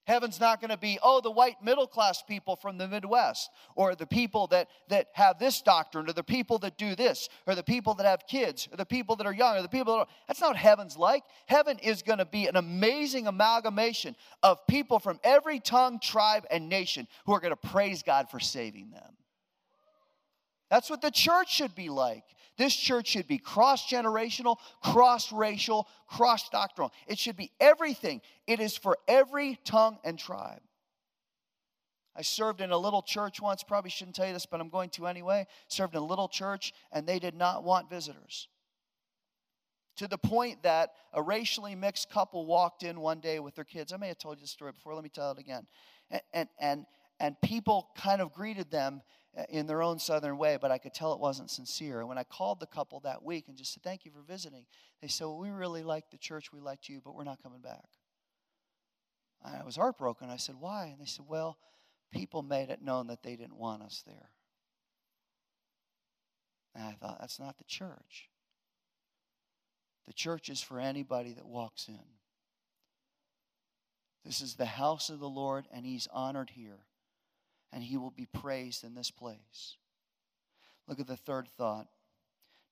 Heaven's 0.07 0.39
not 0.39 0.61
going 0.61 0.71
to 0.71 0.77
be, 0.77 0.99
oh, 1.03 1.21
the 1.23 1.31
white 1.31 1.63
middle 1.63 1.87
class 1.87 2.23
people 2.23 2.57
from 2.57 2.77
the 2.77 2.87
Midwest, 2.87 3.51
or 3.75 3.95
the 3.95 4.07
people 4.07 4.47
that, 4.49 4.69
that 4.89 5.09
have 5.15 5.39
this 5.39 5.63
doctrine, 5.63 6.09
or 6.09 6.13
the 6.13 6.23
people 6.23 6.59
that 6.59 6.77
do 6.77 6.95
this, 6.95 7.29
or 7.47 7.55
the 7.55 7.63
people 7.63 7.95
that 7.95 8.07
have 8.07 8.27
kids, 8.27 8.69
or 8.71 8.77
the 8.77 8.85
people 8.85 9.17
that 9.17 9.27
are 9.27 9.33
young, 9.33 9.57
or 9.57 9.63
the 9.63 9.69
people 9.69 9.95
that 9.95 10.01
are. 10.01 10.07
That's 10.29 10.43
not 10.43 10.57
heaven's 10.57 10.99
like. 10.99 11.25
Heaven 11.47 11.79
is 11.79 12.03
going 12.03 12.19
to 12.19 12.27
be 12.27 12.47
an 12.47 12.57
amazing 12.57 13.27
amalgamation 13.27 14.15
of 14.43 14.67
people 14.67 14.99
from 14.99 15.21
every 15.25 15.59
tongue, 15.59 15.99
tribe, 16.01 16.45
and 16.51 16.69
nation 16.69 17.09
who 17.25 17.33
are 17.33 17.41
going 17.41 17.57
to 17.57 17.69
praise 17.69 18.03
God 18.03 18.29
for 18.29 18.41
saving 18.41 18.91
them. 18.91 19.17
That's 20.71 20.91
what 20.91 21.01
the 21.01 21.11
church 21.11 21.53
should 21.53 21.75
be 21.75 21.89
like. 21.89 22.25
This 22.57 22.77
church 22.77 23.09
should 23.09 23.27
be 23.27 23.39
cross 23.39 23.89
generational, 23.89 24.59
cross 24.83 25.33
racial, 25.33 25.89
cross 26.07 26.49
doctrinal. 26.51 26.93
It 27.07 27.19
should 27.19 27.37
be 27.37 27.51
everything. 27.61 28.21
It 28.47 28.61
is 28.61 28.77
for 28.77 28.97
every 29.09 29.59
tongue 29.65 29.99
and 30.05 30.19
tribe. 30.19 30.61
I 32.17 32.23
served 32.23 32.61
in 32.61 32.71
a 32.71 32.79
little 32.79 33.03
church 33.03 33.41
once, 33.41 33.65
probably 33.65 33.91
shouldn't 33.91 34.15
tell 34.15 34.27
you 34.27 34.33
this, 34.33 34.47
but 34.47 34.61
I'm 34.61 34.69
going 34.69 34.91
to 34.91 35.07
anyway. 35.07 35.47
Served 35.67 35.97
in 35.97 36.01
a 36.01 36.07
little 36.07 36.29
church, 36.29 36.73
and 36.93 37.07
they 37.07 37.19
did 37.19 37.35
not 37.35 37.65
want 37.65 37.91
visitors. 37.91 38.47
To 39.97 40.07
the 40.07 40.19
point 40.19 40.63
that 40.63 40.91
a 41.13 41.23
racially 41.23 41.75
mixed 41.75 42.11
couple 42.11 42.47
walked 42.47 42.85
in 42.85 43.01
one 43.01 43.21
day 43.21 43.41
with 43.41 43.57
their 43.57 43.65
kids. 43.65 43.93
I 43.93 43.97
may 43.97 44.09
have 44.09 44.19
told 44.19 44.39
you 44.39 44.43
this 44.43 44.51
story 44.51 44.73
before, 44.73 44.95
let 44.95 45.03
me 45.03 45.11
tell 45.11 45.33
it 45.33 45.39
again. 45.39 45.67
And, 46.11 46.23
and, 46.33 46.49
and, 46.61 46.87
and 47.19 47.41
people 47.41 47.91
kind 47.97 48.21
of 48.21 48.33
greeted 48.33 48.71
them 48.71 49.03
in 49.49 49.67
their 49.67 49.83
own 49.83 49.99
southern 49.99 50.39
way, 50.39 50.59
but 50.61 50.71
I 50.71 50.79
could 50.79 50.95
tell 50.95 51.13
it 51.13 51.19
wasn't 51.19 51.51
sincere. 51.51 52.01
And 52.01 52.09
when 52.09 52.19
I 52.19 52.25
called 52.25 52.61
the 52.61 52.67
couple 52.67 53.01
that 53.01 53.23
week 53.23 53.47
and 53.49 53.57
just 53.57 53.73
said, 53.75 53.83
Thank 53.83 54.05
you 54.05 54.11
for 54.11 54.23
visiting, 54.23 54.67
they 55.03 55.09
said, 55.09 55.25
Well, 55.25 55.39
we 55.39 55.51
really 55.51 55.83
liked 55.83 56.11
the 56.11 56.19
church, 56.19 56.53
we 56.53 56.61
liked 56.61 56.89
you, 56.89 57.01
but 57.05 57.15
we're 57.15 57.25
not 57.25 57.43
coming 57.43 57.61
back. 57.61 57.89
I 59.45 59.63
was 59.63 59.77
heartbroken. 59.77 60.31
I 60.31 60.37
said, 60.37 60.57
Why? 60.59 60.87
And 60.87 61.01
they 61.01 61.07
said, 61.07 61.27
Well, 61.29 61.59
people 62.13 62.43
made 62.43 62.71
it 62.71 62.83
known 62.83 63.09
that 63.09 63.23
they 63.23 63.37
didn't 63.37 63.57
want 63.57 63.83
us 63.83 64.05
there. 64.07 64.31
And 66.75 66.85
I 66.85 66.93
thought, 66.93 67.19
That's 67.21 67.41
not 67.41 67.59
the 67.59 67.65
church. 67.65 68.31
The 70.07 70.13
church 70.13 70.49
is 70.49 70.61
for 70.61 70.79
anybody 70.79 71.33
that 71.33 71.47
walks 71.47 71.89
in. 71.89 71.99
This 74.25 74.41
is 74.41 74.55
the 74.55 74.65
house 74.65 75.11
of 75.11 75.19
the 75.19 75.29
Lord, 75.29 75.67
and 75.73 75.85
He's 75.85 76.07
honored 76.13 76.51
here 76.51 76.87
and 77.75 77.83
he 77.83 77.97
will 77.97 78.13
be 78.13 78.27
praised 78.27 78.85
in 78.85 78.95
this 78.95 79.11
place. 79.11 79.77
Look 80.87 81.01
at 81.01 81.09
the 81.09 81.17
third 81.17 81.49
thought. 81.59 81.89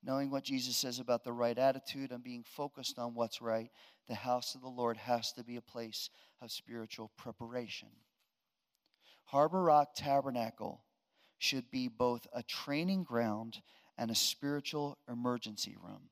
Knowing 0.04 0.30
what 0.30 0.44
Jesus 0.44 0.76
says 0.76 1.00
about 1.00 1.24
the 1.24 1.32
right 1.32 1.58
attitude 1.58 2.12
and 2.12 2.22
being 2.22 2.44
focused 2.44 2.98
on 2.98 3.14
what's 3.14 3.42
right, 3.42 3.70
the 4.08 4.14
house 4.14 4.54
of 4.54 4.60
the 4.60 4.68
Lord 4.68 4.96
has 4.96 5.32
to 5.32 5.44
be 5.44 5.56
a 5.56 5.60
place 5.60 6.08
of 6.40 6.50
spiritual 6.50 7.10
preparation. 7.16 7.88
Harbor 9.24 9.62
Rock 9.62 9.90
Tabernacle 9.94 10.82
should 11.38 11.70
be 11.70 11.88
both 11.88 12.26
a 12.32 12.42
training 12.42 13.02
ground 13.02 13.60
and 13.98 14.10
a 14.10 14.14
spiritual 14.14 14.98
emergency 15.08 15.76
room. 15.82 16.10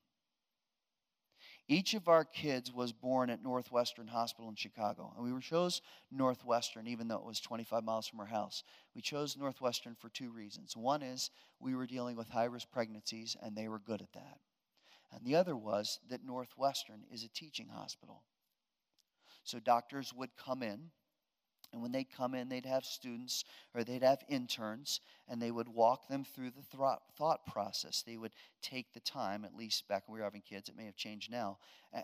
Each 1.71 1.93
of 1.93 2.09
our 2.09 2.25
kids 2.25 2.69
was 2.69 2.91
born 2.91 3.29
at 3.29 3.41
Northwestern 3.41 4.07
Hospital 4.07 4.49
in 4.49 4.57
Chicago. 4.57 5.13
And 5.15 5.33
we 5.33 5.39
chose 5.39 5.81
Northwestern, 6.11 6.85
even 6.85 7.07
though 7.07 7.15
it 7.15 7.23
was 7.23 7.39
25 7.39 7.85
miles 7.85 8.09
from 8.09 8.19
our 8.19 8.25
house. 8.25 8.65
We 8.93 9.01
chose 9.01 9.37
Northwestern 9.37 9.95
for 9.95 10.09
two 10.09 10.31
reasons. 10.31 10.75
One 10.75 11.01
is 11.01 11.29
we 11.61 11.73
were 11.73 11.87
dealing 11.87 12.17
with 12.17 12.27
high 12.27 12.43
risk 12.43 12.69
pregnancies, 12.73 13.37
and 13.41 13.55
they 13.55 13.69
were 13.69 13.79
good 13.79 14.01
at 14.01 14.11
that. 14.11 14.39
And 15.13 15.25
the 15.25 15.37
other 15.37 15.55
was 15.55 15.99
that 16.09 16.25
Northwestern 16.25 17.05
is 17.09 17.23
a 17.23 17.29
teaching 17.29 17.69
hospital. 17.69 18.23
So 19.45 19.61
doctors 19.61 20.13
would 20.13 20.35
come 20.35 20.63
in 20.63 20.91
and 21.71 21.81
when 21.81 21.91
they'd 21.91 22.11
come 22.15 22.35
in, 22.35 22.49
they'd 22.49 22.65
have 22.65 22.85
students 22.85 23.45
or 23.73 23.83
they'd 23.83 24.03
have 24.03 24.23
interns, 24.27 24.99
and 25.29 25.41
they 25.41 25.51
would 25.51 25.67
walk 25.67 26.07
them 26.07 26.23
through 26.23 26.51
the 26.51 26.77
thought, 26.77 27.45
process. 27.45 28.03
They 28.05 28.17
would 28.17 28.33
take 28.61 28.93
the 28.93 28.99
time, 28.99 29.45
at 29.45 29.55
least 29.55 29.87
back 29.87 30.03
when 30.07 30.15
we 30.15 30.19
were 30.19 30.25
having 30.25 30.41
kids, 30.41 30.69
it 30.69 30.77
may 30.77 30.85
have 30.85 30.95
changed 30.95 31.31
now, 31.31 31.57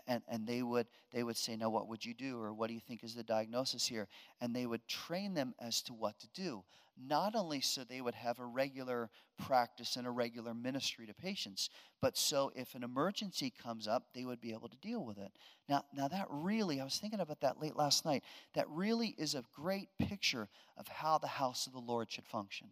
and, 0.06 0.22
and 0.28 0.46
they, 0.46 0.62
would, 0.62 0.86
they 1.12 1.22
would 1.22 1.36
say, 1.36 1.56
Now, 1.56 1.70
what 1.70 1.88
would 1.88 2.04
you 2.04 2.14
do? 2.14 2.40
Or 2.40 2.52
what 2.52 2.68
do 2.68 2.74
you 2.74 2.80
think 2.80 3.04
is 3.04 3.14
the 3.14 3.22
diagnosis 3.22 3.86
here? 3.86 4.08
And 4.40 4.54
they 4.54 4.66
would 4.66 4.86
train 4.88 5.34
them 5.34 5.54
as 5.60 5.82
to 5.82 5.92
what 5.92 6.18
to 6.20 6.28
do 6.34 6.62
not 7.06 7.34
only 7.34 7.60
so 7.60 7.84
they 7.84 8.00
would 8.00 8.14
have 8.14 8.38
a 8.38 8.44
regular 8.44 9.10
practice 9.38 9.96
and 9.96 10.06
a 10.06 10.10
regular 10.10 10.54
ministry 10.54 11.06
to 11.06 11.14
patients, 11.14 11.70
but 12.00 12.16
so 12.16 12.50
if 12.54 12.74
an 12.74 12.82
emergency 12.82 13.52
comes 13.62 13.86
up, 13.86 14.08
they 14.14 14.24
would 14.24 14.40
be 14.40 14.52
able 14.52 14.68
to 14.68 14.76
deal 14.78 15.04
with 15.04 15.18
it. 15.18 15.32
Now, 15.68 15.84
now 15.94 16.08
that 16.08 16.26
really, 16.30 16.80
I 16.80 16.84
was 16.84 16.98
thinking 16.98 17.20
about 17.20 17.40
that 17.40 17.60
late 17.60 17.76
last 17.76 18.04
night, 18.04 18.24
that 18.54 18.68
really 18.68 19.14
is 19.18 19.34
a 19.34 19.44
great 19.54 19.88
picture 19.98 20.48
of 20.76 20.88
how 20.88 21.18
the 21.18 21.26
house 21.26 21.66
of 21.66 21.72
the 21.72 21.78
Lord 21.78 22.10
should 22.10 22.26
function. 22.26 22.68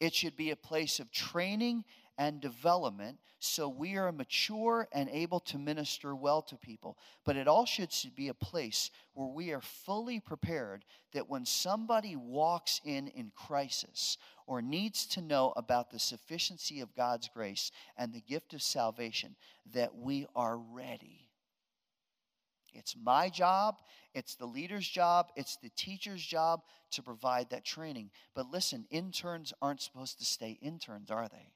It 0.00 0.14
should 0.14 0.36
be 0.36 0.50
a 0.50 0.56
place 0.56 0.98
of 0.98 1.12
training 1.12 1.84
and 2.18 2.40
development 2.40 3.18
so 3.44 3.68
we 3.68 3.96
are 3.96 4.12
mature 4.12 4.86
and 4.92 5.08
able 5.10 5.40
to 5.40 5.58
minister 5.58 6.14
well 6.14 6.42
to 6.42 6.56
people. 6.56 6.96
But 7.24 7.36
it 7.36 7.48
all 7.48 7.66
should 7.66 7.92
be 8.14 8.28
a 8.28 8.34
place 8.34 8.92
where 9.14 9.26
we 9.26 9.50
are 9.50 9.60
fully 9.60 10.20
prepared 10.20 10.84
that 11.12 11.28
when 11.28 11.44
somebody 11.44 12.14
walks 12.14 12.80
in 12.84 13.08
in 13.08 13.32
crisis 13.34 14.16
or 14.46 14.62
needs 14.62 15.06
to 15.06 15.20
know 15.20 15.52
about 15.56 15.90
the 15.90 15.98
sufficiency 15.98 16.80
of 16.80 16.94
God's 16.94 17.28
grace 17.34 17.72
and 17.96 18.12
the 18.12 18.20
gift 18.20 18.54
of 18.54 18.62
salvation, 18.62 19.34
that 19.72 19.96
we 19.96 20.26
are 20.36 20.56
ready. 20.56 21.28
It's 22.74 22.94
my 22.96 23.28
job, 23.28 23.78
it's 24.14 24.36
the 24.36 24.46
leader's 24.46 24.88
job, 24.88 25.30
it's 25.34 25.56
the 25.56 25.70
teacher's 25.70 26.24
job 26.24 26.62
to 26.92 27.02
provide 27.02 27.50
that 27.50 27.64
training. 27.64 28.10
But 28.34 28.52
listen, 28.52 28.86
interns 28.88 29.52
aren't 29.60 29.82
supposed 29.82 30.18
to 30.20 30.24
stay 30.24 30.58
interns, 30.62 31.10
are 31.10 31.28
they? 31.28 31.52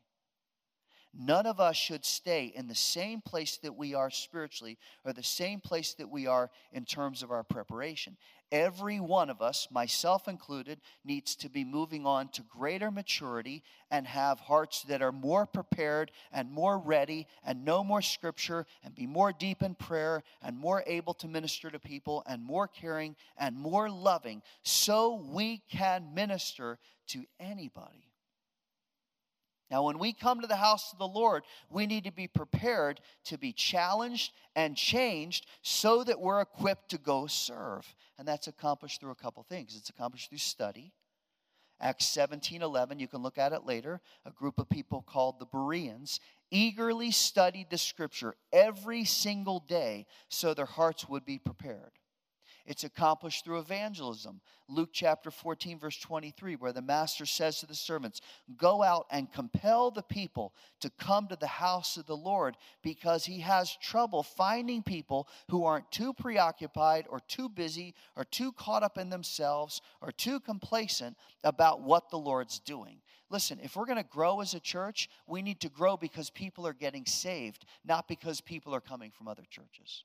None 1.18 1.46
of 1.46 1.60
us 1.60 1.76
should 1.76 2.04
stay 2.04 2.52
in 2.54 2.68
the 2.68 2.74
same 2.74 3.22
place 3.22 3.56
that 3.62 3.74
we 3.74 3.94
are 3.94 4.10
spiritually 4.10 4.76
or 5.02 5.14
the 5.14 5.22
same 5.22 5.60
place 5.60 5.94
that 5.94 6.10
we 6.10 6.26
are 6.26 6.50
in 6.72 6.84
terms 6.84 7.22
of 7.22 7.30
our 7.30 7.42
preparation. 7.42 8.18
Every 8.52 9.00
one 9.00 9.30
of 9.30 9.40
us, 9.40 9.66
myself 9.70 10.28
included, 10.28 10.78
needs 11.04 11.34
to 11.36 11.48
be 11.48 11.64
moving 11.64 12.06
on 12.06 12.28
to 12.28 12.42
greater 12.42 12.90
maturity 12.90 13.62
and 13.90 14.06
have 14.06 14.40
hearts 14.40 14.82
that 14.82 15.00
are 15.00 15.10
more 15.10 15.46
prepared 15.46 16.12
and 16.32 16.50
more 16.52 16.78
ready 16.78 17.26
and 17.44 17.64
know 17.64 17.82
more 17.82 18.02
scripture 18.02 18.66
and 18.84 18.94
be 18.94 19.06
more 19.06 19.32
deep 19.32 19.62
in 19.62 19.74
prayer 19.74 20.22
and 20.42 20.58
more 20.58 20.84
able 20.86 21.14
to 21.14 21.28
minister 21.28 21.70
to 21.70 21.78
people 21.78 22.22
and 22.26 22.44
more 22.44 22.68
caring 22.68 23.16
and 23.38 23.56
more 23.56 23.88
loving 23.88 24.42
so 24.62 25.14
we 25.32 25.62
can 25.70 26.14
minister 26.14 26.78
to 27.08 27.24
anybody. 27.40 28.05
Now, 29.70 29.84
when 29.84 29.98
we 29.98 30.12
come 30.12 30.40
to 30.40 30.46
the 30.46 30.56
house 30.56 30.92
of 30.92 30.98
the 30.98 31.08
Lord, 31.08 31.42
we 31.70 31.86
need 31.86 32.04
to 32.04 32.12
be 32.12 32.28
prepared 32.28 33.00
to 33.24 33.36
be 33.36 33.52
challenged 33.52 34.32
and 34.54 34.76
changed 34.76 35.46
so 35.62 36.04
that 36.04 36.20
we're 36.20 36.40
equipped 36.40 36.90
to 36.90 36.98
go 36.98 37.26
serve. 37.26 37.94
And 38.18 38.28
that's 38.28 38.46
accomplished 38.46 39.00
through 39.00 39.10
a 39.10 39.16
couple 39.16 39.42
things. 39.42 39.74
It's 39.76 39.90
accomplished 39.90 40.28
through 40.28 40.38
study. 40.38 40.92
Acts 41.80 42.06
17 42.06 42.62
11, 42.62 42.98
you 43.00 43.08
can 43.08 43.22
look 43.22 43.38
at 43.38 43.52
it 43.52 43.66
later. 43.66 44.00
A 44.24 44.30
group 44.30 44.58
of 44.58 44.68
people 44.68 45.02
called 45.02 45.38
the 45.38 45.46
Bereans 45.46 46.20
eagerly 46.50 47.10
studied 47.10 47.70
the 47.70 47.78
scripture 47.78 48.36
every 48.52 49.04
single 49.04 49.60
day 49.60 50.06
so 50.28 50.54
their 50.54 50.64
hearts 50.64 51.08
would 51.08 51.26
be 51.26 51.38
prepared. 51.38 51.92
It's 52.66 52.82
accomplished 52.82 53.44
through 53.44 53.60
evangelism. 53.60 54.40
Luke 54.68 54.90
chapter 54.92 55.30
14, 55.30 55.78
verse 55.78 55.98
23, 55.98 56.56
where 56.56 56.72
the 56.72 56.82
master 56.82 57.24
says 57.24 57.60
to 57.60 57.66
the 57.66 57.74
servants, 57.74 58.20
Go 58.56 58.82
out 58.82 59.06
and 59.10 59.32
compel 59.32 59.92
the 59.92 60.02
people 60.02 60.52
to 60.80 60.90
come 60.90 61.28
to 61.28 61.36
the 61.36 61.46
house 61.46 61.96
of 61.96 62.06
the 62.06 62.16
Lord 62.16 62.56
because 62.82 63.24
he 63.24 63.38
has 63.40 63.76
trouble 63.76 64.24
finding 64.24 64.82
people 64.82 65.28
who 65.48 65.64
aren't 65.64 65.92
too 65.92 66.12
preoccupied 66.12 67.06
or 67.08 67.20
too 67.20 67.48
busy 67.48 67.94
or 68.16 68.24
too 68.24 68.50
caught 68.52 68.82
up 68.82 68.98
in 68.98 69.10
themselves 69.10 69.80
or 70.00 70.10
too 70.10 70.40
complacent 70.40 71.16
about 71.44 71.82
what 71.82 72.10
the 72.10 72.18
Lord's 72.18 72.58
doing. 72.58 73.00
Listen, 73.30 73.60
if 73.62 73.76
we're 73.76 73.86
going 73.86 73.96
to 73.96 74.04
grow 74.04 74.40
as 74.40 74.54
a 74.54 74.60
church, 74.60 75.08
we 75.26 75.40
need 75.40 75.60
to 75.60 75.68
grow 75.68 75.96
because 75.96 76.30
people 76.30 76.66
are 76.66 76.72
getting 76.72 77.06
saved, 77.06 77.64
not 77.84 78.08
because 78.08 78.40
people 78.40 78.74
are 78.74 78.80
coming 78.80 79.12
from 79.12 79.28
other 79.28 79.44
churches. 79.48 80.04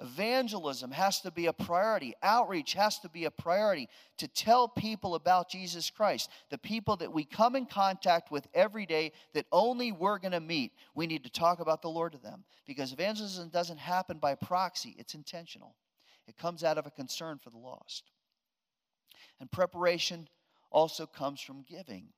Evangelism 0.00 0.92
has 0.92 1.20
to 1.22 1.30
be 1.32 1.46
a 1.46 1.52
priority. 1.52 2.14
Outreach 2.22 2.74
has 2.74 3.00
to 3.00 3.08
be 3.08 3.24
a 3.24 3.30
priority 3.30 3.88
to 4.18 4.28
tell 4.28 4.68
people 4.68 5.16
about 5.16 5.50
Jesus 5.50 5.90
Christ. 5.90 6.30
The 6.50 6.58
people 6.58 6.96
that 6.96 7.12
we 7.12 7.24
come 7.24 7.56
in 7.56 7.66
contact 7.66 8.30
with 8.30 8.46
every 8.54 8.86
day 8.86 9.12
that 9.34 9.46
only 9.50 9.90
we're 9.90 10.18
going 10.18 10.32
to 10.32 10.40
meet, 10.40 10.72
we 10.94 11.08
need 11.08 11.24
to 11.24 11.30
talk 11.30 11.58
about 11.58 11.82
the 11.82 11.90
Lord 11.90 12.12
to 12.12 12.18
them. 12.18 12.44
Because 12.64 12.92
evangelism 12.92 13.48
doesn't 13.48 13.78
happen 13.78 14.18
by 14.18 14.36
proxy, 14.36 14.94
it's 14.98 15.14
intentional. 15.14 15.74
It 16.28 16.36
comes 16.36 16.62
out 16.62 16.78
of 16.78 16.86
a 16.86 16.90
concern 16.90 17.38
for 17.42 17.50
the 17.50 17.58
lost. 17.58 18.12
And 19.40 19.50
preparation 19.50 20.28
also 20.70 21.06
comes 21.06 21.40
from 21.40 21.64
giving 21.68 22.08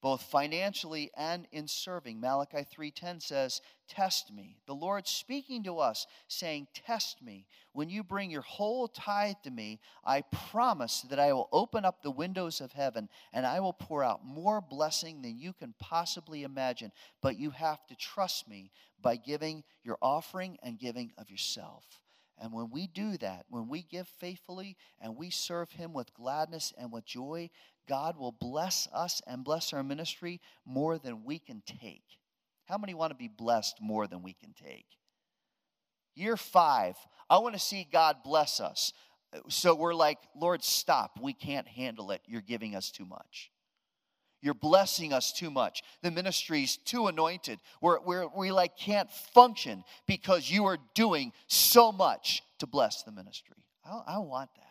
both 0.00 0.22
financially 0.22 1.10
and 1.16 1.46
in 1.50 1.66
serving. 1.66 2.20
Malachi 2.20 2.64
3:10 2.64 3.20
says, 3.20 3.60
"Test 3.88 4.30
me." 4.30 4.58
The 4.66 4.74
Lord 4.74 5.06
speaking 5.06 5.62
to 5.64 5.78
us 5.78 6.06
saying, 6.28 6.68
"Test 6.74 7.22
me. 7.22 7.46
When 7.72 7.90
you 7.90 8.04
bring 8.04 8.30
your 8.30 8.42
whole 8.42 8.88
tithe 8.88 9.42
to 9.42 9.50
me, 9.50 9.80
I 10.04 10.22
promise 10.22 11.02
that 11.02 11.18
I 11.18 11.32
will 11.32 11.48
open 11.52 11.84
up 11.84 12.02
the 12.02 12.10
windows 12.10 12.60
of 12.60 12.72
heaven 12.72 13.08
and 13.32 13.46
I 13.46 13.60
will 13.60 13.72
pour 13.72 14.04
out 14.04 14.24
more 14.24 14.60
blessing 14.60 15.22
than 15.22 15.38
you 15.38 15.52
can 15.52 15.74
possibly 15.74 16.42
imagine. 16.42 16.92
But 17.20 17.38
you 17.38 17.50
have 17.50 17.86
to 17.86 17.96
trust 17.96 18.48
me 18.48 18.70
by 19.00 19.16
giving 19.16 19.64
your 19.82 19.98
offering 20.00 20.58
and 20.62 20.78
giving 20.78 21.12
of 21.16 21.30
yourself." 21.30 22.05
And 22.38 22.52
when 22.52 22.70
we 22.70 22.86
do 22.86 23.16
that, 23.18 23.46
when 23.48 23.68
we 23.68 23.82
give 23.82 24.06
faithfully 24.06 24.76
and 25.00 25.16
we 25.16 25.30
serve 25.30 25.70
Him 25.72 25.92
with 25.92 26.14
gladness 26.14 26.72
and 26.76 26.92
with 26.92 27.06
joy, 27.06 27.50
God 27.88 28.18
will 28.18 28.32
bless 28.32 28.88
us 28.92 29.22
and 29.26 29.44
bless 29.44 29.72
our 29.72 29.82
ministry 29.82 30.40
more 30.64 30.98
than 30.98 31.24
we 31.24 31.38
can 31.38 31.62
take. 31.64 32.02
How 32.66 32.78
many 32.78 32.94
want 32.94 33.10
to 33.10 33.16
be 33.16 33.28
blessed 33.28 33.80
more 33.80 34.06
than 34.06 34.22
we 34.22 34.32
can 34.34 34.52
take? 34.52 34.86
Year 36.14 36.36
five, 36.36 36.96
I 37.30 37.38
want 37.38 37.54
to 37.54 37.60
see 37.60 37.86
God 37.90 38.16
bless 38.24 38.60
us. 38.60 38.92
So 39.48 39.74
we're 39.74 39.94
like, 39.94 40.18
Lord, 40.34 40.64
stop. 40.64 41.18
We 41.20 41.32
can't 41.32 41.68
handle 41.68 42.10
it. 42.10 42.22
You're 42.26 42.40
giving 42.40 42.74
us 42.74 42.90
too 42.90 43.04
much. 43.04 43.50
You're 44.46 44.54
blessing 44.54 45.12
us 45.12 45.32
too 45.32 45.50
much. 45.50 45.82
The 46.02 46.12
ministry's 46.12 46.76
too 46.76 47.08
anointed. 47.08 47.58
We're, 47.80 47.98
we're, 47.98 48.28
we 48.28 48.52
like 48.52 48.76
can't 48.76 49.10
function 49.10 49.82
because 50.06 50.48
you 50.48 50.66
are 50.66 50.78
doing 50.94 51.32
so 51.48 51.90
much 51.90 52.44
to 52.60 52.68
bless 52.68 53.02
the 53.02 53.10
ministry. 53.10 53.56
I, 53.84 54.14
I 54.14 54.18
want 54.18 54.50
that. 54.54 54.62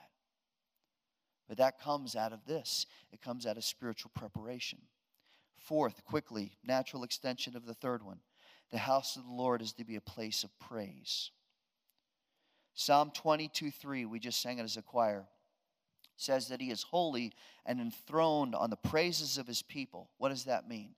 But 1.50 1.58
that 1.58 1.82
comes 1.82 2.16
out 2.16 2.32
of 2.32 2.46
this 2.48 2.86
it 3.12 3.22
comes 3.22 3.46
out 3.46 3.58
of 3.58 3.66
spiritual 3.66 4.12
preparation. 4.16 4.80
Fourth, 5.58 6.06
quickly, 6.06 6.54
natural 6.64 7.04
extension 7.04 7.58
of 7.58 7.66
the 7.66 7.74
third 7.74 8.02
one 8.02 8.20
the 8.72 8.78
house 8.78 9.18
of 9.18 9.26
the 9.26 9.34
Lord 9.34 9.62
is 9.62 9.74
to 9.74 9.84
be 9.84 9.98
a 9.98 10.02
place 10.02 10.46
of 10.46 10.58
praise. 10.58 11.32
Psalm 12.76 13.12
22 13.14 13.72
3, 13.72 14.06
we 14.06 14.20
just 14.20 14.42
sang 14.42 14.60
it 14.60 14.64
as 14.64 14.78
a 14.78 14.82
choir, 14.82 15.28
says 16.18 16.48
that 16.48 16.62
he 16.62 16.72
is 16.72 16.84
holy 16.84 17.34
and 17.66 17.80
enthroned 17.80 18.56
on 18.56 18.70
the 18.70 18.76
praises 18.76 19.38
of 19.38 19.48
his 19.48 19.62
people. 19.62 20.10
What 20.18 20.30
does 20.30 20.46
that 20.46 20.68
mean? 20.68 20.96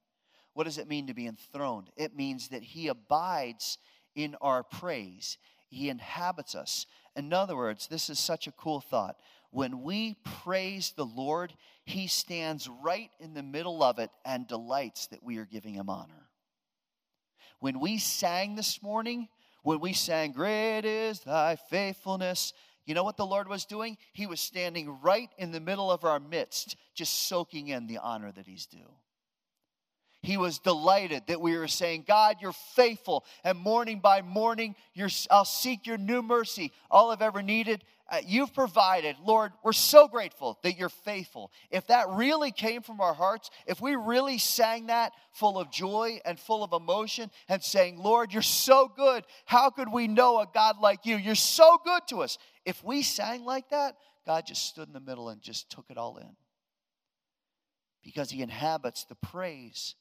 What 0.53 0.65
does 0.65 0.77
it 0.77 0.88
mean 0.88 1.08
to 1.08 1.13
be 1.13 1.27
enthroned? 1.27 1.89
It 1.95 2.15
means 2.15 2.49
that 2.49 2.63
he 2.63 2.88
abides 2.88 3.77
in 4.15 4.36
our 4.41 4.63
praise, 4.63 5.38
he 5.69 5.89
inhabits 5.89 6.56
us. 6.56 6.86
In 7.15 7.34
other 7.34 7.56
words, 7.56 7.88
this 7.88 8.10
is 8.10 8.19
such 8.19 8.47
a 8.47 8.51
cool 8.51 8.80
thought. 8.80 9.17
When 9.51 9.84
we 9.84 10.15
praise 10.23 10.93
the 10.95 11.06
Lord, 11.06 11.53
He 11.86 12.08
stands 12.08 12.69
right 12.84 13.10
in 13.19 13.34
the 13.34 13.43
middle 13.43 13.82
of 13.82 13.99
it 13.99 14.12
and 14.25 14.47
delights 14.47 15.08
that 15.08 15.23
we 15.23 15.38
are 15.38 15.45
giving 15.45 15.73
Him 15.73 15.89
honor. 15.89 16.30
When 17.60 17.80
we 17.80 17.97
sang 17.97 18.56
this 18.56 18.84
morning, 18.84 19.30
when 19.63 19.80
we 19.80 19.93
sang, 19.93 20.32
Great 20.32 20.86
is 20.86 21.21
thy 21.21 21.56
faithfulness, 21.56 22.53
you 22.88 22.95
know 22.95 23.04
what 23.04 23.17
the 23.17 23.26
Lord 23.26 23.47
was 23.47 23.65
doing? 23.65 23.97
He 24.13 24.26
was 24.26 24.39
standing 24.39 25.00
right 25.02 25.30
in 25.38 25.52
the 25.52 25.60
middle 25.60 25.91
of 25.91 26.04
our 26.04 26.19
midst, 26.19 26.78
just 26.95 27.28
soaking 27.28 27.67
in 27.67 27.86
the 27.86 28.00
honor 28.00 28.32
that 28.32 28.47
He's 28.47 28.65
due. 28.65 28.93
He 30.23 30.38
was 30.38 30.60
delighted 30.60 31.23
that 31.28 31.41
we 31.41 31.58
were 31.58 31.67
saying, 31.67 32.06
God, 32.08 32.38
you're 32.41 32.52
faithful. 32.52 33.23
And 33.43 33.58
morning 33.58 34.00
by 34.00 34.21
morning, 34.21 34.76
I'll 35.30 35.45
seek 35.45 35.86
your 35.86 35.97
new 35.97 36.21
mercy. 36.21 36.71
All 36.89 37.12
I've 37.12 37.21
ever 37.21 37.41
needed 37.41 37.84
uh, 38.09 38.19
you've 38.25 38.53
provided. 38.53 39.17
Lord, 39.23 39.51
we're 39.63 39.73
so 39.73 40.07
grateful 40.07 40.57
that 40.63 40.77
you're 40.77 40.89
faithful. 40.89 41.51
If 41.69 41.87
that 41.87 42.09
really 42.09 42.51
came 42.51 42.81
from 42.81 43.01
our 43.01 43.13
hearts, 43.13 43.49
if 43.65 43.81
we 43.81 43.95
really 43.95 44.37
sang 44.37 44.87
that 44.87 45.11
full 45.33 45.57
of 45.59 45.71
joy 45.71 46.19
and 46.23 46.39
full 46.39 46.63
of 46.63 46.73
emotion 46.73 47.29
and 47.49 47.61
saying, 47.61 47.97
Lord, 47.97 48.31
you're 48.31 48.41
so 48.41 48.91
good, 48.95 49.25
how 49.45 49.69
could 49.69 49.91
we 49.91 50.07
know 50.07 50.39
a 50.39 50.47
God 50.53 50.77
like 50.79 51.05
you? 51.05 51.17
You're 51.17 51.35
so 51.35 51.77
good 51.83 52.01
to 52.09 52.21
us. 52.21 52.37
If 52.65 52.83
we 52.83 53.01
sang 53.01 53.43
like 53.43 53.69
that, 53.69 53.95
God 54.25 54.45
just 54.45 54.65
stood 54.65 54.87
in 54.87 54.93
the 54.93 54.99
middle 54.99 55.29
and 55.29 55.41
just 55.41 55.69
took 55.69 55.85
it 55.89 55.97
all 55.97 56.17
in 56.17 56.35
because 58.03 58.29
he 58.29 58.41
inhabits 58.41 59.03
the 59.03 59.15
praise 59.15 59.95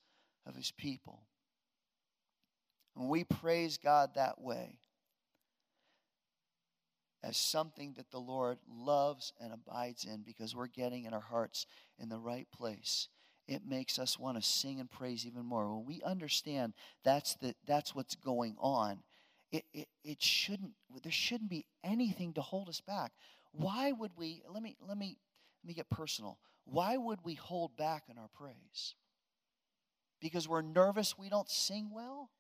of 0.47 0.55
his 0.55 0.71
people. 0.71 1.23
When 2.95 3.09
we 3.09 3.25
praise 3.25 3.79
God 3.79 4.11
that 4.15 4.41
way, 4.41 4.79
as 7.27 7.37
something 7.37 7.95
that 7.97 8.11
the 8.11 8.21
Lord 8.21 8.59
loves 8.69 9.33
and 9.41 9.53
abides 9.53 10.05
in 10.05 10.23
because 10.23 10.55
we're 10.55 10.69
getting 10.69 11.05
in 11.05 11.13
our 11.13 11.21
hearts 11.21 11.67
in 11.99 12.09
the 12.09 12.19
right 12.19 12.47
place. 12.57 13.09
It 13.49 13.63
makes 13.67 13.99
us 13.99 14.19
want 14.19 14.37
to 14.37 14.49
sing 14.49 14.79
and 14.79 14.91
praise 14.91 15.27
even 15.27 15.45
more. 15.45 15.75
When 15.75 15.87
we 15.87 16.03
understand 16.03 16.75
that's, 17.05 17.35
the, 17.37 17.55
that's 17.67 17.95
what's 17.95 18.15
going 18.15 18.55
on, 18.61 18.99
it, 19.51 19.65
it, 19.75 19.89
it 20.05 20.23
shouldn't, 20.23 20.73
there 21.03 21.13
shouldn't 21.13 21.51
be 21.51 21.67
anything 21.83 22.33
to 22.35 22.43
hold 22.43 22.69
us 22.69 22.81
back. 22.81 23.13
Why 23.53 23.91
would 23.91 24.13
we, 24.17 24.43
let 24.49 24.63
me, 24.63 24.77
let 24.87 24.97
me, 24.97 25.19
let 25.65 25.69
me 25.69 25.75
get 25.75 25.91
personal. 25.91 26.39
Why 26.65 26.97
would 26.97 27.21
we 27.25 27.35
hold 27.35 27.77
back 27.77 28.05
in 28.09 28.19
our 28.19 28.29
praise? 28.35 28.95
Because 30.21 30.49
we're 30.49 30.63
nervous 30.63 31.19
we 31.19 31.29
don't 31.29 31.51
sing 31.51 31.91
well? 31.93 32.31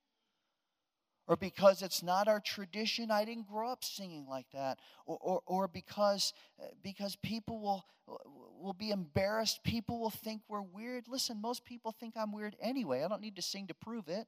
Or 1.28 1.36
because 1.36 1.82
it's 1.82 2.02
not 2.02 2.28
our 2.28 2.40
tradition 2.40 3.10
i 3.10 3.24
didn't 3.24 3.48
grow 3.48 3.70
up 3.70 3.84
singing 3.84 4.26
like 4.28 4.46
that 4.52 4.78
or, 5.06 5.18
or, 5.20 5.40
or 5.46 5.68
because 5.68 6.32
uh, 6.60 6.66
because 6.82 7.16
people 7.16 7.60
will 7.60 7.84
will 8.60 8.72
be 8.72 8.90
embarrassed. 8.90 9.62
People 9.64 10.00
will 10.00 10.10
think 10.10 10.42
we're 10.48 10.62
weird. 10.62 11.04
Listen 11.08 11.40
most 11.40 11.64
people 11.64 11.92
think 11.92 12.14
i'm 12.16 12.32
weird 12.32 12.56
anyway. 12.60 13.02
I 13.02 13.08
don't 13.08 13.20
need 13.20 13.36
to 13.36 13.42
sing 13.42 13.66
to 13.68 13.74
prove 13.74 14.08
it. 14.08 14.26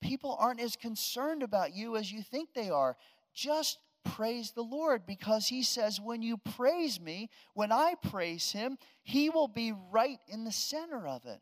People 0.00 0.36
aren't 0.40 0.60
as 0.60 0.76
concerned 0.76 1.42
about 1.42 1.74
you 1.74 1.96
as 1.96 2.10
you 2.10 2.22
think 2.22 2.50
they 2.54 2.70
are. 2.70 2.96
Just 3.34 3.78
praise 4.02 4.52
the 4.52 4.62
Lord 4.62 5.06
because 5.06 5.46
he 5.46 5.62
says, 5.62 6.00
when 6.00 6.22
you 6.22 6.38
praise 6.38 6.98
me, 6.98 7.28
when 7.52 7.70
I 7.70 7.94
praise 8.02 8.50
him, 8.50 8.78
he 9.02 9.28
will 9.28 9.46
be 9.46 9.74
right 9.90 10.18
in 10.26 10.44
the 10.44 10.52
center 10.52 11.06
of 11.06 11.26
it. 11.26 11.40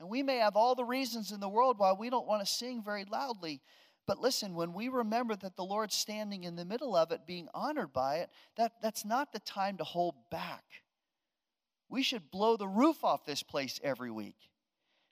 And 0.00 0.08
we 0.08 0.22
may 0.22 0.38
have 0.38 0.56
all 0.56 0.74
the 0.74 0.84
reasons 0.84 1.30
in 1.30 1.40
the 1.40 1.48
world 1.48 1.78
why 1.78 1.92
we 1.92 2.08
don't 2.08 2.26
want 2.26 2.44
to 2.44 2.50
sing 2.50 2.82
very 2.82 3.04
loudly. 3.04 3.60
But 4.06 4.18
listen, 4.18 4.54
when 4.54 4.72
we 4.72 4.88
remember 4.88 5.36
that 5.36 5.56
the 5.56 5.62
Lord's 5.64 5.94
standing 5.94 6.44
in 6.44 6.56
the 6.56 6.64
middle 6.64 6.96
of 6.96 7.12
it, 7.12 7.26
being 7.26 7.48
honored 7.52 7.92
by 7.92 8.16
it, 8.16 8.30
that, 8.56 8.72
that's 8.82 9.04
not 9.04 9.32
the 9.32 9.40
time 9.40 9.76
to 9.76 9.84
hold 9.84 10.14
back. 10.30 10.64
We 11.90 12.02
should 12.02 12.30
blow 12.30 12.56
the 12.56 12.66
roof 12.66 13.04
off 13.04 13.26
this 13.26 13.42
place 13.42 13.78
every 13.84 14.10
week 14.10 14.36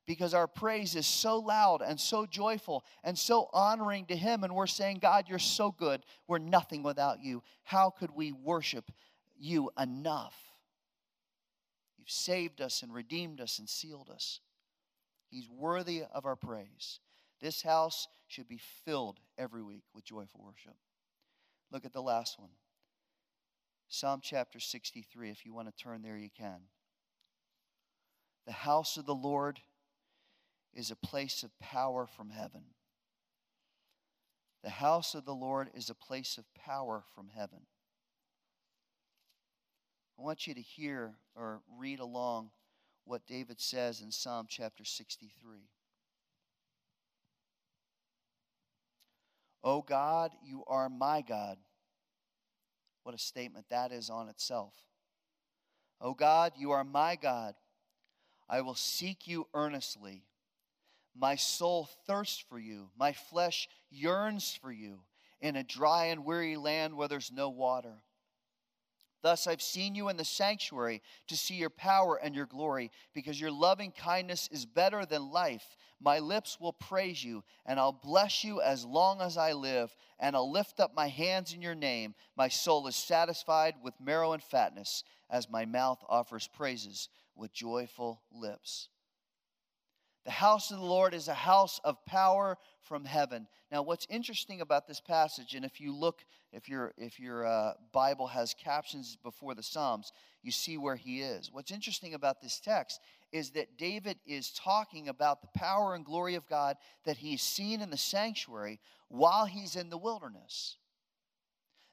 because 0.07 0.33
our 0.33 0.46
praise 0.46 0.96
is 0.96 1.07
so 1.07 1.38
loud 1.38 1.83
and 1.83 2.01
so 2.01 2.24
joyful 2.24 2.83
and 3.05 3.18
so 3.18 3.51
honoring 3.53 4.07
to 4.07 4.16
Him. 4.16 4.42
And 4.42 4.55
we're 4.55 4.66
saying, 4.66 5.01
God, 5.03 5.27
you're 5.29 5.38
so 5.38 5.70
good. 5.70 6.03
We're 6.27 6.38
nothing 6.38 6.83
without 6.83 7.22
you. 7.22 7.42
How 7.62 7.90
could 7.90 8.12
we 8.14 8.33
worship 8.33 8.90
you 9.38 9.70
enough? 9.79 10.35
You've 11.98 12.11
saved 12.11 12.62
us 12.62 12.83
and 12.83 12.94
redeemed 12.94 13.42
us 13.42 13.59
and 13.59 13.68
sealed 13.68 14.09
us. 14.09 14.40
He's 15.31 15.49
worthy 15.51 16.03
of 16.12 16.27
our 16.27 16.37
praise. 16.37 17.01
This 17.41 17.62
house 17.62 18.09
should 18.27 18.49
be 18.49 18.61
filled 18.85 19.21
every 19.37 19.62
week 19.62 19.85
with 19.95 20.05
joyful 20.05 20.43
worship. 20.45 20.77
Look 21.71 21.85
at 21.85 21.93
the 21.93 22.03
last 22.03 22.38
one 22.38 22.51
Psalm 23.88 24.21
chapter 24.23 24.61
63. 24.61 25.31
If 25.31 25.47
you 25.47 25.55
want 25.55 25.69
to 25.69 25.83
turn 25.83 26.03
there, 26.03 26.17
you 26.17 26.29
can. 26.37 26.61
The 28.47 28.53
house 28.53 28.97
of 28.97 29.07
the 29.07 29.14
Lord 29.14 29.61
is 30.75 30.91
a 30.91 30.97
place 30.97 31.43
of 31.43 31.59
power 31.59 32.07
from 32.07 32.31
heaven. 32.31 32.62
The 34.62 34.71
house 34.71 35.14
of 35.14 35.25
the 35.25 35.35
Lord 35.35 35.71
is 35.75 35.88
a 35.88 35.95
place 35.95 36.37
of 36.37 36.45
power 36.55 37.03
from 37.14 37.29
heaven. 37.35 37.61
I 40.19 40.23
want 40.23 40.47
you 40.47 40.55
to 40.55 40.61
hear 40.61 41.14
or 41.35 41.62
read 41.79 42.01
along 42.01 42.51
what 43.09 43.27
David 43.27 43.61
says 43.61 44.03
in 44.03 44.12
Psalm 44.12 44.47
chapter 44.49 44.85
63. 44.85 45.61
O 49.64 49.83
God, 49.83 50.33
you 50.44 50.62
are 50.66 50.88
my 50.88 51.23
God. 51.23 51.57
What 53.03 53.14
a 53.14 53.18
statement 53.18 53.66
that 53.71 53.92
is 53.92 54.11
on 54.11 54.29
itself. 54.29 54.75
O 56.01 56.12
God, 56.12 56.53
you 56.59 56.73
are 56.73 56.85
my 56.85 57.16
God. 57.16 57.55
I 58.49 58.61
will 58.61 58.75
seek 58.75 59.27
you 59.27 59.47
earnestly. 59.55 60.25
My 61.16 61.35
soul 61.35 61.88
thirsts 62.07 62.44
for 62.49 62.59
you, 62.59 62.90
my 62.97 63.12
flesh 63.12 63.68
yearns 63.90 64.57
for 64.61 64.71
you 64.71 65.01
in 65.40 65.57
a 65.57 65.64
dry 65.64 66.07
and 66.07 66.25
weary 66.25 66.57
land 66.57 66.94
where 66.94 67.09
there's 67.09 67.33
no 67.33 67.49
water. 67.49 68.03
Thus 69.23 69.47
I've 69.47 69.63
seen 69.63 69.95
you 69.95 70.09
in 70.09 70.17
the 70.17 70.25
sanctuary 70.25 71.03
to 71.27 71.37
see 71.37 71.55
your 71.55 71.71
power 71.71 72.17
and 72.17 72.35
your 72.35 72.47
glory, 72.47 72.91
because 73.15 73.41
your 73.41 73.51
loving 73.51 73.91
kindness 73.91 74.49
is 74.53 74.65
better 74.65 75.05
than 75.05 75.33
life. 75.33 75.77
My 76.01 76.21
lips 76.21 76.59
will 76.61 76.73
praise 76.73 77.25
you, 77.25 77.43
and 77.67 77.81
I'll 77.81 77.93
bless 77.93 78.45
you 78.45 78.61
as 78.61 78.85
long 78.85 79.21
as 79.21 79.37
I 79.37 79.53
live, 79.53 79.95
and 80.21 80.37
I'll 80.37 80.51
lift 80.51 80.79
up 80.79 80.95
my 80.95 81.09
hands 81.09 81.53
in 81.53 81.61
your 81.61 81.75
name. 81.75 82.15
My 82.37 82.49
soul 82.49 82.87
is 82.87 82.95
satisfied 82.95 83.75
with 83.83 84.01
marrow 84.01 84.33
and 84.33 84.43
fatness, 84.43 85.03
as 85.29 85.51
my 85.51 85.65
mouth 85.65 85.99
offers 86.09 86.49
praises 86.49 87.09
with 87.35 87.53
joyful 87.53 88.23
lips. 88.33 88.89
The 90.25 90.31
house 90.33 90.71
of 90.71 90.79
the 90.79 90.85
Lord 90.85 91.15
is 91.15 91.29
a 91.29 91.35
house 91.35 91.81
of 91.85 92.05
power 92.05 92.59
from 92.83 93.05
heaven. 93.05 93.49
Now, 93.73 93.83
what's 93.83 94.07
interesting 94.11 94.61
about 94.61 94.87
this 94.87 95.01
passage, 95.01 95.55
and 95.55 95.65
if 95.65 95.81
you 95.81 95.95
look, 95.95 96.25
if 96.53 96.69
your 96.69 96.93
if 96.97 97.21
your 97.21 97.47
uh, 97.47 97.73
Bible 97.93 98.27
has 98.27 98.55
captions 98.55 99.17
before 99.23 99.55
the 99.55 99.63
Psalms, 99.63 100.13
you 100.43 100.51
see 100.51 100.79
where 100.79 100.97
he 100.97 101.21
is. 101.21 101.51
What's 101.53 101.71
interesting 101.71 102.15
about 102.15 102.41
this 102.41 102.61
text 102.61 103.01
is 103.33 103.51
that 103.51 103.77
David 103.77 104.19
is 104.27 104.51
talking 104.51 105.09
about 105.09 105.43
the 105.43 105.59
power 105.59 105.95
and 105.95 106.05
glory 106.05 106.35
of 106.35 106.49
God 106.49 106.77
that 107.05 107.19
he's 107.19 107.43
seen 107.43 107.81
in 107.81 107.91
the 107.91 107.97
sanctuary 107.97 108.81
while 109.09 109.45
he's 109.45 109.77
in 109.77 109.91
the 109.91 109.99
wilderness. 109.99 110.77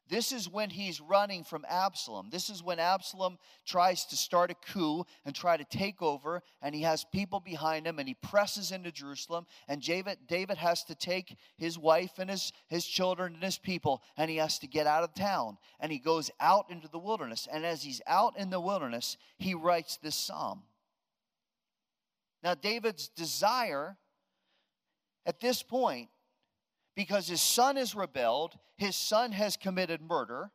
This 0.08 0.32
is 0.32 0.48
when 0.48 0.70
he's 0.70 1.02
running 1.02 1.44
from 1.44 1.66
Absalom. 1.68 2.30
This 2.30 2.52
is 2.52 2.62
when 2.62 2.80
Absalom 2.80 3.40
tries 3.66 4.06
to 4.06 4.16
start 4.16 4.52
a 4.52 4.54
coup 4.54 5.04
and 5.26 5.34
try 5.34 5.58
to 5.58 5.64
take 5.64 6.00
over, 6.02 6.44
and 6.62 6.76
he 6.76 6.84
has 6.84 7.04
people 7.04 7.40
behind 7.40 7.88
him, 7.88 7.98
and 7.98 8.08
he 8.08 8.14
presses 8.14 8.72
into 8.72 8.92
Jerusalem. 8.92 9.48
And 9.68 9.82
David, 9.82 10.20
David 10.28 10.58
has 10.58 10.84
to 10.86 10.96
take 10.96 11.36
his 11.58 11.80
wife 11.80 12.20
and 12.20 12.30
his, 12.30 12.54
his 12.68 12.86
children 12.86 13.34
and 13.34 13.44
his 13.44 13.58
people, 13.58 14.04
and 14.16 14.30
he 14.30 14.38
has 14.38 14.60
to 14.60 14.68
get 14.68 14.86
out 14.86 15.04
of 15.04 15.16
town. 15.16 15.58
And 15.80 15.92
he 15.92 15.98
goes 15.98 16.30
out 16.40 16.70
into 16.70 16.88
the 16.88 17.00
wilderness. 17.00 17.48
And 17.52 17.66
as 17.66 17.82
he's 17.82 18.02
out 18.06 18.38
in 18.38 18.52
the 18.52 18.62
wilderness, 18.62 19.18
he 19.40 19.56
writes 19.56 19.98
this 19.98 20.16
psalm. 20.16 20.62
Now, 22.44 22.54
David's 22.54 23.08
desire 23.08 23.98
at 25.26 25.40
this 25.40 25.64
point 25.64 26.10
because 26.96 27.28
his 27.28 27.42
son 27.42 27.76
has 27.76 27.96
rebelled, 27.96 28.58
his 28.78 28.96
son 28.96 29.32
has 29.32 29.58
committed 29.58 30.02
murder 30.02 30.52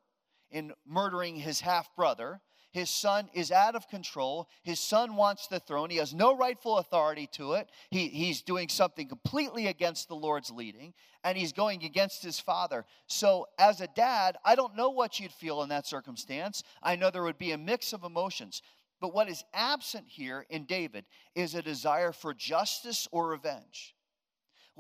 in 0.51 0.73
murdering 0.87 1.37
his 1.37 1.61
half 1.61 1.95
brother. 1.95 2.41
His 2.73 2.89
son 2.89 3.29
is 3.35 3.51
out 3.51 3.75
of 3.75 3.89
control. 3.89 4.49
His 4.63 4.79
son 4.79 5.17
wants 5.17 5.49
the 5.49 5.59
throne. 5.59 5.91
He 5.91 5.97
has 5.97 6.15
no 6.15 6.37
rightful 6.37 6.79
authority 6.79 7.29
to 7.33 7.55
it. 7.55 7.69
He, 7.91 8.09
he's 8.09 8.43
doing 8.43 8.69
something 8.69 9.09
completely 9.09 9.67
against 9.67 10.07
the 10.07 10.15
Lord's 10.15 10.53
leading, 10.53 10.95
and 11.25 11.37
he's 11.37 11.53
going 11.53 11.85
against 11.85 12.23
his 12.23 12.39
father. 12.39 12.85
So, 13.09 13.47
as 13.59 13.81
a 13.81 13.89
dad, 13.89 14.37
I 14.45 14.55
don't 14.55 14.77
know 14.77 14.91
what 14.91 15.19
you'd 15.19 15.33
feel 15.33 15.63
in 15.63 15.69
that 15.71 15.87
circumstance. 15.87 16.63
I 16.81 16.95
know 16.95 17.11
there 17.11 17.25
would 17.25 17.39
be 17.39 17.53
a 17.53 17.59
mix 17.59 17.93
of 17.93 18.05
emotions. 18.05 18.63
But 19.01 19.15
what 19.15 19.29
is 19.29 19.45
absent 19.55 20.05
here 20.07 20.47
in 20.51 20.65
David 20.65 21.07
is 21.35 21.55
a 21.55 21.63
desire 21.63 22.13
for 22.13 22.35
justice 22.35 23.09
or 23.11 23.29
revenge. 23.29 23.95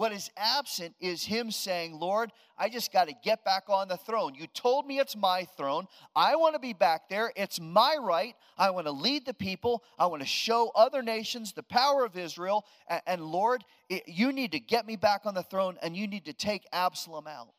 What 0.00 0.12
is 0.12 0.30
absent 0.34 0.94
is 0.98 1.26
him 1.26 1.50
saying, 1.50 1.92
Lord, 2.00 2.32
I 2.56 2.70
just 2.70 2.90
got 2.90 3.08
to 3.08 3.14
get 3.22 3.44
back 3.44 3.64
on 3.68 3.86
the 3.86 3.98
throne. 3.98 4.34
You 4.34 4.46
told 4.46 4.86
me 4.86 4.98
it's 4.98 5.14
my 5.14 5.44
throne. 5.58 5.88
I 6.16 6.36
want 6.36 6.54
to 6.54 6.58
be 6.58 6.72
back 6.72 7.10
there. 7.10 7.30
It's 7.36 7.60
my 7.60 7.98
right. 8.00 8.34
I 8.56 8.70
want 8.70 8.86
to 8.86 8.92
lead 8.92 9.26
the 9.26 9.34
people. 9.34 9.84
I 9.98 10.06
want 10.06 10.22
to 10.22 10.26
show 10.26 10.72
other 10.74 11.02
nations 11.02 11.52
the 11.52 11.62
power 11.62 12.02
of 12.02 12.16
Israel. 12.16 12.64
And, 13.06 13.20
Lord, 13.20 13.62
you 14.06 14.32
need 14.32 14.52
to 14.52 14.58
get 14.58 14.86
me 14.86 14.96
back 14.96 15.26
on 15.26 15.34
the 15.34 15.42
throne 15.42 15.76
and 15.82 15.94
you 15.94 16.06
need 16.06 16.24
to 16.24 16.32
take 16.32 16.66
Absalom 16.72 17.26
out. 17.26 17.52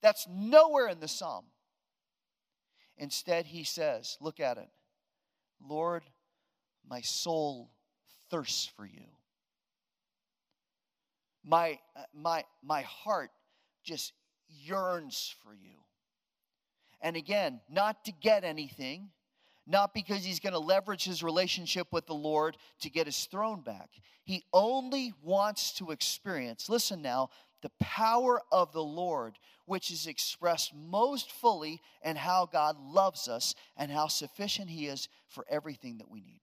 That's 0.00 0.28
nowhere 0.30 0.86
in 0.86 1.00
the 1.00 1.08
psalm. 1.08 1.46
Instead, 2.96 3.46
he 3.46 3.64
says, 3.64 4.16
Look 4.20 4.38
at 4.38 4.58
it. 4.58 4.68
Lord, 5.60 6.04
my 6.88 7.00
soul 7.00 7.72
thirsts 8.30 8.70
for 8.76 8.86
you 8.86 9.06
my, 11.46 11.78
my, 12.12 12.44
my 12.62 12.82
heart 12.82 13.30
just 13.84 14.12
yearns 14.48 15.34
for 15.42 15.54
you. 15.54 15.76
And 17.00 17.16
again, 17.16 17.60
not 17.70 18.04
to 18.06 18.12
get 18.12 18.44
anything, 18.44 19.10
not 19.66 19.94
because 19.94 20.24
he's 20.24 20.40
going 20.40 20.52
to 20.52 20.58
leverage 20.58 21.04
his 21.04 21.22
relationship 21.22 21.88
with 21.92 22.06
the 22.06 22.14
Lord 22.14 22.56
to 22.80 22.90
get 22.90 23.06
his 23.06 23.24
throne 23.24 23.60
back. 23.60 23.90
He 24.24 24.44
only 24.52 25.12
wants 25.22 25.72
to 25.74 25.92
experience, 25.92 26.68
listen 26.68 27.02
now, 27.02 27.30
the 27.62 27.70
power 27.80 28.40
of 28.52 28.72
the 28.72 28.84
Lord, 28.84 29.38
which 29.64 29.90
is 29.90 30.06
expressed 30.06 30.72
most 30.74 31.32
fully 31.32 31.80
in 32.04 32.16
how 32.16 32.48
God 32.50 32.76
loves 32.78 33.28
us 33.28 33.54
and 33.76 33.90
how 33.90 34.08
sufficient 34.08 34.68
he 34.68 34.86
is 34.86 35.08
for 35.28 35.44
everything 35.48 35.98
that 35.98 36.10
we 36.10 36.20
need. 36.20 36.40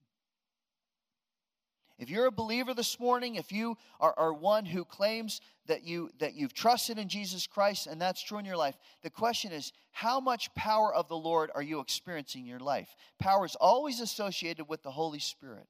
If 2.04 2.10
you're 2.10 2.26
a 2.26 2.30
believer 2.30 2.74
this 2.74 3.00
morning, 3.00 3.36
if 3.36 3.50
you 3.50 3.78
are, 3.98 4.12
are, 4.18 4.34
one 4.34 4.66
who 4.66 4.84
claims 4.84 5.40
that, 5.68 5.84
you, 5.84 6.10
that 6.18 6.34
you've 6.34 6.52
trusted 6.52 6.98
in 6.98 7.08
Jesus 7.08 7.46
Christ 7.46 7.86
and 7.86 7.98
that's 7.98 8.22
true 8.22 8.36
in 8.36 8.44
your 8.44 8.58
life, 8.58 8.76
the 9.02 9.08
question 9.08 9.52
is 9.52 9.72
how 9.90 10.20
much 10.20 10.54
power 10.54 10.94
of 10.94 11.08
the 11.08 11.16
Lord 11.16 11.50
are 11.54 11.62
you 11.62 11.80
experiencing 11.80 12.42
in 12.42 12.46
your 12.46 12.60
life? 12.60 12.94
Power 13.18 13.46
is 13.46 13.56
always 13.58 14.00
associated 14.00 14.68
with 14.68 14.82
the 14.82 14.90
Holy 14.90 15.18
Spirit. 15.18 15.66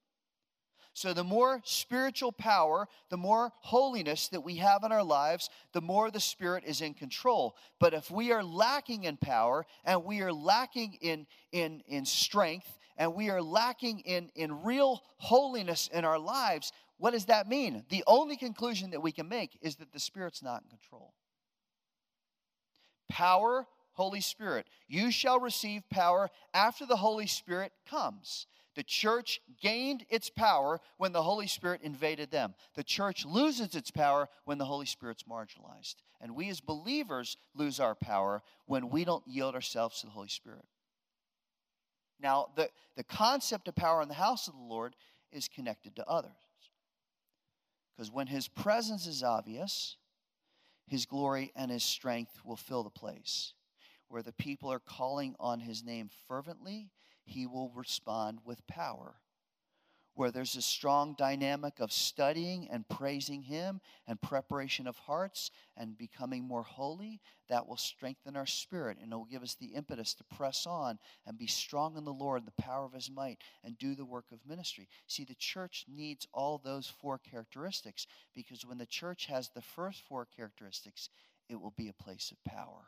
So, 0.92 1.12
the 1.12 1.22
more 1.22 1.60
spiritual 1.64 2.32
power, 2.32 2.88
the 3.10 3.16
more 3.16 3.52
holiness 3.60 4.26
that 4.28 4.42
we 4.42 4.56
have 4.56 4.82
in 4.82 4.90
our 4.90 5.04
lives, 5.04 5.50
the 5.72 5.80
more 5.80 6.10
the 6.10 6.18
Spirit 6.18 6.64
is 6.66 6.80
in 6.80 6.94
control. 6.94 7.56
But 7.78 7.94
if 7.94 8.10
we 8.10 8.32
are 8.32 8.42
lacking 8.42 9.04
in 9.04 9.18
power 9.18 9.66
and 9.84 10.04
we 10.04 10.20
are 10.22 10.32
lacking 10.32 10.98
in, 11.00 11.28
in, 11.52 11.82
in 11.86 12.04
strength 12.04 12.76
and 12.96 13.14
we 13.14 13.30
are 13.30 13.42
lacking 13.42 14.00
in, 14.00 14.30
in 14.34 14.62
real 14.62 15.02
holiness 15.16 15.88
in 15.92 16.04
our 16.04 16.18
lives, 16.18 16.72
what 16.98 17.12
does 17.12 17.26
that 17.26 17.48
mean? 17.48 17.84
The 17.88 18.04
only 18.06 18.36
conclusion 18.36 18.90
that 18.90 19.02
we 19.02 19.12
can 19.12 19.28
make 19.28 19.58
is 19.60 19.76
that 19.76 19.92
the 19.92 20.00
Spirit's 20.00 20.42
not 20.42 20.62
in 20.62 20.68
control. 20.68 21.14
Power, 23.08 23.66
Holy 23.92 24.20
Spirit. 24.20 24.66
You 24.88 25.10
shall 25.10 25.40
receive 25.40 25.88
power 25.90 26.28
after 26.52 26.86
the 26.86 26.96
Holy 26.96 27.26
Spirit 27.26 27.72
comes. 27.88 28.46
The 28.74 28.82
church 28.82 29.40
gained 29.60 30.04
its 30.10 30.30
power 30.30 30.80
when 30.96 31.12
the 31.12 31.22
Holy 31.22 31.46
Spirit 31.46 31.82
invaded 31.82 32.30
them. 32.30 32.54
The 32.74 32.82
church 32.82 33.24
loses 33.24 33.74
its 33.74 33.90
power 33.90 34.28
when 34.44 34.58
the 34.58 34.64
Holy 34.64 34.86
Spirit's 34.86 35.22
marginalized. 35.24 35.96
And 36.20 36.34
we 36.34 36.48
as 36.48 36.60
believers 36.60 37.36
lose 37.54 37.78
our 37.78 37.94
power 37.94 38.42
when 38.66 38.90
we 38.90 39.04
don't 39.04 39.26
yield 39.28 39.54
ourselves 39.54 40.00
to 40.00 40.06
the 40.06 40.12
Holy 40.12 40.28
Spirit. 40.28 40.64
Now, 42.24 42.48
the, 42.56 42.70
the 42.96 43.04
concept 43.04 43.68
of 43.68 43.74
power 43.74 44.00
in 44.00 44.08
the 44.08 44.14
house 44.14 44.48
of 44.48 44.54
the 44.54 44.60
Lord 44.60 44.96
is 45.30 45.46
connected 45.46 45.94
to 45.96 46.08
others. 46.08 46.32
Because 47.94 48.10
when 48.10 48.28
his 48.28 48.48
presence 48.48 49.06
is 49.06 49.22
obvious, 49.22 49.98
his 50.88 51.04
glory 51.04 51.52
and 51.54 51.70
his 51.70 51.84
strength 51.84 52.40
will 52.42 52.56
fill 52.56 52.82
the 52.82 52.88
place. 52.88 53.52
Where 54.08 54.22
the 54.22 54.32
people 54.32 54.72
are 54.72 54.80
calling 54.80 55.36
on 55.38 55.60
his 55.60 55.84
name 55.84 56.08
fervently, 56.26 56.88
he 57.26 57.46
will 57.46 57.70
respond 57.74 58.38
with 58.42 58.66
power 58.66 59.16
where 60.14 60.30
there's 60.30 60.56
a 60.56 60.62
strong 60.62 61.14
dynamic 61.18 61.80
of 61.80 61.92
studying 61.92 62.68
and 62.70 62.88
praising 62.88 63.42
Him 63.42 63.80
and 64.06 64.20
preparation 64.20 64.86
of 64.86 64.96
hearts 64.96 65.50
and 65.76 65.98
becoming 65.98 66.44
more 66.44 66.62
holy, 66.62 67.20
that 67.48 67.66
will 67.66 67.76
strengthen 67.76 68.36
our 68.36 68.46
spirit 68.46 68.98
and 69.02 69.12
it 69.12 69.16
will 69.16 69.24
give 69.24 69.42
us 69.42 69.54
the 69.54 69.74
impetus 69.74 70.14
to 70.14 70.24
press 70.24 70.66
on 70.66 70.98
and 71.26 71.36
be 71.36 71.46
strong 71.46 71.96
in 71.96 72.04
the 72.04 72.12
Lord, 72.12 72.46
the 72.46 72.62
power 72.62 72.84
of 72.84 72.92
His 72.92 73.10
might, 73.10 73.38
and 73.64 73.76
do 73.78 73.94
the 73.94 74.04
work 74.04 74.26
of 74.32 74.38
ministry. 74.46 74.88
See, 75.06 75.24
the 75.24 75.34
church 75.34 75.84
needs 75.88 76.26
all 76.32 76.58
those 76.58 76.86
four 76.86 77.18
characteristics 77.18 78.06
because 78.34 78.64
when 78.64 78.78
the 78.78 78.86
church 78.86 79.26
has 79.26 79.50
the 79.50 79.62
first 79.62 80.02
four 80.08 80.26
characteristics, 80.36 81.08
it 81.48 81.60
will 81.60 81.74
be 81.76 81.88
a 81.88 82.02
place 82.02 82.32
of 82.32 82.50
power. 82.50 82.86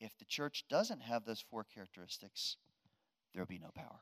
If 0.00 0.16
the 0.18 0.24
church 0.24 0.64
doesn't 0.68 1.02
have 1.02 1.24
those 1.24 1.44
four 1.50 1.64
characteristics, 1.64 2.56
there 3.32 3.42
will 3.42 3.46
be 3.46 3.58
no 3.58 3.70
power. 3.74 4.00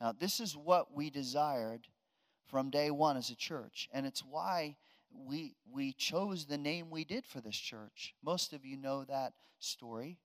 Now, 0.00 0.12
this 0.12 0.40
is 0.40 0.56
what 0.56 0.94
we 0.94 1.10
desired 1.10 1.86
from 2.48 2.70
day 2.70 2.90
one 2.90 3.16
as 3.16 3.30
a 3.30 3.36
church, 3.36 3.88
and 3.92 4.06
it's 4.06 4.24
why 4.24 4.76
we, 5.12 5.54
we 5.70 5.92
chose 5.92 6.46
the 6.46 6.58
name 6.58 6.90
we 6.90 7.04
did 7.04 7.26
for 7.26 7.40
this 7.40 7.56
church. 7.56 8.14
Most 8.22 8.52
of 8.52 8.64
you 8.64 8.76
know 8.76 9.04
that 9.04 9.34
story. 9.58 10.18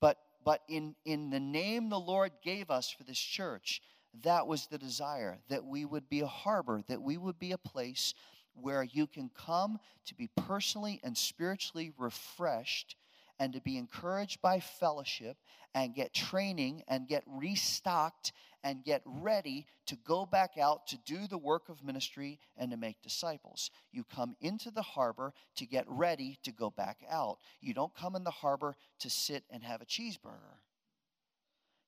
But, 0.00 0.18
but 0.44 0.62
in, 0.68 0.94
in 1.04 1.30
the 1.30 1.40
name 1.40 1.88
the 1.88 2.00
Lord 2.00 2.32
gave 2.42 2.70
us 2.70 2.90
for 2.90 3.04
this 3.04 3.18
church, 3.18 3.82
that 4.22 4.46
was 4.46 4.66
the 4.66 4.78
desire 4.78 5.38
that 5.48 5.64
we 5.64 5.84
would 5.84 6.08
be 6.08 6.20
a 6.20 6.26
harbor, 6.26 6.82
that 6.88 7.02
we 7.02 7.16
would 7.16 7.38
be 7.38 7.52
a 7.52 7.58
place 7.58 8.14
where 8.54 8.82
you 8.82 9.06
can 9.06 9.30
come 9.34 9.78
to 10.06 10.14
be 10.14 10.28
personally 10.36 11.00
and 11.02 11.16
spiritually 11.16 11.92
refreshed 11.96 12.96
and 13.42 13.54
to 13.54 13.60
be 13.60 13.76
encouraged 13.76 14.40
by 14.40 14.60
fellowship 14.60 15.36
and 15.74 15.96
get 15.96 16.14
training 16.14 16.84
and 16.86 17.08
get 17.08 17.24
restocked 17.26 18.30
and 18.62 18.84
get 18.84 19.02
ready 19.04 19.66
to 19.84 19.96
go 20.06 20.24
back 20.24 20.52
out 20.62 20.86
to 20.86 20.96
do 21.04 21.26
the 21.26 21.36
work 21.36 21.68
of 21.68 21.82
ministry 21.82 22.38
and 22.56 22.70
to 22.70 22.76
make 22.76 23.02
disciples. 23.02 23.72
You 23.90 24.04
come 24.04 24.36
into 24.40 24.70
the 24.70 24.82
harbor 24.82 25.34
to 25.56 25.66
get 25.66 25.84
ready 25.88 26.38
to 26.44 26.52
go 26.52 26.70
back 26.70 26.98
out. 27.10 27.38
You 27.60 27.74
don't 27.74 27.92
come 27.96 28.14
in 28.14 28.22
the 28.22 28.30
harbor 28.30 28.76
to 29.00 29.10
sit 29.10 29.42
and 29.50 29.64
have 29.64 29.82
a 29.82 29.86
cheeseburger. 29.86 30.60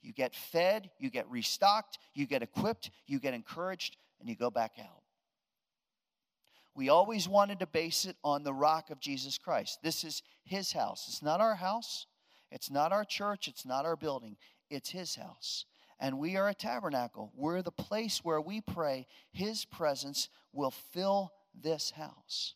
You 0.02 0.12
get 0.12 0.34
fed, 0.34 0.90
you 0.98 1.08
get 1.08 1.30
restocked, 1.30 1.98
you 2.14 2.26
get 2.26 2.42
equipped, 2.42 2.90
you 3.06 3.20
get 3.20 3.32
encouraged, 3.32 3.96
and 4.18 4.28
you 4.28 4.34
go 4.34 4.50
back 4.50 4.72
out. 4.80 5.03
We 6.74 6.88
always 6.88 7.28
wanted 7.28 7.60
to 7.60 7.66
base 7.66 8.04
it 8.04 8.16
on 8.24 8.42
the 8.42 8.52
rock 8.52 8.90
of 8.90 9.00
Jesus 9.00 9.38
Christ. 9.38 9.78
This 9.82 10.02
is 10.02 10.22
his 10.44 10.72
house. 10.72 11.06
It's 11.08 11.22
not 11.22 11.40
our 11.40 11.54
house. 11.54 12.06
It's 12.50 12.70
not 12.70 12.92
our 12.92 13.04
church. 13.04 13.46
It's 13.46 13.64
not 13.64 13.84
our 13.84 13.96
building. 13.96 14.36
It's 14.70 14.90
his 14.90 15.14
house. 15.14 15.66
And 16.00 16.18
we 16.18 16.36
are 16.36 16.48
a 16.48 16.54
tabernacle. 16.54 17.32
We're 17.36 17.62
the 17.62 17.70
place 17.70 18.24
where 18.24 18.40
we 18.40 18.60
pray 18.60 19.06
his 19.32 19.64
presence 19.64 20.28
will 20.52 20.72
fill 20.72 21.32
this 21.54 21.90
house. 21.90 22.54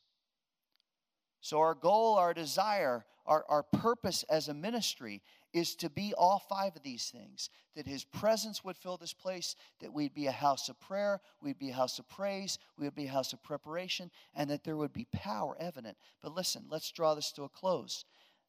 So, 1.40 1.60
our 1.60 1.74
goal, 1.74 2.16
our 2.16 2.34
desire, 2.34 3.04
our, 3.24 3.44
our 3.48 3.62
purpose 3.62 4.24
as 4.24 4.48
a 4.48 4.54
ministry 4.54 5.22
is 5.58 5.74
to 5.76 5.90
be 5.90 6.14
all 6.16 6.38
five 6.38 6.74
of 6.76 6.82
these 6.82 7.10
things 7.10 7.50
that 7.76 7.86
his 7.86 8.04
presence 8.04 8.64
would 8.64 8.76
fill 8.76 8.96
this 8.96 9.12
place, 9.12 9.54
that 9.80 9.92
we'd 9.92 10.14
be 10.14 10.26
a 10.26 10.32
house 10.32 10.68
of 10.68 10.80
prayer, 10.80 11.20
we'd 11.40 11.58
be 11.58 11.70
a 11.70 11.74
house 11.74 11.98
of 11.98 12.08
praise, 12.08 12.58
we 12.76 12.84
would 12.84 12.94
be 12.94 13.06
a 13.06 13.10
house 13.10 13.32
of 13.32 13.42
preparation, 13.42 14.10
and 14.34 14.50
that 14.50 14.64
there 14.64 14.76
would 14.76 14.92
be 14.92 15.06
power 15.12 15.56
evident. 15.60 15.96
But 16.22 16.34
listen, 16.34 16.64
let's 16.70 16.90
draw 16.90 17.14
this 17.14 17.32
to 17.32 17.44
a 17.44 17.48
close. 17.48 18.04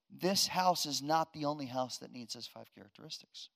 This 0.09 0.47
house 0.47 0.85
is 0.85 1.01
not 1.01 1.33
the 1.33 1.45
only 1.45 1.67
house 1.67 1.97
that 1.99 2.11
needs 2.11 2.33
those 2.33 2.47
five 2.47 2.69
characteristics. 2.73 3.49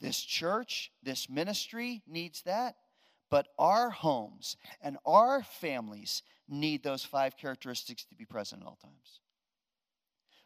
This 0.00 0.20
church, 0.20 0.92
this 1.02 1.28
ministry 1.28 2.02
needs 2.06 2.42
that, 2.42 2.76
but 3.30 3.48
our 3.58 3.90
homes 3.90 4.56
and 4.80 4.96
our 5.04 5.42
families 5.42 6.22
need 6.48 6.82
those 6.82 7.04
five 7.04 7.36
characteristics 7.36 8.04
to 8.06 8.14
be 8.14 8.24
present 8.24 8.62
at 8.62 8.68
all 8.68 8.78
times. 8.80 9.20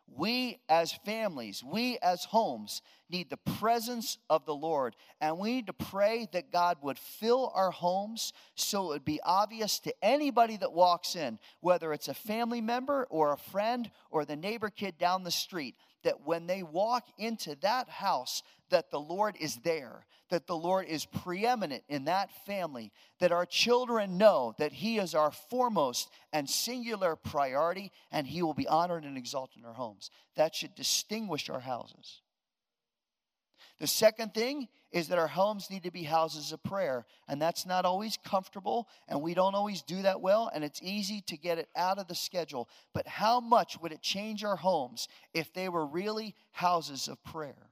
We 0.06 0.58
as 0.68 0.92
families, 0.92 1.62
we 1.64 1.98
as 2.02 2.24
homes 2.24 2.82
need 3.08 3.30
the 3.30 3.36
presence 3.36 4.18
of 4.28 4.44
the 4.46 4.54
Lord. 4.54 4.96
And 5.20 5.38
we 5.38 5.54
need 5.54 5.66
to 5.68 5.72
pray 5.72 6.28
that 6.32 6.52
God 6.52 6.78
would 6.82 6.98
fill 6.98 7.50
our 7.54 7.70
homes 7.70 8.32
so 8.54 8.86
it 8.86 8.88
would 8.88 9.04
be 9.04 9.20
obvious 9.22 9.78
to 9.80 9.94
anybody 10.02 10.56
that 10.58 10.72
walks 10.72 11.16
in, 11.16 11.38
whether 11.60 11.92
it's 11.92 12.08
a 12.08 12.14
family 12.14 12.60
member 12.60 13.06
or 13.10 13.32
a 13.32 13.38
friend 13.38 13.90
or 14.10 14.24
the 14.24 14.36
neighbor 14.36 14.70
kid 14.70 14.98
down 14.98 15.24
the 15.24 15.30
street, 15.30 15.76
that 16.02 16.26
when 16.26 16.46
they 16.46 16.62
walk 16.62 17.06
into 17.18 17.56
that 17.62 17.88
house, 17.88 18.42
that 18.70 18.90
the 18.90 19.00
Lord 19.00 19.36
is 19.38 19.56
there, 19.56 20.06
that 20.30 20.46
the 20.46 20.56
Lord 20.56 20.86
is 20.86 21.04
preeminent 21.04 21.84
in 21.88 22.06
that 22.06 22.30
family, 22.46 22.90
that 23.20 23.32
our 23.32 23.46
children 23.46 24.16
know 24.16 24.54
that 24.58 24.72
He 24.72 24.98
is 24.98 25.14
our 25.14 25.30
foremost 25.30 26.10
and 26.32 26.48
singular 26.48 27.16
priority, 27.16 27.92
and 28.10 28.26
He 28.26 28.42
will 28.42 28.54
be 28.54 28.66
honored 28.66 29.04
and 29.04 29.18
exalted 29.18 29.58
in 29.58 29.64
our 29.64 29.74
homes. 29.74 30.10
That 30.36 30.54
should 30.54 30.74
distinguish 30.74 31.50
our 31.50 31.60
houses. 31.60 32.22
The 33.82 33.88
second 33.88 34.32
thing 34.32 34.68
is 34.92 35.08
that 35.08 35.18
our 35.18 35.26
homes 35.26 35.68
need 35.68 35.82
to 35.82 35.90
be 35.90 36.04
houses 36.04 36.52
of 36.52 36.62
prayer. 36.62 37.04
And 37.26 37.42
that's 37.42 37.66
not 37.66 37.84
always 37.84 38.16
comfortable, 38.16 38.86
and 39.08 39.20
we 39.20 39.34
don't 39.34 39.56
always 39.56 39.82
do 39.82 40.02
that 40.02 40.20
well, 40.20 40.48
and 40.54 40.62
it's 40.62 40.80
easy 40.80 41.20
to 41.22 41.36
get 41.36 41.58
it 41.58 41.68
out 41.74 41.98
of 41.98 42.06
the 42.06 42.14
schedule. 42.14 42.68
But 42.94 43.08
how 43.08 43.40
much 43.40 43.80
would 43.80 43.90
it 43.90 44.00
change 44.00 44.44
our 44.44 44.54
homes 44.54 45.08
if 45.34 45.52
they 45.52 45.68
were 45.68 45.84
really 45.84 46.36
houses 46.52 47.08
of 47.08 47.24
prayer? 47.24 47.70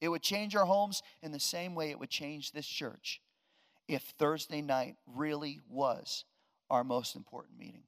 It 0.00 0.10
would 0.10 0.22
change 0.22 0.54
our 0.54 0.66
homes 0.66 1.02
in 1.22 1.32
the 1.32 1.40
same 1.40 1.74
way 1.74 1.90
it 1.90 1.98
would 1.98 2.10
change 2.10 2.52
this 2.52 2.66
church 2.68 3.20
if 3.88 4.14
Thursday 4.16 4.62
night 4.62 4.94
really 5.08 5.58
was 5.68 6.24
our 6.70 6.84
most 6.84 7.16
important 7.16 7.58
meeting. 7.58 7.82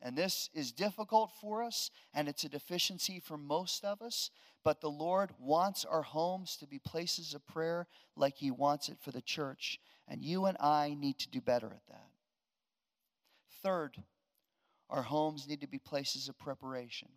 And 0.00 0.16
this 0.16 0.48
is 0.54 0.70
difficult 0.70 1.32
for 1.40 1.62
us, 1.62 1.90
and 2.14 2.28
it's 2.28 2.44
a 2.44 2.48
deficiency 2.48 3.20
for 3.20 3.36
most 3.36 3.84
of 3.84 4.00
us, 4.00 4.30
but 4.64 4.80
the 4.80 4.90
Lord 4.90 5.32
wants 5.40 5.84
our 5.84 6.02
homes 6.02 6.56
to 6.58 6.66
be 6.66 6.78
places 6.78 7.34
of 7.34 7.46
prayer 7.46 7.88
like 8.16 8.36
He 8.36 8.50
wants 8.50 8.88
it 8.88 8.98
for 9.00 9.10
the 9.10 9.22
church. 9.22 9.80
And 10.06 10.22
you 10.22 10.46
and 10.46 10.56
I 10.60 10.96
need 10.98 11.18
to 11.20 11.28
do 11.28 11.40
better 11.40 11.66
at 11.66 11.86
that. 11.88 12.10
Third, 13.62 13.96
our 14.88 15.02
homes 15.02 15.48
need 15.48 15.60
to 15.62 15.68
be 15.68 15.78
places 15.78 16.28
of 16.28 16.38
preparation. 16.38 17.08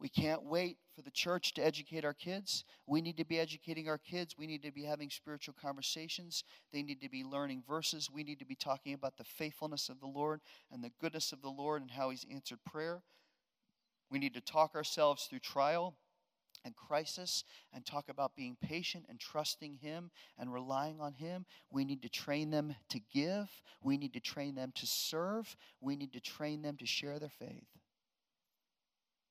We 0.00 0.08
can't 0.08 0.42
wait 0.42 0.78
for 0.96 1.02
the 1.02 1.10
church 1.10 1.52
to 1.54 1.64
educate 1.64 2.06
our 2.06 2.14
kids. 2.14 2.64
We 2.86 3.02
need 3.02 3.18
to 3.18 3.24
be 3.24 3.38
educating 3.38 3.86
our 3.86 3.98
kids. 3.98 4.34
We 4.38 4.46
need 4.46 4.62
to 4.62 4.72
be 4.72 4.84
having 4.84 5.10
spiritual 5.10 5.54
conversations. 5.60 6.42
They 6.72 6.82
need 6.82 7.02
to 7.02 7.10
be 7.10 7.22
learning 7.22 7.64
verses. 7.68 8.10
We 8.10 8.24
need 8.24 8.38
to 8.38 8.46
be 8.46 8.54
talking 8.54 8.94
about 8.94 9.18
the 9.18 9.24
faithfulness 9.24 9.90
of 9.90 10.00
the 10.00 10.06
Lord 10.06 10.40
and 10.72 10.82
the 10.82 10.92
goodness 11.00 11.32
of 11.32 11.42
the 11.42 11.50
Lord 11.50 11.82
and 11.82 11.90
how 11.90 12.08
He's 12.08 12.24
answered 12.32 12.60
prayer. 12.64 13.02
We 14.10 14.18
need 14.18 14.32
to 14.34 14.40
talk 14.40 14.74
ourselves 14.74 15.26
through 15.26 15.40
trial 15.40 15.94
and 16.64 16.74
crisis 16.74 17.44
and 17.72 17.84
talk 17.84 18.08
about 18.08 18.34
being 18.34 18.56
patient 18.60 19.04
and 19.08 19.20
trusting 19.20 19.76
Him 19.82 20.10
and 20.38 20.50
relying 20.50 20.98
on 20.98 21.12
Him. 21.12 21.44
We 21.70 21.84
need 21.84 22.00
to 22.02 22.08
train 22.08 22.50
them 22.50 22.74
to 22.88 23.00
give. 23.12 23.48
We 23.82 23.98
need 23.98 24.14
to 24.14 24.20
train 24.20 24.54
them 24.54 24.72
to 24.76 24.86
serve. 24.86 25.54
We 25.80 25.94
need 25.94 26.14
to 26.14 26.20
train 26.20 26.62
them 26.62 26.78
to 26.78 26.86
share 26.86 27.18
their 27.18 27.28
faith. 27.28 27.68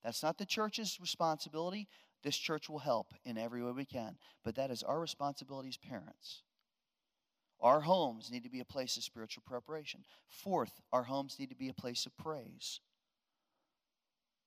That's 0.04 0.24
not 0.24 0.38
the 0.38 0.46
church's 0.46 0.98
responsibility. 1.00 1.88
This 2.24 2.38
church 2.38 2.70
will 2.70 2.80
help 2.80 3.14
in 3.26 3.38
every 3.38 3.64
way 3.64 3.72
we 3.72 3.86
can, 3.86 4.18
but 4.44 4.56
that 4.56 4.72
is 4.72 4.84
our 4.84 5.00
responsibility 5.00 5.70
as 5.70 5.78
parents. 5.78 6.44
Our 7.62 7.82
homes 7.82 8.32
need 8.32 8.44
to 8.44 8.50
be 8.50 8.62
a 8.62 8.66
place 8.66 8.98
of 8.98 9.04
spiritual 9.04 9.44
preparation. 9.46 10.06
Fourth, 10.28 10.82
our 10.94 11.04
homes 11.04 11.38
need 11.40 11.50
to 11.50 11.56
be 11.56 11.70
a 11.70 11.74
place 11.74 12.06
of 12.06 12.16
praise. 12.18 12.80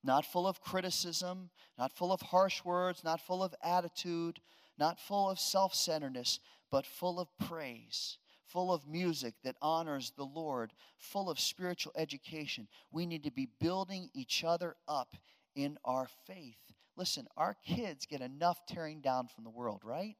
Not 0.03 0.25
full 0.25 0.47
of 0.47 0.61
criticism, 0.61 1.49
not 1.77 1.95
full 1.95 2.11
of 2.11 2.21
harsh 2.21 2.63
words, 2.63 3.03
not 3.03 3.21
full 3.21 3.43
of 3.43 3.55
attitude, 3.63 4.39
not 4.77 4.99
full 4.99 5.29
of 5.29 5.39
self 5.39 5.73
centeredness, 5.73 6.39
but 6.71 6.85
full 6.85 7.19
of 7.19 7.29
praise 7.37 8.17
full 8.53 8.71
of 8.71 8.87
music 8.87 9.33
that 9.43 9.55
honors 9.63 10.13
the 10.15 10.23
Lord, 10.23 10.73
full 10.99 11.27
of 11.27 11.39
spiritual 11.39 11.91
education. 11.95 12.67
We 12.91 13.07
need 13.07 13.23
to 13.23 13.31
be 13.31 13.49
building 13.59 14.11
each 14.13 14.43
other 14.43 14.75
up 14.87 15.15
in 15.55 15.77
our 15.83 16.07
faith. 16.27 16.57
Listen, 16.95 17.27
our 17.37 17.55
kids 17.65 18.05
get 18.05 18.21
enough 18.21 18.65
tearing 18.67 19.01
down 19.01 19.27
from 19.27 19.43
the 19.43 19.49
world, 19.49 19.81
right? 19.83 20.15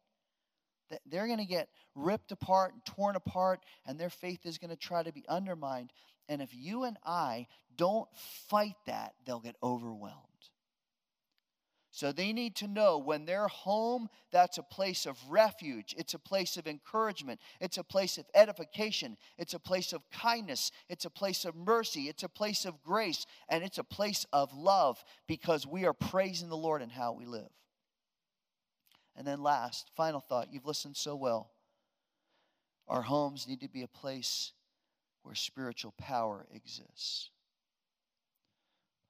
They're 1.05 1.27
going 1.27 1.39
to 1.39 1.45
get 1.45 1.69
ripped 1.95 2.31
apart 2.31 2.73
and 2.73 2.85
torn 2.85 3.15
apart, 3.15 3.61
and 3.85 3.99
their 3.99 4.09
faith 4.09 4.45
is 4.45 4.57
going 4.57 4.69
to 4.69 4.75
try 4.75 5.03
to 5.03 5.11
be 5.11 5.25
undermined. 5.27 5.91
And 6.29 6.41
if 6.41 6.49
you 6.53 6.83
and 6.83 6.97
I 7.03 7.47
don't 7.75 8.07
fight 8.47 8.75
that, 8.85 9.13
they'll 9.25 9.39
get 9.39 9.55
overwhelmed. 9.63 10.32
So 11.93 12.11
they 12.11 12.33
need 12.33 12.55
to 12.55 12.67
know 12.67 12.97
when 12.97 13.25
they're 13.25 13.47
home, 13.47 14.09
that's 14.31 14.57
a 14.57 14.63
place 14.63 15.05
of 15.05 15.15
refuge. 15.29 15.93
It's 15.95 16.15
a 16.15 16.19
place 16.19 16.57
of 16.57 16.65
encouragement. 16.65 17.39
It's 17.61 17.77
a 17.77 17.83
place 17.83 18.17
of 18.17 18.25
edification. 18.33 19.15
It's 19.37 19.53
a 19.53 19.59
place 19.59 19.93
of 19.93 20.01
kindness. 20.09 20.71
It's 20.89 21.05
a 21.05 21.11
place 21.11 21.45
of 21.45 21.55
mercy. 21.55 22.09
It's 22.09 22.23
a 22.23 22.29
place 22.29 22.65
of 22.65 22.81
grace. 22.81 23.27
And 23.47 23.63
it's 23.63 23.77
a 23.77 23.83
place 23.83 24.25
of 24.33 24.51
love 24.55 25.03
because 25.27 25.67
we 25.67 25.85
are 25.85 25.93
praising 25.93 26.49
the 26.49 26.57
Lord 26.57 26.81
in 26.81 26.89
how 26.89 27.11
we 27.11 27.25
live. 27.25 27.51
And 29.15 29.27
then, 29.27 29.43
last, 29.43 29.91
final 29.95 30.19
thought 30.19 30.51
you've 30.51 30.65
listened 30.65 30.97
so 30.97 31.15
well. 31.15 31.51
Our 32.87 33.03
homes 33.03 33.47
need 33.47 33.61
to 33.61 33.69
be 33.69 33.83
a 33.83 33.87
place 33.87 34.51
where 35.21 35.35
spiritual 35.35 35.93
power 35.99 36.47
exists, 36.51 37.29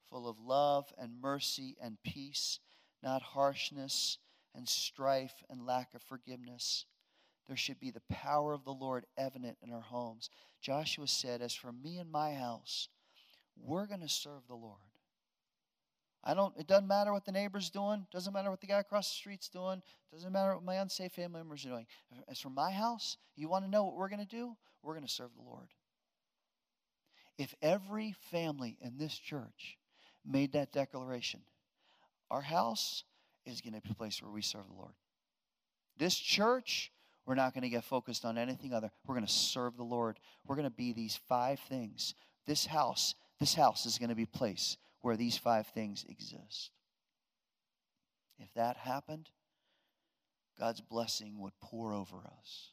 full 0.09 0.27
of 0.27 0.38
love 0.38 0.91
and 0.97 1.21
mercy 1.21 1.77
and 1.81 1.97
peace 2.03 2.59
not 3.04 3.22
harshness 3.22 4.18
and 4.56 4.68
strife 4.68 5.43
and 5.49 5.66
lack 5.66 5.93
of 5.93 6.01
forgiveness. 6.04 6.86
There 7.47 7.58
should 7.58 7.80
be 7.80 7.91
the 7.91 8.01
power 8.10 8.54
of 8.54 8.64
the 8.64 8.72
Lord 8.72 9.06
evident 9.18 9.58
in 9.62 9.72
our 9.74 9.82
homes. 9.82 10.30
Joshua 10.62 11.08
said, 11.08 11.41
As 11.41 11.54
for 11.54 11.72
me 11.72 11.97
and 11.97 12.10
my 12.10 12.34
house, 12.34 12.88
we're 13.58 13.86
going 13.86 13.99
to 13.99 14.10
serve 14.10 14.47
the 14.47 14.56
Lord. 14.56 14.80
I 16.24 16.34
don't, 16.34 16.54
it 16.58 16.68
doesn't 16.68 16.88
matter 16.88 17.12
what 17.12 17.26
the 17.26 17.34
neighbor's 17.34 17.70
doing, 17.70 18.08
doesn't 18.14 18.32
matter 18.32 18.49
what 18.49 18.62
the 18.62 18.68
guy 18.68 18.80
across 18.80 19.10
the 19.10 19.16
street's 19.16 19.49
doing, 19.49 19.82
doesn't 20.10 20.32
matter 20.32 20.56
what 20.56 20.64
my 20.64 20.76
unsafe 20.76 21.12
family 21.12 21.39
members 21.39 21.66
are 21.66 21.70
doing. 21.70 21.86
As 22.30 22.39
for 22.39 22.49
my 22.49 22.72
house, 22.72 23.18
you 23.36 23.49
want 23.49 23.66
to 23.66 23.70
know 23.72 23.84
what 23.84 23.97
we're 23.97 24.08
going 24.08 24.26
to 24.26 24.26
do? 24.26 24.56
We're 24.82 24.93
going 24.93 25.06
to 25.06 25.12
serve 25.12 25.32
the 25.36 25.43
Lord. 25.43 25.68
If 27.38 27.54
every 27.62 28.16
family 28.32 28.78
in 28.80 28.97
this 28.97 29.18
church 29.18 29.78
made 30.26 30.54
that 30.54 30.72
declaration, 30.72 31.41
our 32.30 32.41
house 32.41 33.03
is 33.45 33.61
going 33.61 33.74
to 33.74 33.82
be 33.82 33.91
a 33.91 33.95
place 33.95 34.21
where 34.21 34.32
we 34.32 34.41
serve 34.41 34.67
the 34.67 34.74
Lord. 34.74 34.93
This 35.97 36.15
church, 36.15 36.91
we're 37.26 37.36
not 37.36 37.53
going 37.53 37.63
to 37.63 37.69
get 37.69 37.84
focused 37.84 38.26
on 38.26 38.38
anything 38.38 38.74
other. 38.74 38.91
We're 39.05 39.15
going 39.15 39.28
to 39.28 39.32
serve 39.32 39.78
the 39.78 39.84
Lord. 39.84 40.19
We're 40.45 40.55
going 40.55 40.69
to 40.69 40.76
be 40.76 40.93
these 40.93 41.19
five 41.28 41.59
things. 41.59 42.15
This 42.45 42.65
house, 42.65 43.15
this 43.39 43.53
house 43.53 43.86
is 43.86 43.97
going 43.97 44.09
to 44.09 44.15
be 44.15 44.24
a 44.24 44.38
place 44.38 44.78
where 45.01 45.15
these 45.15 45.38
five 45.38 45.67
things 45.67 46.05
exist. 46.09 46.71
If 48.39 48.53
that 48.55 48.78
happened, 48.78 49.30
God's 50.59 50.82
blessing 50.82 51.39
would 51.39 51.53
pour 51.61 51.93
over 51.93 52.17
us. 52.17 52.69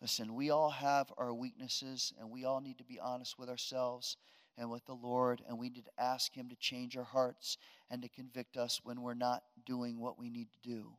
Listen, 0.00 0.34
we 0.34 0.50
all 0.50 0.70
have 0.70 1.10
our 1.16 1.32
weaknesses, 1.32 2.12
and 2.20 2.30
we 2.30 2.44
all 2.44 2.60
need 2.60 2.78
to 2.78 2.84
be 2.84 3.00
honest 3.00 3.38
with 3.38 3.48
ourselves 3.48 4.16
and 4.58 4.70
with 4.70 4.84
the 4.86 4.94
Lord, 4.94 5.42
and 5.48 5.58
we 5.58 5.68
need 5.68 5.84
to 5.84 6.02
ask 6.02 6.34
Him 6.34 6.48
to 6.48 6.56
change 6.56 6.96
our 6.96 7.04
hearts 7.04 7.58
and 7.90 8.02
to 8.02 8.08
convict 8.08 8.56
us 8.56 8.80
when 8.82 9.02
we're 9.02 9.14
not 9.14 9.42
doing 9.64 9.98
what 9.98 10.18
we 10.18 10.30
need 10.30 10.48
to 10.52 10.68
do. 10.68 10.92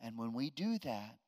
And 0.00 0.16
when 0.16 0.32
we 0.32 0.50
do 0.50 0.78
that, 0.78 1.18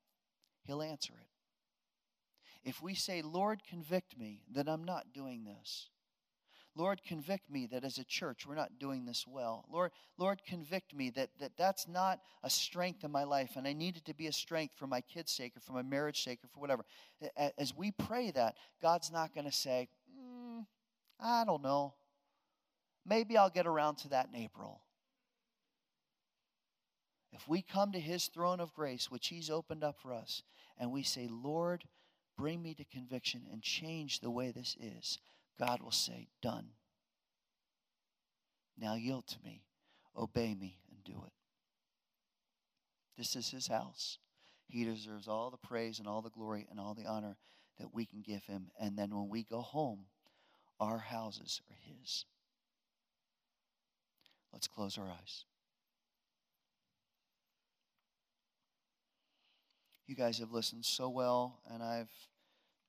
He'll 0.64 0.82
answer 0.82 1.14
it. 1.20 2.68
If 2.68 2.82
we 2.82 2.94
say, 2.94 3.22
Lord, 3.22 3.62
convict 3.68 4.18
me 4.18 4.42
that 4.52 4.68
I'm 4.68 4.84
not 4.84 5.12
doing 5.14 5.44
this. 5.44 5.88
Lord, 6.76 7.02
convict 7.04 7.50
me 7.50 7.66
that 7.72 7.84
as 7.84 7.98
a 7.98 8.04
church 8.04 8.46
we're 8.46 8.54
not 8.54 8.78
doing 8.78 9.04
this 9.04 9.26
well. 9.26 9.64
Lord, 9.70 9.90
Lord, 10.18 10.40
convict 10.46 10.94
me 10.94 11.10
that, 11.10 11.30
that 11.40 11.56
that's 11.56 11.88
not 11.88 12.20
a 12.44 12.50
strength 12.50 13.02
in 13.02 13.10
my 13.10 13.24
life 13.24 13.56
and 13.56 13.66
I 13.66 13.72
need 13.72 13.96
it 13.96 14.04
to 14.04 14.14
be 14.14 14.28
a 14.28 14.32
strength 14.32 14.74
for 14.76 14.86
my 14.86 15.00
kid's 15.00 15.32
sake 15.32 15.56
or 15.56 15.60
for 15.60 15.72
my 15.72 15.82
marriage 15.82 16.22
sake 16.22 16.38
or 16.44 16.48
for 16.48 16.60
whatever. 16.60 16.84
As 17.58 17.76
we 17.76 17.90
pray 17.90 18.30
that, 18.30 18.56
God's 18.80 19.10
not 19.10 19.34
going 19.34 19.46
to 19.46 19.52
say, 19.52 19.88
I 21.22 21.44
don't 21.44 21.62
know. 21.62 21.94
Maybe 23.06 23.36
I'll 23.36 23.50
get 23.50 23.66
around 23.66 23.96
to 23.98 24.08
that 24.08 24.28
in 24.32 24.40
April. 24.40 24.80
If 27.32 27.48
we 27.48 27.62
come 27.62 27.92
to 27.92 28.00
his 28.00 28.26
throne 28.26 28.60
of 28.60 28.74
grace, 28.74 29.10
which 29.10 29.28
he's 29.28 29.50
opened 29.50 29.84
up 29.84 29.96
for 30.00 30.12
us, 30.12 30.42
and 30.78 30.90
we 30.90 31.02
say, 31.02 31.28
Lord, 31.30 31.84
bring 32.36 32.62
me 32.62 32.74
to 32.74 32.84
conviction 32.84 33.42
and 33.52 33.62
change 33.62 34.20
the 34.20 34.30
way 34.30 34.50
this 34.50 34.76
is, 34.80 35.18
God 35.58 35.82
will 35.82 35.90
say, 35.90 36.28
Done. 36.42 36.70
Now 38.78 38.94
yield 38.94 39.26
to 39.28 39.36
me, 39.44 39.62
obey 40.16 40.54
me, 40.54 40.78
and 40.90 41.04
do 41.04 41.22
it. 41.26 41.32
This 43.18 43.36
is 43.36 43.50
his 43.50 43.66
house. 43.66 44.18
He 44.66 44.84
deserves 44.84 45.28
all 45.28 45.50
the 45.50 45.58
praise 45.58 45.98
and 45.98 46.08
all 46.08 46.22
the 46.22 46.30
glory 46.30 46.66
and 46.70 46.80
all 46.80 46.94
the 46.94 47.04
honor 47.04 47.36
that 47.78 47.92
we 47.92 48.06
can 48.06 48.22
give 48.22 48.44
him. 48.44 48.70
And 48.80 48.96
then 48.96 49.14
when 49.14 49.28
we 49.28 49.42
go 49.42 49.60
home, 49.60 50.06
our 50.80 50.98
houses 50.98 51.60
are 51.70 51.76
His. 51.86 52.24
Let's 54.52 54.66
close 54.66 54.98
our 54.98 55.04
eyes. 55.04 55.44
You 60.06 60.16
guys 60.16 60.38
have 60.38 60.50
listened 60.50 60.84
so 60.84 61.08
well, 61.08 61.60
and 61.72 61.82
I've 61.82 62.10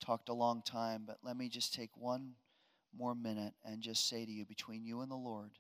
talked 0.04 0.30
a 0.30 0.34
long 0.34 0.64
time, 0.66 1.04
but 1.06 1.18
let 1.24 1.38
me 1.38 1.50
just 1.50 1.74
take 1.74 1.92
one 1.96 2.32
more 2.98 3.14
minute 3.14 3.54
and 3.64 3.82
just 3.82 4.10
say 4.10 4.26
to 4.26 4.32
you 4.32 4.44
between 4.44 4.86
you 4.86 5.02
and 5.02 5.12
the 5.12 5.16
Lord, 5.16 5.52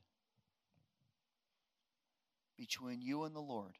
between 2.57 3.01
you 3.01 3.25
and 3.25 3.35
the 3.35 3.41
Lord, 3.41 3.73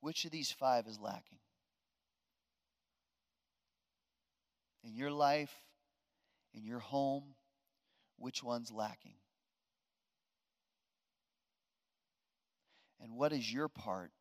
which 0.00 0.24
of 0.24 0.32
these 0.32 0.52
five 0.52 0.86
is 0.86 0.98
lacking? 1.00 1.38
In 4.84 4.94
your 4.96 5.12
life, 5.12 5.54
in 6.54 6.64
your 6.64 6.80
home, 6.80 7.34
which 8.18 8.42
one's 8.42 8.70
lacking? 8.70 9.16
And 13.00 13.14
what 13.16 13.32
is 13.32 13.52
your 13.52 13.68
part? 13.68 14.12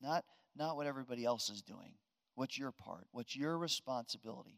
Not, 0.00 0.24
not 0.56 0.76
what 0.76 0.86
everybody 0.86 1.24
else 1.24 1.48
is 1.48 1.62
doing. 1.62 1.94
What's 2.34 2.58
your 2.58 2.72
part? 2.72 3.06
What's 3.12 3.34
your 3.34 3.56
responsibility 3.56 4.54